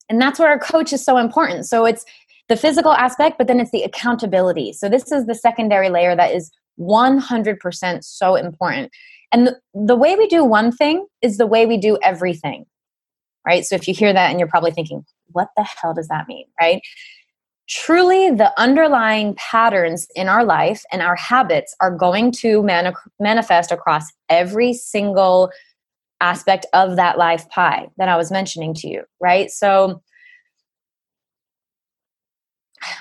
and 0.09 0.20
that's 0.20 0.38
where 0.38 0.52
a 0.52 0.59
coach 0.59 0.92
is 0.92 1.04
so 1.04 1.18
important. 1.18 1.66
So 1.66 1.84
it's 1.84 2.04
the 2.48 2.56
physical 2.56 2.92
aspect, 2.92 3.36
but 3.36 3.46
then 3.46 3.61
it's 3.61 3.70
the 3.70 3.82
accountability. 3.82 4.72
So 4.72 4.88
this 4.88 5.12
is 5.12 5.26
the 5.26 5.34
secondary 5.34 5.90
layer 5.90 6.16
that 6.16 6.34
is 6.34 6.50
100% 6.80 8.04
so 8.04 8.36
important. 8.36 8.90
And 9.32 9.48
the, 9.48 9.61
the 9.74 9.96
way 9.96 10.16
we 10.16 10.26
do 10.26 10.44
one 10.44 10.72
thing 10.72 11.06
is 11.20 11.36
the 11.36 11.46
way 11.46 11.66
we 11.66 11.76
do 11.76 11.98
everything, 12.02 12.64
right? 13.46 13.64
So 13.64 13.74
if 13.74 13.86
you 13.86 13.94
hear 13.94 14.12
that 14.12 14.30
and 14.30 14.38
you're 14.38 14.48
probably 14.48 14.70
thinking, 14.70 15.04
what 15.32 15.48
the 15.56 15.64
hell 15.64 15.92
does 15.92 16.09
that 16.09 16.26
mean, 16.26 16.46
right? 16.59 16.80
Truly, 17.68 18.30
the 18.30 18.52
underlying 18.58 19.34
patterns 19.34 20.06
in 20.14 20.28
our 20.28 20.42
life 20.42 20.82
and 20.90 21.02
our 21.02 21.16
habits 21.16 21.76
are 21.80 21.90
going 21.90 22.32
to 22.32 22.62
mani- 22.62 22.94
manifest 23.20 23.70
across 23.70 24.04
every 24.30 24.72
single 24.72 25.50
aspect 26.20 26.64
of 26.72 26.96
that 26.96 27.18
life 27.18 27.48
pie 27.50 27.88
that 27.98 28.08
I 28.08 28.16
was 28.16 28.30
mentioning 28.30 28.72
to 28.74 28.88
you, 28.88 29.02
right? 29.20 29.50
So 29.50 30.02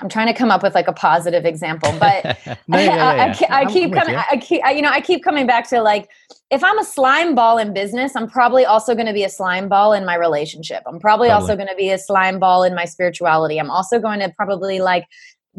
I'm 0.02 0.10
trying 0.10 0.28
to 0.28 0.34
come 0.34 0.52
up 0.52 0.64
with 0.64 0.76
like 0.76 0.88
a 0.88 0.94
positive 0.94 1.46
example, 1.46 1.94
but 2.00 2.24
no, 2.68 2.78
yeah, 2.78 2.80
yeah, 2.80 3.36
yeah. 3.40 3.48
I, 3.50 3.56
I, 3.56 3.60
I, 3.62 3.66
keep 3.66 3.94
coming. 3.94 4.16
I 4.16 4.38
keep, 4.38 4.62
you 4.76 4.82
know, 4.82 4.90
I 4.90 5.02
keep 5.02 5.24
coming 5.24 5.48
back 5.48 5.70
to 5.70 5.82
like, 5.82 6.10
if 6.50 6.64
I'm 6.64 6.80
a 6.80 6.84
slime 6.84 7.36
ball 7.36 7.58
in 7.58 7.74
business, 7.74 8.16
I'm 8.16 8.30
probably 8.30 8.66
also 8.66 8.96
going 8.96 9.08
to 9.08 9.14
be 9.14 9.24
a 9.24 9.30
slime 9.30 9.68
ball 9.68 9.92
in 9.94 10.06
my 10.06 10.16
relationship. 10.16 10.82
I'm 10.88 11.00
probably 11.00 11.28
totally. 11.28 11.42
also 11.42 11.56
going 11.58 11.68
to 11.68 11.76
be 11.76 11.90
a 11.90 11.98
slime 11.98 12.40
ball 12.40 12.64
in 12.64 12.74
my 12.74 12.86
spirituality. 12.86 13.60
I'm 13.60 13.70
also 13.70 14.00
going 14.00 14.20
to 14.20 14.32
probably 14.36 14.80
like 14.80 15.06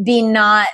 be 0.03 0.23
not 0.23 0.69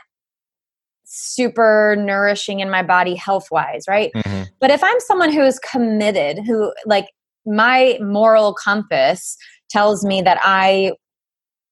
super 1.04 1.96
nourishing 1.98 2.60
in 2.60 2.70
my 2.70 2.82
body 2.82 3.14
health 3.14 3.48
wise, 3.50 3.84
right? 3.88 4.12
Mm-hmm. 4.14 4.44
But 4.60 4.70
if 4.70 4.84
I'm 4.84 5.00
someone 5.00 5.32
who 5.32 5.42
is 5.42 5.58
committed, 5.58 6.38
who 6.44 6.72
like 6.86 7.06
my 7.44 7.98
moral 8.00 8.54
compass 8.54 9.36
tells 9.68 10.04
me 10.04 10.22
that 10.22 10.38
I 10.42 10.92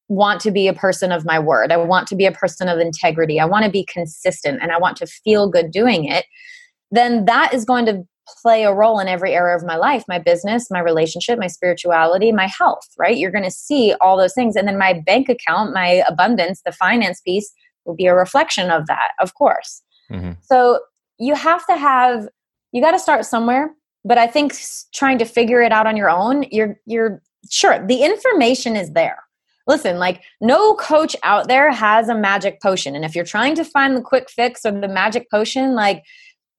want 0.08 0.40
to 0.42 0.50
be 0.50 0.68
a 0.68 0.74
person 0.74 1.12
of 1.12 1.24
my 1.24 1.38
word. 1.38 1.72
I 1.72 1.76
want 1.76 2.06
to 2.08 2.16
be 2.16 2.26
a 2.26 2.32
person 2.32 2.68
of 2.68 2.78
integrity. 2.78 3.40
I 3.40 3.44
want 3.44 3.64
to 3.64 3.70
be 3.70 3.86
consistent 3.86 4.58
and 4.60 4.70
I 4.70 4.78
want 4.78 4.96
to 4.98 5.06
feel 5.06 5.48
good 5.48 5.70
doing 5.70 6.04
it. 6.04 6.26
Then 6.90 7.24
that 7.24 7.54
is 7.54 7.64
going 7.64 7.86
to 7.86 8.02
play 8.40 8.64
a 8.64 8.72
role 8.72 8.98
in 8.98 9.08
every 9.08 9.34
area 9.34 9.56
of 9.56 9.64
my 9.64 9.76
life 9.76 10.04
my 10.08 10.18
business, 10.18 10.70
my 10.70 10.80
relationship, 10.80 11.38
my 11.38 11.46
spirituality, 11.46 12.32
my 12.32 12.46
health, 12.46 12.86
right? 12.98 13.16
You're 13.16 13.30
going 13.30 13.44
to 13.44 13.50
see 13.50 13.94
all 14.00 14.16
those 14.16 14.34
things. 14.34 14.56
And 14.56 14.66
then 14.66 14.78
my 14.78 15.00
bank 15.04 15.28
account, 15.28 15.72
my 15.72 16.02
abundance, 16.08 16.62
the 16.64 16.72
finance 16.72 17.20
piece 17.20 17.52
will 17.84 17.94
be 17.94 18.06
a 18.06 18.14
reflection 18.14 18.70
of 18.70 18.86
that, 18.86 19.10
of 19.20 19.34
course. 19.34 19.82
Mm-hmm. 20.10 20.32
So 20.42 20.80
you 21.18 21.34
have 21.34 21.66
to 21.66 21.76
have, 21.76 22.28
you 22.72 22.80
got 22.80 22.92
to 22.92 22.98
start 22.98 23.24
somewhere. 23.24 23.70
But 24.04 24.18
I 24.18 24.26
think 24.26 24.54
trying 24.92 25.18
to 25.18 25.24
figure 25.24 25.62
it 25.62 25.70
out 25.70 25.86
on 25.86 25.96
your 25.96 26.10
own, 26.10 26.44
you're, 26.50 26.76
you're 26.86 27.22
sure 27.50 27.84
the 27.86 28.02
information 28.02 28.76
is 28.76 28.92
there 28.92 29.18
listen, 29.66 29.98
like 29.98 30.22
no 30.40 30.74
coach 30.74 31.14
out 31.22 31.48
there 31.48 31.70
has 31.70 32.08
a 32.08 32.14
magic 32.14 32.60
potion. 32.60 32.96
And 32.96 33.04
if 33.04 33.14
you're 33.14 33.24
trying 33.24 33.54
to 33.56 33.64
find 33.64 33.96
the 33.96 34.00
quick 34.00 34.30
fix 34.30 34.64
or 34.64 34.72
the 34.72 34.88
magic 34.88 35.30
potion, 35.30 35.74
like 35.74 36.02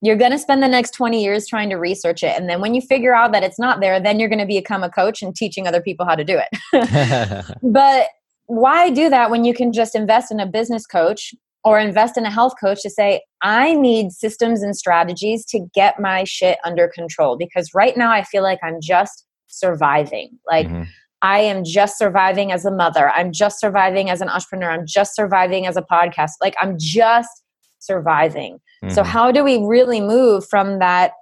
you're 0.03 0.17
going 0.17 0.31
to 0.31 0.37
spend 0.37 0.61
the 0.61 0.67
next 0.67 0.91
20 0.91 1.23
years 1.23 1.47
trying 1.47 1.69
to 1.69 1.77
research 1.77 2.23
it. 2.23 2.37
And 2.37 2.49
then 2.49 2.59
when 2.59 2.73
you 2.73 2.81
figure 2.81 3.15
out 3.15 3.31
that 3.31 3.41
it's 3.41 3.57
not 3.57 3.79
there, 3.79 4.01
then 4.01 4.19
you're 4.19 4.27
going 4.27 4.37
to 4.39 4.45
become 4.45 4.83
a 4.83 4.89
coach 4.89 5.21
and 5.21 5.33
teaching 5.33 5.65
other 5.65 5.81
people 5.81 6.05
how 6.05 6.15
to 6.15 6.25
do 6.25 6.37
it. 6.37 7.45
but 7.63 8.09
why 8.47 8.89
do 8.89 9.09
that 9.09 9.31
when 9.31 9.45
you 9.45 9.53
can 9.53 9.71
just 9.71 9.95
invest 9.95 10.29
in 10.29 10.41
a 10.41 10.45
business 10.45 10.85
coach 10.85 11.33
or 11.63 11.79
invest 11.79 12.17
in 12.17 12.25
a 12.25 12.29
health 12.29 12.55
coach 12.59 12.81
to 12.81 12.89
say, 12.89 13.21
I 13.41 13.75
need 13.75 14.11
systems 14.11 14.61
and 14.61 14.75
strategies 14.75 15.45
to 15.45 15.65
get 15.73 16.01
my 16.01 16.25
shit 16.25 16.57
under 16.65 16.89
control? 16.93 17.37
Because 17.37 17.69
right 17.73 17.95
now 17.95 18.11
I 18.11 18.23
feel 18.23 18.43
like 18.43 18.59
I'm 18.61 18.81
just 18.81 19.25
surviving. 19.47 20.37
Like, 20.45 20.67
mm-hmm. 20.67 20.83
I 21.21 21.39
am 21.39 21.63
just 21.63 21.97
surviving 21.97 22.51
as 22.51 22.65
a 22.65 22.71
mother. 22.71 23.09
I'm 23.11 23.31
just 23.31 23.61
surviving 23.61 24.09
as 24.09 24.19
an 24.19 24.27
entrepreneur. 24.27 24.69
I'm 24.69 24.85
just 24.85 25.15
surviving 25.15 25.65
as 25.65 25.77
a 25.77 25.81
podcast. 25.81 26.31
Like 26.41 26.55
I'm 26.61 26.75
just 26.77 27.42
surviving. 27.83 28.59
Mm-hmm. 28.83 28.93
So, 28.93 29.03
how 29.03 29.31
do 29.31 29.43
we 29.43 29.57
really 29.57 30.01
move 30.01 30.47
from 30.47 30.79
that 30.79 31.13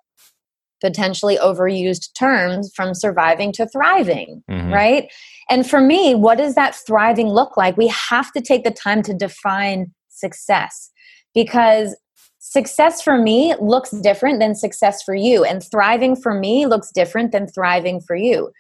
potentially 0.82 1.38
overused 1.38 2.10
terms 2.18 2.72
from 2.76 2.96
surviving 2.96 3.52
to 3.54 3.68
thriving, 3.68 4.44
mm-hmm. 4.50 4.74
right? 4.74 5.12
And 5.50 5.70
for 5.70 5.80
me, 5.80 6.16
what 6.16 6.38
does 6.38 6.56
that 6.56 6.76
thriving 6.88 7.28
look 7.28 7.56
like? 7.56 7.78
We 7.78 7.88
have 7.88 8.32
to 8.32 8.42
take 8.42 8.64
the 8.64 8.72
time 8.72 9.04
to 9.04 9.14
define 9.14 9.92
success 10.10 10.90
because 11.36 11.96
success 12.40 13.02
for 13.02 13.18
me 13.18 13.54
looks 13.62 13.92
different 13.92 14.40
than 14.40 14.56
success 14.56 15.04
for 15.04 15.14
you, 15.14 15.44
and 15.44 15.64
thriving 15.64 16.16
for 16.16 16.34
me 16.34 16.66
looks 16.66 16.92
different 16.92 17.32
than 17.32 17.48
thriving 17.48 18.02
for 18.02 18.16
you 18.16 18.52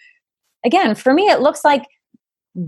again, 0.65 0.95
for 0.95 1.13
me, 1.13 1.29
it 1.29 1.41
looks 1.41 1.63
like 1.63 1.85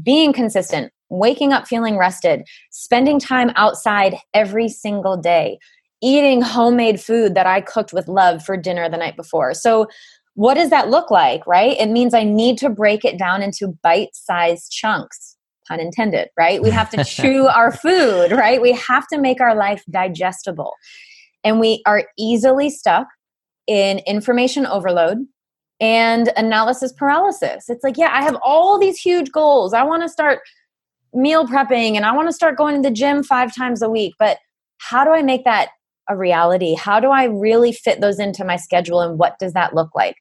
being 0.02 0.34
consistent, 0.34 0.92
waking 1.14 1.54
up 1.54 1.68
feeling 1.68 1.98
rested, 1.98 2.48
spending 2.72 3.20
time 3.20 3.52
outside 3.56 4.18
every 4.34 4.68
single 4.68 5.16
day, 5.16 5.60
eating 6.02 6.42
homemade 6.42 7.00
food 7.00 7.36
that 7.36 7.46
I 7.48 7.62
cooked 7.62 7.94
with 7.94 8.08
love 8.08 8.44
for 8.44 8.58
dinner 8.58 8.90
the 8.90 8.98
night 8.98 9.16
before. 9.16 9.54
So, 9.54 9.88
what 10.36 10.56
does 10.56 10.72
that 10.72 10.90
look 10.90 11.12
like, 11.12 11.46
right? 11.46 11.78
It 11.80 11.90
means 11.90 12.16
I 12.16 12.24
need 12.24 12.58
to 12.58 12.70
break 12.70 13.06
it 13.06 13.20
down 13.20 13.44
into 13.44 13.78
bite 13.84 14.16
sized 14.16 14.72
chunks, 14.72 15.38
pun 15.68 15.80
intended, 15.80 16.30
right? 16.38 16.62
We 16.62 16.72
have 16.72 16.90
to 16.90 17.04
chew 17.06 17.48
our 17.48 17.72
food, 17.72 18.32
right? 18.32 18.60
We 18.60 18.72
have 18.74 19.08
to 19.10 19.20
make 19.20 19.40
our 19.40 19.56
life 19.56 19.84
digestible. 19.92 20.74
And 21.44 21.60
we 21.60 21.84
are 21.86 22.06
easily 22.18 22.72
stuck 22.72 23.08
in 23.68 24.00
information 24.00 24.66
overload, 24.66 25.20
and 25.80 26.32
analysis 26.38 26.94
paralysis. 26.94 27.70
It's 27.70 27.84
like, 27.84 27.98
yeah, 27.98 28.10
I 28.14 28.24
have 28.24 28.38
all 28.44 28.80
these 28.80 28.98
huge 28.98 29.32
goals. 29.32 29.74
I 29.74 29.84
want 29.84 30.02
to 30.04 30.10
start 30.10 30.40
meal 31.14 31.46
prepping 31.46 31.96
and 31.96 32.06
I 32.06 32.14
want 32.14 32.28
to 32.28 32.34
start 32.34 32.58
going 32.58 32.76
to 32.76 32.82
the 32.82 32.94
gym 32.94 33.24
five 33.24 33.56
times 33.56 33.82
a 33.82 33.90
week. 33.90 34.14
But 34.20 34.38
how 34.80 35.04
do 35.04 35.12
I 35.12 35.22
make 35.22 35.46
that 35.46 35.70
a 36.10 36.18
reality? 36.18 36.76
How 36.76 37.00
do 37.00 37.10
I 37.10 37.26
really 37.26 37.72
fit 37.72 38.02
those 38.02 38.20
into 38.20 38.44
my 38.44 38.56
schedule 38.58 39.02
and 39.02 39.18
what 39.18 39.40
does 39.40 39.54
that 39.54 39.74
look 39.74 39.90
like? 39.96 40.16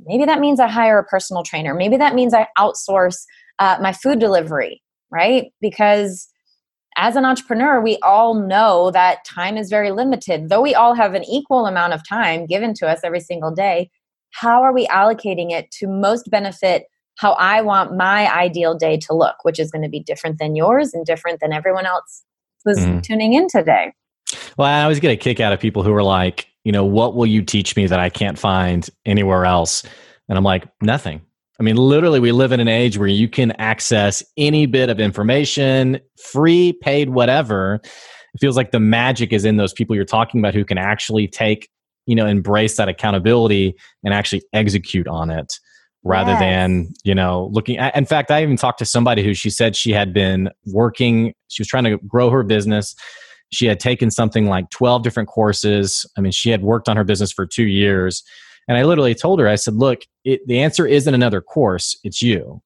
Maybe 0.00 0.24
that 0.24 0.40
means 0.40 0.60
I 0.60 0.68
hire 0.68 0.98
a 0.98 1.04
personal 1.04 1.42
trainer. 1.42 1.74
Maybe 1.74 1.96
that 1.96 2.14
means 2.14 2.34
I 2.34 2.48
outsource 2.58 3.16
uh, 3.58 3.78
my 3.80 3.92
food 3.92 4.18
delivery, 4.18 4.82
right? 5.10 5.46
Because 5.60 6.28
as 6.96 7.16
an 7.16 7.24
entrepreneur, 7.24 7.80
we 7.80 7.98
all 8.02 8.34
know 8.34 8.90
that 8.92 9.24
time 9.24 9.56
is 9.56 9.68
very 9.68 9.90
limited. 9.90 10.48
Though 10.48 10.60
we 10.60 10.74
all 10.74 10.94
have 10.94 11.14
an 11.14 11.24
equal 11.24 11.66
amount 11.66 11.92
of 11.92 12.06
time 12.08 12.46
given 12.46 12.74
to 12.74 12.88
us 12.88 13.00
every 13.02 13.20
single 13.20 13.52
day, 13.52 13.90
how 14.32 14.62
are 14.62 14.72
we 14.72 14.86
allocating 14.88 15.50
it 15.50 15.70
to 15.78 15.86
most 15.86 16.30
benefit 16.30 16.84
how 17.16 17.32
I 17.32 17.60
want 17.60 17.96
my 17.96 18.32
ideal 18.32 18.74
day 18.74 18.96
to 18.98 19.14
look, 19.14 19.36
which 19.42 19.58
is 19.58 19.70
going 19.70 19.82
to 19.82 19.88
be 19.88 20.00
different 20.00 20.38
than 20.38 20.56
yours 20.56 20.94
and 20.94 21.06
different 21.06 21.40
than 21.40 21.52
everyone 21.52 21.86
else 21.86 22.24
who's 22.64 22.78
mm. 22.78 23.02
tuning 23.02 23.34
in 23.34 23.48
today. 23.48 23.92
Well, 24.56 24.68
I 24.68 24.82
always 24.82 25.00
get 25.00 25.10
a 25.10 25.16
kick 25.16 25.40
out 25.40 25.52
of 25.52 25.60
people 25.60 25.82
who 25.82 25.92
are 25.94 26.02
like, 26.02 26.48
you 26.64 26.72
know, 26.72 26.84
what 26.84 27.14
will 27.14 27.26
you 27.26 27.42
teach 27.42 27.76
me 27.76 27.86
that 27.86 28.00
I 28.00 28.08
can't 28.08 28.38
find 28.38 28.88
anywhere 29.04 29.44
else? 29.44 29.82
And 30.28 30.38
I'm 30.38 30.44
like, 30.44 30.66
nothing. 30.80 31.20
I 31.60 31.62
mean, 31.62 31.76
literally, 31.76 32.18
we 32.18 32.32
live 32.32 32.50
in 32.50 32.58
an 32.58 32.68
age 32.68 32.98
where 32.98 33.06
you 33.06 33.28
can 33.28 33.52
access 33.52 34.24
any 34.36 34.66
bit 34.66 34.88
of 34.88 34.98
information, 34.98 36.00
free, 36.18 36.72
paid, 36.72 37.10
whatever. 37.10 37.80
It 37.84 38.40
feels 38.40 38.56
like 38.56 38.72
the 38.72 38.80
magic 38.80 39.32
is 39.32 39.44
in 39.44 39.56
those 39.56 39.72
people 39.72 39.94
you're 39.94 40.04
talking 40.04 40.40
about 40.40 40.54
who 40.54 40.64
can 40.64 40.78
actually 40.78 41.28
take 41.28 41.68
you 42.06 42.14
know 42.14 42.26
embrace 42.26 42.76
that 42.76 42.88
accountability 42.88 43.74
and 44.02 44.12
actually 44.12 44.42
execute 44.52 45.08
on 45.08 45.30
it 45.30 45.58
rather 46.04 46.32
yes. 46.32 46.40
than 46.40 46.92
you 47.02 47.14
know 47.14 47.48
looking 47.52 47.78
at, 47.78 47.96
in 47.96 48.04
fact 48.04 48.30
i 48.30 48.42
even 48.42 48.56
talked 48.56 48.78
to 48.78 48.84
somebody 48.84 49.24
who 49.24 49.34
she 49.34 49.50
said 49.50 49.74
she 49.74 49.90
had 49.90 50.12
been 50.12 50.50
working 50.66 51.32
she 51.48 51.62
was 51.62 51.68
trying 51.68 51.84
to 51.84 51.98
grow 51.98 52.30
her 52.30 52.42
business. 52.42 52.94
She 53.50 53.66
had 53.66 53.78
taken 53.78 54.10
something 54.10 54.46
like 54.46 54.68
12 54.70 55.04
different 55.04 55.28
courses. 55.28 56.04
I 56.18 56.20
mean 56.20 56.32
she 56.32 56.50
had 56.50 56.62
worked 56.62 56.88
on 56.88 56.96
her 56.96 57.04
business 57.04 57.32
for 57.32 57.46
two 57.46 57.66
years. 57.66 58.22
And 58.68 58.76
i 58.76 58.84
literally 58.84 59.14
told 59.14 59.40
her 59.40 59.48
i 59.48 59.54
said 59.54 59.74
look 59.74 60.02
it, 60.24 60.46
the 60.46 60.60
answer 60.60 60.86
isn't 60.86 61.14
another 61.14 61.40
course 61.40 61.98
it's 62.04 62.22
you. 62.22 62.60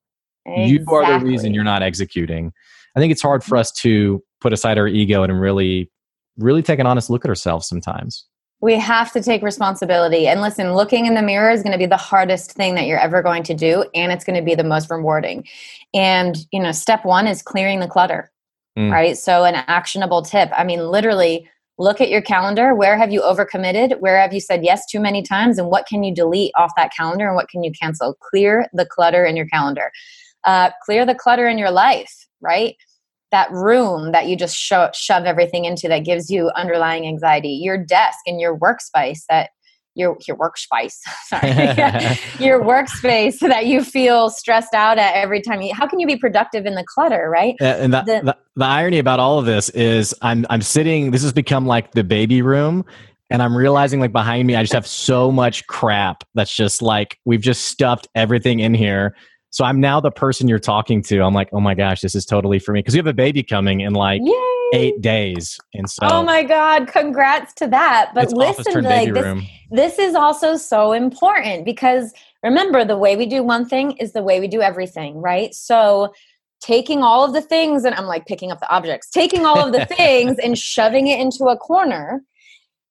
Exactly. 0.47 0.73
you 0.73 0.85
are 0.95 1.19
the 1.19 1.25
reason 1.25 1.55
you're 1.55 1.65
not 1.65 1.83
executing. 1.83 2.53
I 2.97 3.01
think 3.01 3.13
it's 3.13 3.23
hard 3.23 3.45
for 3.45 3.57
us 3.57 3.71
to 3.83 4.23
put 4.41 4.53
aside 4.53 4.79
our 4.79 4.89
ego 4.89 5.23
and 5.23 5.41
really 5.41 5.91
really 6.39 6.63
take 6.63 6.79
an 6.79 6.87
honest 6.87 7.11
look 7.11 7.25
at 7.25 7.29
ourselves 7.29 7.69
sometimes 7.69 8.25
we 8.61 8.79
have 8.79 9.13
to 9.13 9.23
take 9.23 9.43
responsibility. 9.43 10.27
And 10.27 10.41
listen, 10.41 10.75
looking 10.75 11.07
in 11.07 11.15
the 11.15 11.23
mirror 11.23 11.51
is 11.51 11.63
going 11.63 11.73
to 11.73 11.79
be 11.79 11.87
the 11.87 11.97
hardest 11.97 12.53
thing 12.53 12.75
that 12.75 12.87
you're 12.87 12.99
ever 12.99 13.23
going 13.23 13.45
to 13.45 13.55
do. 13.55 13.85
And 13.95 14.11
it's 14.11 14.25
going 14.25 14.39
to 14.39 14.45
be 14.45 14.55
the 14.55 14.65
most 14.65 14.91
rewarding. 14.91 15.47
And, 15.95 16.37
you 16.51 16.61
know, 16.61 16.73
step 16.73 17.05
one 17.05 17.27
is 17.27 17.41
clearing 17.41 17.81
the 17.81 17.87
clutter, 17.87 18.33
mm. 18.77 18.91
right? 18.91 19.17
So, 19.17 19.45
an 19.45 19.55
actionable 19.55 20.23
tip 20.23 20.51
I 20.57 20.65
mean, 20.65 20.81
literally, 20.81 21.49
look 21.79 22.01
at 22.01 22.09
your 22.09 22.23
calendar. 22.23 22.75
Where 22.75 22.99
have 22.99 23.13
you 23.13 23.21
overcommitted? 23.21 24.01
Where 24.01 24.21
have 24.21 24.35
you 24.35 24.41
said 24.41 24.65
yes 24.65 24.85
too 24.91 24.99
many 24.99 25.23
times? 25.23 25.59
And 25.59 25.69
what 25.69 25.87
can 25.87 26.03
you 26.03 26.13
delete 26.13 26.53
off 26.57 26.73
that 26.77 26.93
calendar 26.93 27.27
and 27.27 27.37
what 27.37 27.49
can 27.49 27.63
you 27.63 27.71
cancel? 27.71 28.15
Clear 28.21 28.67
the 28.73 28.85
clutter 28.85 29.25
in 29.25 29.37
your 29.37 29.47
calendar. 29.47 29.93
Uh, 30.45 30.71
clear 30.85 31.07
the 31.07 31.15
clutter 31.15 31.47
in 31.47 31.59
your 31.59 31.71
life, 31.71 32.27
right? 32.41 32.77
That 33.31 33.51
room 33.51 34.13
that 34.13 34.27
you 34.27 34.37
just 34.37 34.57
sho- 34.57 34.91
shove 34.95 35.25
everything 35.25 35.65
into 35.65 35.89
that 35.89 36.05
gives 36.05 36.31
you 36.31 36.51
underlying 36.57 37.07
anxiety 37.07 37.51
your 37.51 37.77
desk 37.77 38.19
and 38.27 38.41
your 38.41 38.59
workspace 38.59 39.21
that 39.29 39.51
your 39.95 40.17
your 40.27 40.37
workspace 40.37 40.95
sorry 41.27 41.51
your 42.45 42.63
workspace 42.63 43.39
that 43.41 43.67
you 43.67 43.83
feel 43.83 44.31
stressed 44.31 44.75
out 44.75 44.99
at 44.99 45.15
every 45.15 45.43
time 45.43 45.61
you 45.61 45.75
how 45.75 45.87
can 45.87 45.99
you 45.99 46.07
be 46.07 46.17
productive 46.17 46.67
in 46.67 46.75
the 46.75 46.85
clutter 46.85 47.29
right 47.29 47.55
and 47.61 47.93
the, 47.93 48.03
the, 48.03 48.21
the, 48.25 48.37
the 48.57 48.65
irony 48.65 48.99
about 48.99 49.21
all 49.21 49.39
of 49.39 49.45
this 49.45 49.69
is 49.71 50.15
i'm 50.23 50.47
i'm 50.51 50.63
sitting 50.63 51.11
this 51.11 51.23
has 51.23 51.33
become 51.33 51.67
like 51.67 51.93
the 51.93 52.05
baby 52.05 52.43
room 52.43 52.85
and 53.31 53.43
I'm 53.43 53.57
realizing 53.57 54.01
like 54.01 54.13
behind 54.13 54.47
me, 54.47 54.57
I 54.57 54.63
just 54.63 54.73
have 54.73 54.87
so 54.87 55.31
much 55.31 55.67
crap 55.67 56.25
that's 56.35 56.55
just 56.55 56.81
like 56.81 57.19
we've 57.25 57.41
just 57.41 57.65
stuffed 57.65 58.09
everything 58.15 58.61
in 58.61 58.75
here. 58.75 59.15
So 59.51 59.65
I'm 59.65 59.81
now 59.81 60.01
the 60.01 60.11
person 60.11 60.47
you're 60.47 60.59
talking 60.59 61.03
to. 61.05 61.21
I'm 61.21 61.35
like, 61.35 61.49
oh 61.53 61.61
my 61.61 61.75
gosh, 61.75 62.01
this 62.01 62.15
is 62.15 62.27
totally 62.27 62.59
for 62.59 62.73
me 62.73 62.81
because 62.81 62.95
you 62.95 62.99
have 62.99 63.07
a 63.07 63.15
baby 63.15 63.43
coming 63.43 63.81
in 63.81 63.95
like 63.95 64.21
Yay. 64.23 64.71
eight 64.75 65.01
days, 65.01 65.59
and 65.75 65.89
so 65.89 66.01
oh 66.03 66.23
my 66.23 66.43
god, 66.43 66.89
congrats 66.89 67.55
to 67.55 67.67
that. 67.69 68.13
But 68.15 68.33
listen, 68.33 68.85
like 68.85 69.13
this, 69.15 69.45
this 69.71 69.99
is 69.99 70.15
also 70.15 70.57
so 70.57 70.93
important 70.93 71.65
because 71.65 72.13
remember, 72.43 72.85
the 72.85 72.99
way 72.99 73.17
we 73.17 73.27
do 73.27 73.43
one 73.43 73.67
thing 73.67 73.93
is 73.93 74.13
the 74.13 74.23
way 74.23 74.39
we 74.39 74.49
do 74.49 74.61
everything, 74.61 75.17
right? 75.17 75.55
So 75.55 76.13
taking 76.61 77.03
all 77.03 77.25
of 77.25 77.33
the 77.33 77.41
things 77.41 77.85
and 77.85 77.95
I'm 77.95 78.07
like 78.07 78.27
picking 78.27 78.51
up 78.51 78.61
the 78.61 78.71
objects, 78.71 79.11
taking 79.11 79.47
all 79.47 79.65
of 79.65 79.73
the 79.73 79.87
things 79.97 80.39
and 80.39 80.59
shoving 80.59 81.07
it 81.07 81.21
into 81.21 81.45
a 81.45 81.57
corner 81.57 82.23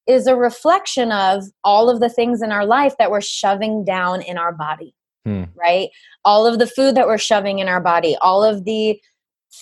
is 0.08 0.26
a 0.26 0.36
reflection 0.36 1.12
of 1.12 1.44
all 1.64 1.90
of 1.90 2.00
the 2.00 2.10
things 2.10 2.42
in 2.42 2.52
our 2.52 2.66
life 2.66 2.96
that 2.98 3.12
we're 3.12 3.22
shoving 3.22 3.84
down 3.84 4.22
in 4.22 4.38
our 4.38 4.54
body 4.54 4.96
hmm. 5.28 5.44
right? 5.56 5.90
All 6.24 6.48
of 6.48 6.60
the 6.60 6.68
food 6.68 6.96
that 6.96 7.08
we're 7.08 7.18
shoving 7.18 7.60
in 7.60 7.68
our 7.68 7.82
body, 7.82 8.16
all 8.22 8.44
of 8.44 8.64
the 8.64 9.00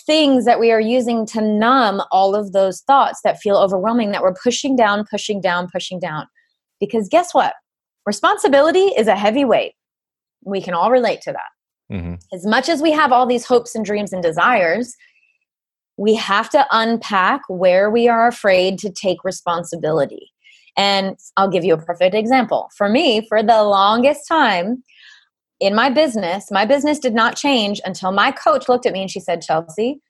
things 0.06 0.44
that 0.44 0.60
we 0.60 0.70
are 0.70 0.80
using 0.80 1.26
to 1.26 1.40
numb 1.40 2.02
all 2.10 2.34
of 2.34 2.52
those 2.52 2.80
thoughts 2.82 3.20
that 3.24 3.38
feel 3.38 3.56
overwhelming 3.56 4.12
that 4.12 4.22
we're 4.22 4.34
pushing 4.34 4.76
down, 4.76 5.04
pushing 5.10 5.40
down, 5.40 5.68
pushing 5.72 5.98
down. 5.98 6.26
Because 6.78 7.08
guess 7.08 7.32
what? 7.34 7.54
Responsibility 8.04 8.92
is 8.96 9.08
a 9.08 9.16
heavy 9.16 9.44
weight. 9.44 9.72
We 10.44 10.60
can 10.60 10.74
all 10.74 10.90
relate 10.90 11.22
to 11.22 11.32
that. 11.32 11.94
Mm-hmm. 11.94 12.14
As 12.32 12.46
much 12.46 12.68
as 12.68 12.82
we 12.82 12.92
have 12.92 13.10
all 13.10 13.26
these 13.26 13.44
hopes 13.44 13.74
and 13.74 13.84
dreams 13.84 14.12
and 14.12 14.22
desires, 14.22 14.94
we 15.96 16.14
have 16.14 16.50
to 16.50 16.66
unpack 16.70 17.40
where 17.48 17.90
we 17.90 18.06
are 18.06 18.28
afraid 18.28 18.78
to 18.80 18.90
take 18.90 19.24
responsibility. 19.24 20.30
And 20.76 21.16
I'll 21.36 21.48
give 21.48 21.64
you 21.64 21.74
a 21.74 21.78
perfect 21.78 22.14
example. 22.14 22.68
For 22.76 22.88
me, 22.88 23.26
for 23.28 23.42
the 23.42 23.62
longest 23.62 24.28
time, 24.28 24.82
in 25.60 25.74
my 25.74 25.90
business, 25.90 26.50
my 26.50 26.64
business 26.64 26.98
did 26.98 27.14
not 27.14 27.36
change 27.36 27.80
until 27.84 28.12
my 28.12 28.30
coach 28.30 28.68
looked 28.68 28.86
at 28.86 28.92
me 28.92 29.02
and 29.02 29.10
she 29.10 29.20
said, 29.20 29.42
Chelsea, 29.42 30.00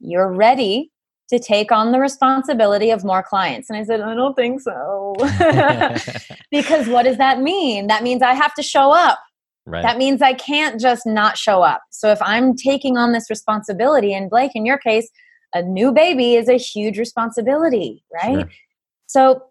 you're 0.00 0.32
ready 0.32 0.90
to 1.28 1.38
take 1.38 1.72
on 1.72 1.92
the 1.92 1.98
responsibility 1.98 2.90
of 2.90 3.04
more 3.04 3.22
clients. 3.22 3.68
And 3.68 3.78
I 3.78 3.84
said, 3.84 4.00
I 4.00 4.14
don't 4.14 4.34
think 4.34 4.60
so. 4.60 5.14
because 6.50 6.86
what 6.88 7.04
does 7.04 7.18
that 7.18 7.40
mean? 7.40 7.88
That 7.88 8.02
means 8.02 8.22
I 8.22 8.34
have 8.34 8.54
to 8.54 8.62
show 8.62 8.92
up. 8.92 9.18
Right. 9.64 9.82
That 9.82 9.98
means 9.98 10.22
I 10.22 10.34
can't 10.34 10.80
just 10.80 11.06
not 11.06 11.36
show 11.36 11.62
up. 11.62 11.82
So 11.90 12.12
if 12.12 12.22
I'm 12.22 12.54
taking 12.54 12.96
on 12.96 13.12
this 13.12 13.28
responsibility, 13.28 14.14
and 14.14 14.30
Blake, 14.30 14.52
in 14.54 14.64
your 14.64 14.78
case, 14.78 15.08
a 15.54 15.62
new 15.62 15.92
baby 15.92 16.34
is 16.34 16.48
a 16.48 16.58
huge 16.58 16.98
responsibility, 16.98 18.04
right? 18.12 18.40
Sure. 18.40 18.50
So, 19.06 19.42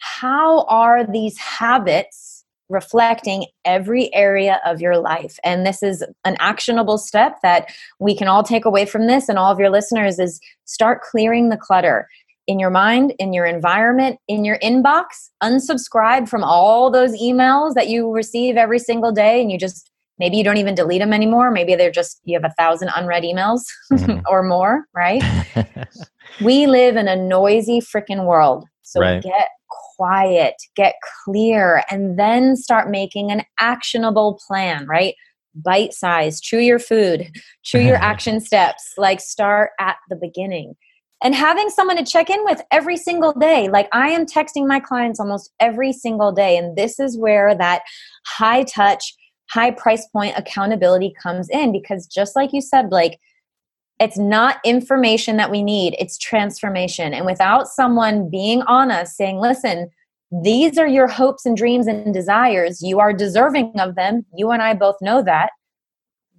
how 0.00 0.64
are 0.64 1.04
these 1.04 1.36
habits 1.38 2.37
reflecting 2.68 3.46
every 3.64 4.12
area 4.14 4.60
of 4.64 4.80
your 4.80 4.98
life. 4.98 5.38
And 5.44 5.66
this 5.66 5.82
is 5.82 6.04
an 6.24 6.36
actionable 6.38 6.98
step 6.98 7.38
that 7.42 7.72
we 7.98 8.16
can 8.16 8.28
all 8.28 8.42
take 8.42 8.64
away 8.64 8.84
from 8.84 9.06
this 9.06 9.28
and 9.28 9.38
all 9.38 9.52
of 9.52 9.58
your 9.58 9.70
listeners 9.70 10.18
is 10.18 10.40
start 10.64 11.00
clearing 11.02 11.48
the 11.48 11.56
clutter 11.56 12.08
in 12.46 12.58
your 12.58 12.70
mind, 12.70 13.12
in 13.18 13.32
your 13.32 13.44
environment, 13.44 14.18
in 14.26 14.44
your 14.44 14.58
inbox. 14.58 15.28
Unsubscribe 15.42 16.28
from 16.28 16.42
all 16.42 16.90
those 16.90 17.12
emails 17.20 17.74
that 17.74 17.88
you 17.88 18.10
receive 18.10 18.56
every 18.56 18.78
single 18.78 19.12
day 19.12 19.40
and 19.40 19.52
you 19.52 19.58
just 19.58 19.90
maybe 20.18 20.36
you 20.36 20.44
don't 20.44 20.56
even 20.56 20.74
delete 20.74 21.00
them 21.00 21.12
anymore. 21.12 21.50
Maybe 21.50 21.74
they're 21.74 21.90
just 21.90 22.20
you 22.24 22.38
have 22.38 22.50
a 22.50 22.54
thousand 22.58 22.90
unread 22.96 23.22
emails 23.22 23.60
mm-hmm. 23.92 24.20
or 24.28 24.42
more, 24.42 24.84
right? 24.94 25.22
we 26.40 26.66
live 26.66 26.96
in 26.96 27.06
a 27.06 27.16
noisy 27.16 27.80
freaking 27.80 28.24
world. 28.24 28.64
So 28.82 29.00
right. 29.00 29.22
get 29.22 29.48
quiet, 29.98 30.54
get 30.76 30.94
clear, 31.24 31.82
and 31.90 32.18
then 32.18 32.56
start 32.56 32.90
making 32.90 33.30
an 33.30 33.42
actionable 33.58 34.38
plan, 34.46 34.86
right? 34.86 35.14
Bite 35.54 35.92
size, 35.92 36.40
chew 36.40 36.60
your 36.60 36.78
food, 36.78 37.30
chew 37.62 37.80
your 37.80 37.96
action 38.00 38.40
steps, 38.40 38.92
like 38.96 39.20
start 39.20 39.70
at 39.80 39.96
the 40.08 40.16
beginning. 40.16 40.74
And 41.22 41.34
having 41.34 41.68
someone 41.68 41.96
to 41.96 42.04
check 42.04 42.30
in 42.30 42.44
with 42.44 42.62
every 42.70 42.96
single 42.96 43.32
day. 43.32 43.68
Like 43.68 43.88
I 43.92 44.10
am 44.10 44.24
texting 44.24 44.68
my 44.68 44.78
clients 44.78 45.18
almost 45.18 45.50
every 45.58 45.92
single 45.92 46.30
day. 46.30 46.56
And 46.56 46.76
this 46.76 47.00
is 47.00 47.18
where 47.18 47.56
that 47.56 47.82
high 48.24 48.62
touch, 48.62 49.02
high 49.50 49.72
price 49.72 50.06
point 50.12 50.34
accountability 50.36 51.12
comes 51.20 51.48
in 51.50 51.72
because 51.72 52.06
just 52.06 52.36
like 52.36 52.52
you 52.52 52.60
said, 52.60 52.88
Blake, 52.88 53.18
it's 54.00 54.18
not 54.18 54.58
information 54.64 55.36
that 55.36 55.50
we 55.50 55.62
need, 55.62 55.96
it's 55.98 56.18
transformation. 56.18 57.12
And 57.12 57.26
without 57.26 57.66
someone 57.66 58.30
being 58.30 58.62
on 58.62 58.90
us 58.90 59.16
saying, 59.16 59.38
listen, 59.38 59.90
these 60.42 60.78
are 60.78 60.86
your 60.86 61.06
hopes 61.06 61.46
and 61.46 61.56
dreams 61.56 61.86
and 61.86 62.12
desires. 62.12 62.82
You 62.82 63.00
are 63.00 63.12
deserving 63.12 63.72
of 63.80 63.94
them. 63.94 64.26
You 64.34 64.50
and 64.50 64.62
I 64.62 64.74
both 64.74 64.96
know 65.00 65.22
that. 65.22 65.50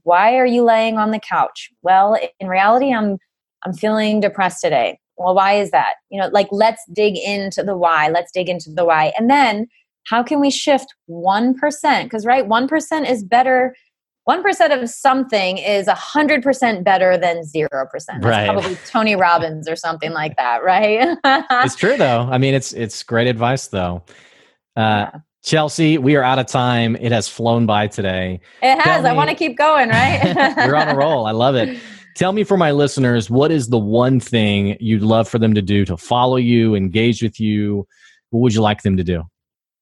Why 0.03 0.35
are 0.37 0.45
you 0.45 0.63
laying 0.63 0.97
on 0.97 1.11
the 1.11 1.19
couch? 1.19 1.69
Well, 1.81 2.17
in 2.39 2.47
reality, 2.47 2.93
I'm 2.93 3.17
I'm 3.63 3.73
feeling 3.73 4.21
depressed 4.21 4.61
today. 4.61 4.99
Well, 5.17 5.35
why 5.35 5.53
is 5.53 5.71
that? 5.71 5.95
You 6.09 6.21
know, 6.21 6.29
like 6.29 6.47
let's 6.51 6.81
dig 6.93 7.17
into 7.17 7.61
the 7.61 7.75
why. 7.75 8.07
Let's 8.07 8.31
dig 8.31 8.47
into 8.47 8.71
the 8.71 8.85
why. 8.85 9.11
And 9.17 9.29
then 9.29 9.67
how 10.05 10.23
can 10.23 10.39
we 10.39 10.49
shift 10.49 10.87
1%? 11.09 12.03
Because 12.03 12.25
right, 12.25 12.47
1% 12.47 13.09
is 13.09 13.23
better 13.23 13.75
1% 14.29 14.81
of 14.81 14.89
something 14.89 15.57
is 15.57 15.87
100% 15.87 16.83
better 16.83 17.17
than 17.17 17.41
0%. 17.41 17.69
That's 17.91 18.23
right. 18.23 18.45
probably 18.47 18.77
Tony 18.85 19.15
Robbins 19.15 19.67
or 19.67 19.75
something 19.75 20.11
like 20.11 20.35
that, 20.37 20.63
right? 20.63 21.17
it's 21.63 21.75
true 21.75 21.97
though. 21.97 22.29
I 22.31 22.37
mean, 22.37 22.53
it's 22.53 22.71
it's 22.73 23.01
great 23.01 23.27
advice 23.27 23.67
though. 23.67 24.03
Uh, 24.77 25.09
yeah. 25.11 25.11
Chelsea, 25.43 25.97
we 25.97 26.15
are 26.15 26.23
out 26.23 26.37
of 26.37 26.45
time. 26.45 26.95
It 26.97 27.11
has 27.11 27.27
flown 27.27 27.65
by 27.65 27.87
today. 27.87 28.39
It 28.61 28.79
has. 28.81 29.03
Me, 29.03 29.09
I 29.09 29.13
want 29.13 29.29
to 29.29 29.35
keep 29.35 29.57
going, 29.57 29.89
right? 29.89 30.35
you're 30.65 30.75
on 30.75 30.89
a 30.89 30.95
roll. 30.95 31.25
I 31.25 31.31
love 31.31 31.55
it. 31.55 31.79
Tell 32.15 32.33
me 32.33 32.43
for 32.43 32.57
my 32.57 32.71
listeners, 32.71 33.29
what 33.29 33.49
is 33.49 33.69
the 33.69 33.79
one 33.79 34.19
thing 34.19 34.75
you'd 34.79 35.01
love 35.01 35.27
for 35.27 35.39
them 35.39 35.55
to 35.55 35.61
do 35.61 35.85
to 35.85 35.95
follow 35.95 36.35
you, 36.35 36.75
engage 36.75 37.23
with 37.23 37.39
you? 37.39 37.87
What 38.29 38.41
would 38.41 38.53
you 38.53 38.61
like 38.61 38.83
them 38.83 38.97
to 38.97 39.03
do? 39.03 39.23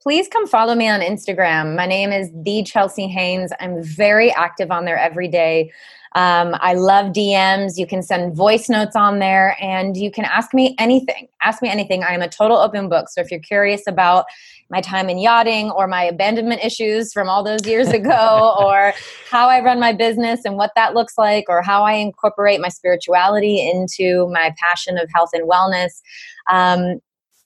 Please 0.02 0.28
come 0.28 0.48
follow 0.48 0.76
me 0.76 0.88
on 0.88 1.02
Instagram. 1.02 1.76
My 1.76 1.86
name 1.86 2.12
is 2.12 2.32
the 2.34 2.64
Chelsea 2.64 3.08
Haynes. 3.08 3.52
I'm 3.60 3.84
very 3.84 4.32
active 4.32 4.72
on 4.72 4.86
there 4.86 4.98
every 4.98 5.28
day. 5.28 5.72
Um, 6.16 6.56
I 6.60 6.74
love 6.74 7.08
DMs. 7.14 7.78
You 7.78 7.86
can 7.86 8.02
send 8.02 8.36
voice 8.36 8.70
notes 8.70 8.96
on 8.96 9.20
there 9.20 9.56
and 9.62 9.98
you 9.98 10.10
can 10.10 10.26
ask 10.26 10.54
me 10.54 10.76
anything. 10.80 11.28
Ask 11.42 11.62
me 11.62 11.70
anything. 11.70 12.04
I 12.04 12.14
am 12.14 12.22
a 12.22 12.30
total 12.30 12.58
open 12.58 12.90
book. 12.90 13.10
So 13.10 13.22
if 13.22 13.30
you're 13.30 13.40
curious 13.40 13.86
about 13.88 14.26
my 14.70 14.82
time 14.82 15.10
in 15.10 15.18
yachting 15.18 15.70
or 15.72 15.88
my 15.88 16.04
abandonment 16.04 16.64
issues 16.64 17.14
from 17.14 17.30
all 17.30 17.44
those 17.44 17.66
years 17.68 17.90
ago 17.90 18.56
or 18.60 18.94
how 19.30 19.48
I 19.48 19.60
run 19.60 19.80
my 19.80 19.94
business 19.94 20.42
and 20.46 20.56
what 20.56 20.72
that 20.76 20.94
looks 20.94 21.18
like 21.18 21.46
or 21.50 21.62
how 21.62 21.84
I 21.84 21.94
incorporate 21.94 22.62
my 22.62 22.70
spirituality 22.70 23.70
into 23.70 24.28
my 24.30 24.56
passion 24.58 24.98
of 24.98 25.10
health 25.14 25.30
and 25.34 25.48
wellness, 25.48 26.02
um, 26.50 27.00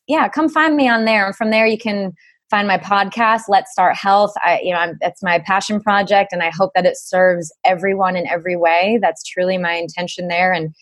yeah, 0.08 0.28
come 0.28 0.50
find 0.50 0.76
me 0.76 0.88
on 0.88 1.06
there. 1.06 1.26
And 1.26 1.36
from 1.36 1.52
there, 1.52 1.66
you 1.66 1.78
can 1.78 2.14
find 2.52 2.68
my 2.68 2.78
podcast 2.78 3.44
let's 3.48 3.72
start 3.72 3.96
health. 3.96 4.34
I 4.44 4.60
you 4.62 4.72
know 4.72 4.80
I'm, 4.80 4.98
that's 5.02 5.24
my 5.24 5.40
passion 5.40 5.80
project 5.82 6.32
and 6.32 6.44
i 6.44 6.52
hope 6.54 6.72
that 6.76 6.86
it 6.86 6.98
serves 6.98 7.52
everyone 7.66 8.16
in 8.16 8.28
every 8.28 8.56
way. 8.56 9.00
That's 9.02 9.24
truly 9.24 9.58
my 9.58 9.74
intention 9.74 10.28
there 10.28 10.54
and 10.54 10.76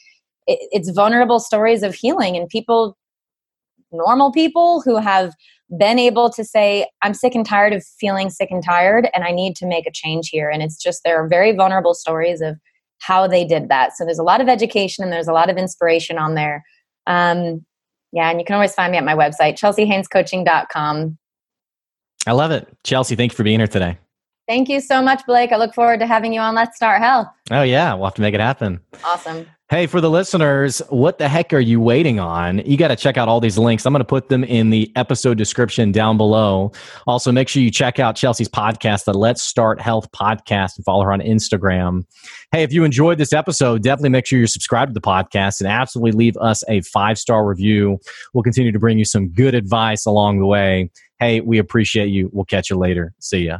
it, 0.47 0.59
it's 0.71 0.89
vulnerable 0.89 1.39
stories 1.39 1.83
of 1.83 1.95
healing 1.95 2.35
and 2.35 2.49
people 2.49 2.97
normal 3.91 4.31
people 4.31 4.81
who 4.81 4.97
have 4.97 5.33
been 5.77 5.99
able 5.99 6.29
to 6.31 6.43
say 6.43 6.87
i'm 7.03 7.13
sick 7.13 7.35
and 7.35 7.45
tired 7.45 7.73
of 7.73 7.83
feeling 7.99 8.29
sick 8.29 8.49
and 8.51 8.63
tired 8.63 9.07
and 9.13 9.23
i 9.23 9.31
need 9.31 9.55
to 9.55 9.67
make 9.67 9.85
a 9.87 9.91
change 9.91 10.29
here. 10.29 10.49
And 10.49 10.61
it's 10.61 10.81
just 10.81 11.03
there 11.03 11.23
are 11.23 11.27
very 11.27 11.55
vulnerable 11.55 11.93
stories 11.93 12.41
of 12.41 12.57
how 13.01 13.27
they 13.27 13.45
did 13.45 13.69
that. 13.69 13.95
So 13.95 14.03
there's 14.03 14.19
a 14.19 14.23
lot 14.23 14.41
of 14.41 14.49
education 14.49 15.05
and 15.05 15.13
there's 15.13 15.29
a 15.29 15.33
lot 15.33 15.49
of 15.49 15.55
inspiration 15.55 16.17
on 16.17 16.33
there. 16.35 16.65
Um, 17.07 17.65
yeah 18.11 18.29
and 18.29 18.39
you 18.39 18.45
can 18.45 18.55
always 18.55 18.73
find 18.73 18.91
me 18.91 18.97
at 18.97 19.03
my 19.03 19.15
website 19.15 19.55
chelseahainescoaching.com 19.55 21.17
I 22.29 22.33
love 22.33 22.51
it. 22.51 22.67
Chelsea, 22.83 23.15
thank 23.15 23.31
you 23.31 23.35
for 23.35 23.43
being 23.43 23.59
here 23.59 23.67
today. 23.67 23.97
Thank 24.49 24.67
you 24.67 24.81
so 24.81 24.99
much, 24.99 25.23
Blake. 25.27 25.51
I 25.51 25.57
look 25.57 25.75
forward 25.75 25.99
to 25.99 26.07
having 26.07 26.33
you 26.33 26.39
on 26.39 26.55
Let's 26.55 26.75
Start 26.75 27.03
Health. 27.03 27.27
Oh, 27.51 27.61
yeah. 27.61 27.93
We'll 27.93 28.05
have 28.05 28.15
to 28.15 28.21
make 28.21 28.33
it 28.33 28.39
happen. 28.39 28.79
Awesome. 29.03 29.45
Hey, 29.69 29.85
for 29.85 30.01
the 30.01 30.09
listeners, 30.09 30.79
what 30.89 31.19
the 31.19 31.29
heck 31.29 31.53
are 31.53 31.59
you 31.59 31.79
waiting 31.79 32.19
on? 32.19 32.57
You 32.65 32.75
got 32.75 32.87
to 32.87 32.95
check 32.95 33.15
out 33.15 33.27
all 33.27 33.39
these 33.39 33.59
links. 33.59 33.85
I'm 33.85 33.93
going 33.93 33.99
to 33.99 34.05
put 34.05 34.27
them 34.27 34.43
in 34.43 34.71
the 34.71 34.91
episode 34.95 35.37
description 35.37 35.91
down 35.91 36.17
below. 36.17 36.71
Also, 37.05 37.31
make 37.31 37.47
sure 37.47 37.61
you 37.61 37.69
check 37.69 37.99
out 37.99 38.15
Chelsea's 38.15 38.49
podcast, 38.49 39.03
the 39.03 39.13
Let's 39.13 39.43
Start 39.43 39.79
Health 39.79 40.11
podcast, 40.13 40.77
and 40.77 40.83
follow 40.83 41.03
her 41.03 41.13
on 41.13 41.19
Instagram. 41.21 42.05
Hey, 42.51 42.63
if 42.63 42.73
you 42.73 42.83
enjoyed 42.83 43.19
this 43.19 43.33
episode, 43.33 43.83
definitely 43.83 44.09
make 44.09 44.25
sure 44.25 44.39
you're 44.39 44.47
subscribed 44.47 44.89
to 44.89 44.93
the 44.93 45.01
podcast 45.01 45.59
and 45.59 45.69
absolutely 45.69 46.13
leave 46.13 46.37
us 46.37 46.63
a 46.67 46.81
five 46.81 47.19
star 47.19 47.45
review. 47.45 47.99
We'll 48.33 48.41
continue 48.41 48.71
to 48.71 48.79
bring 48.79 48.97
you 48.97 49.05
some 49.05 49.29
good 49.29 49.53
advice 49.53 50.07
along 50.07 50.39
the 50.39 50.47
way. 50.47 50.89
Hey, 51.19 51.41
we 51.41 51.59
appreciate 51.59 52.07
you. 52.07 52.31
We'll 52.33 52.45
catch 52.45 52.71
you 52.71 52.77
later. 52.77 53.13
See 53.19 53.45
ya. 53.45 53.59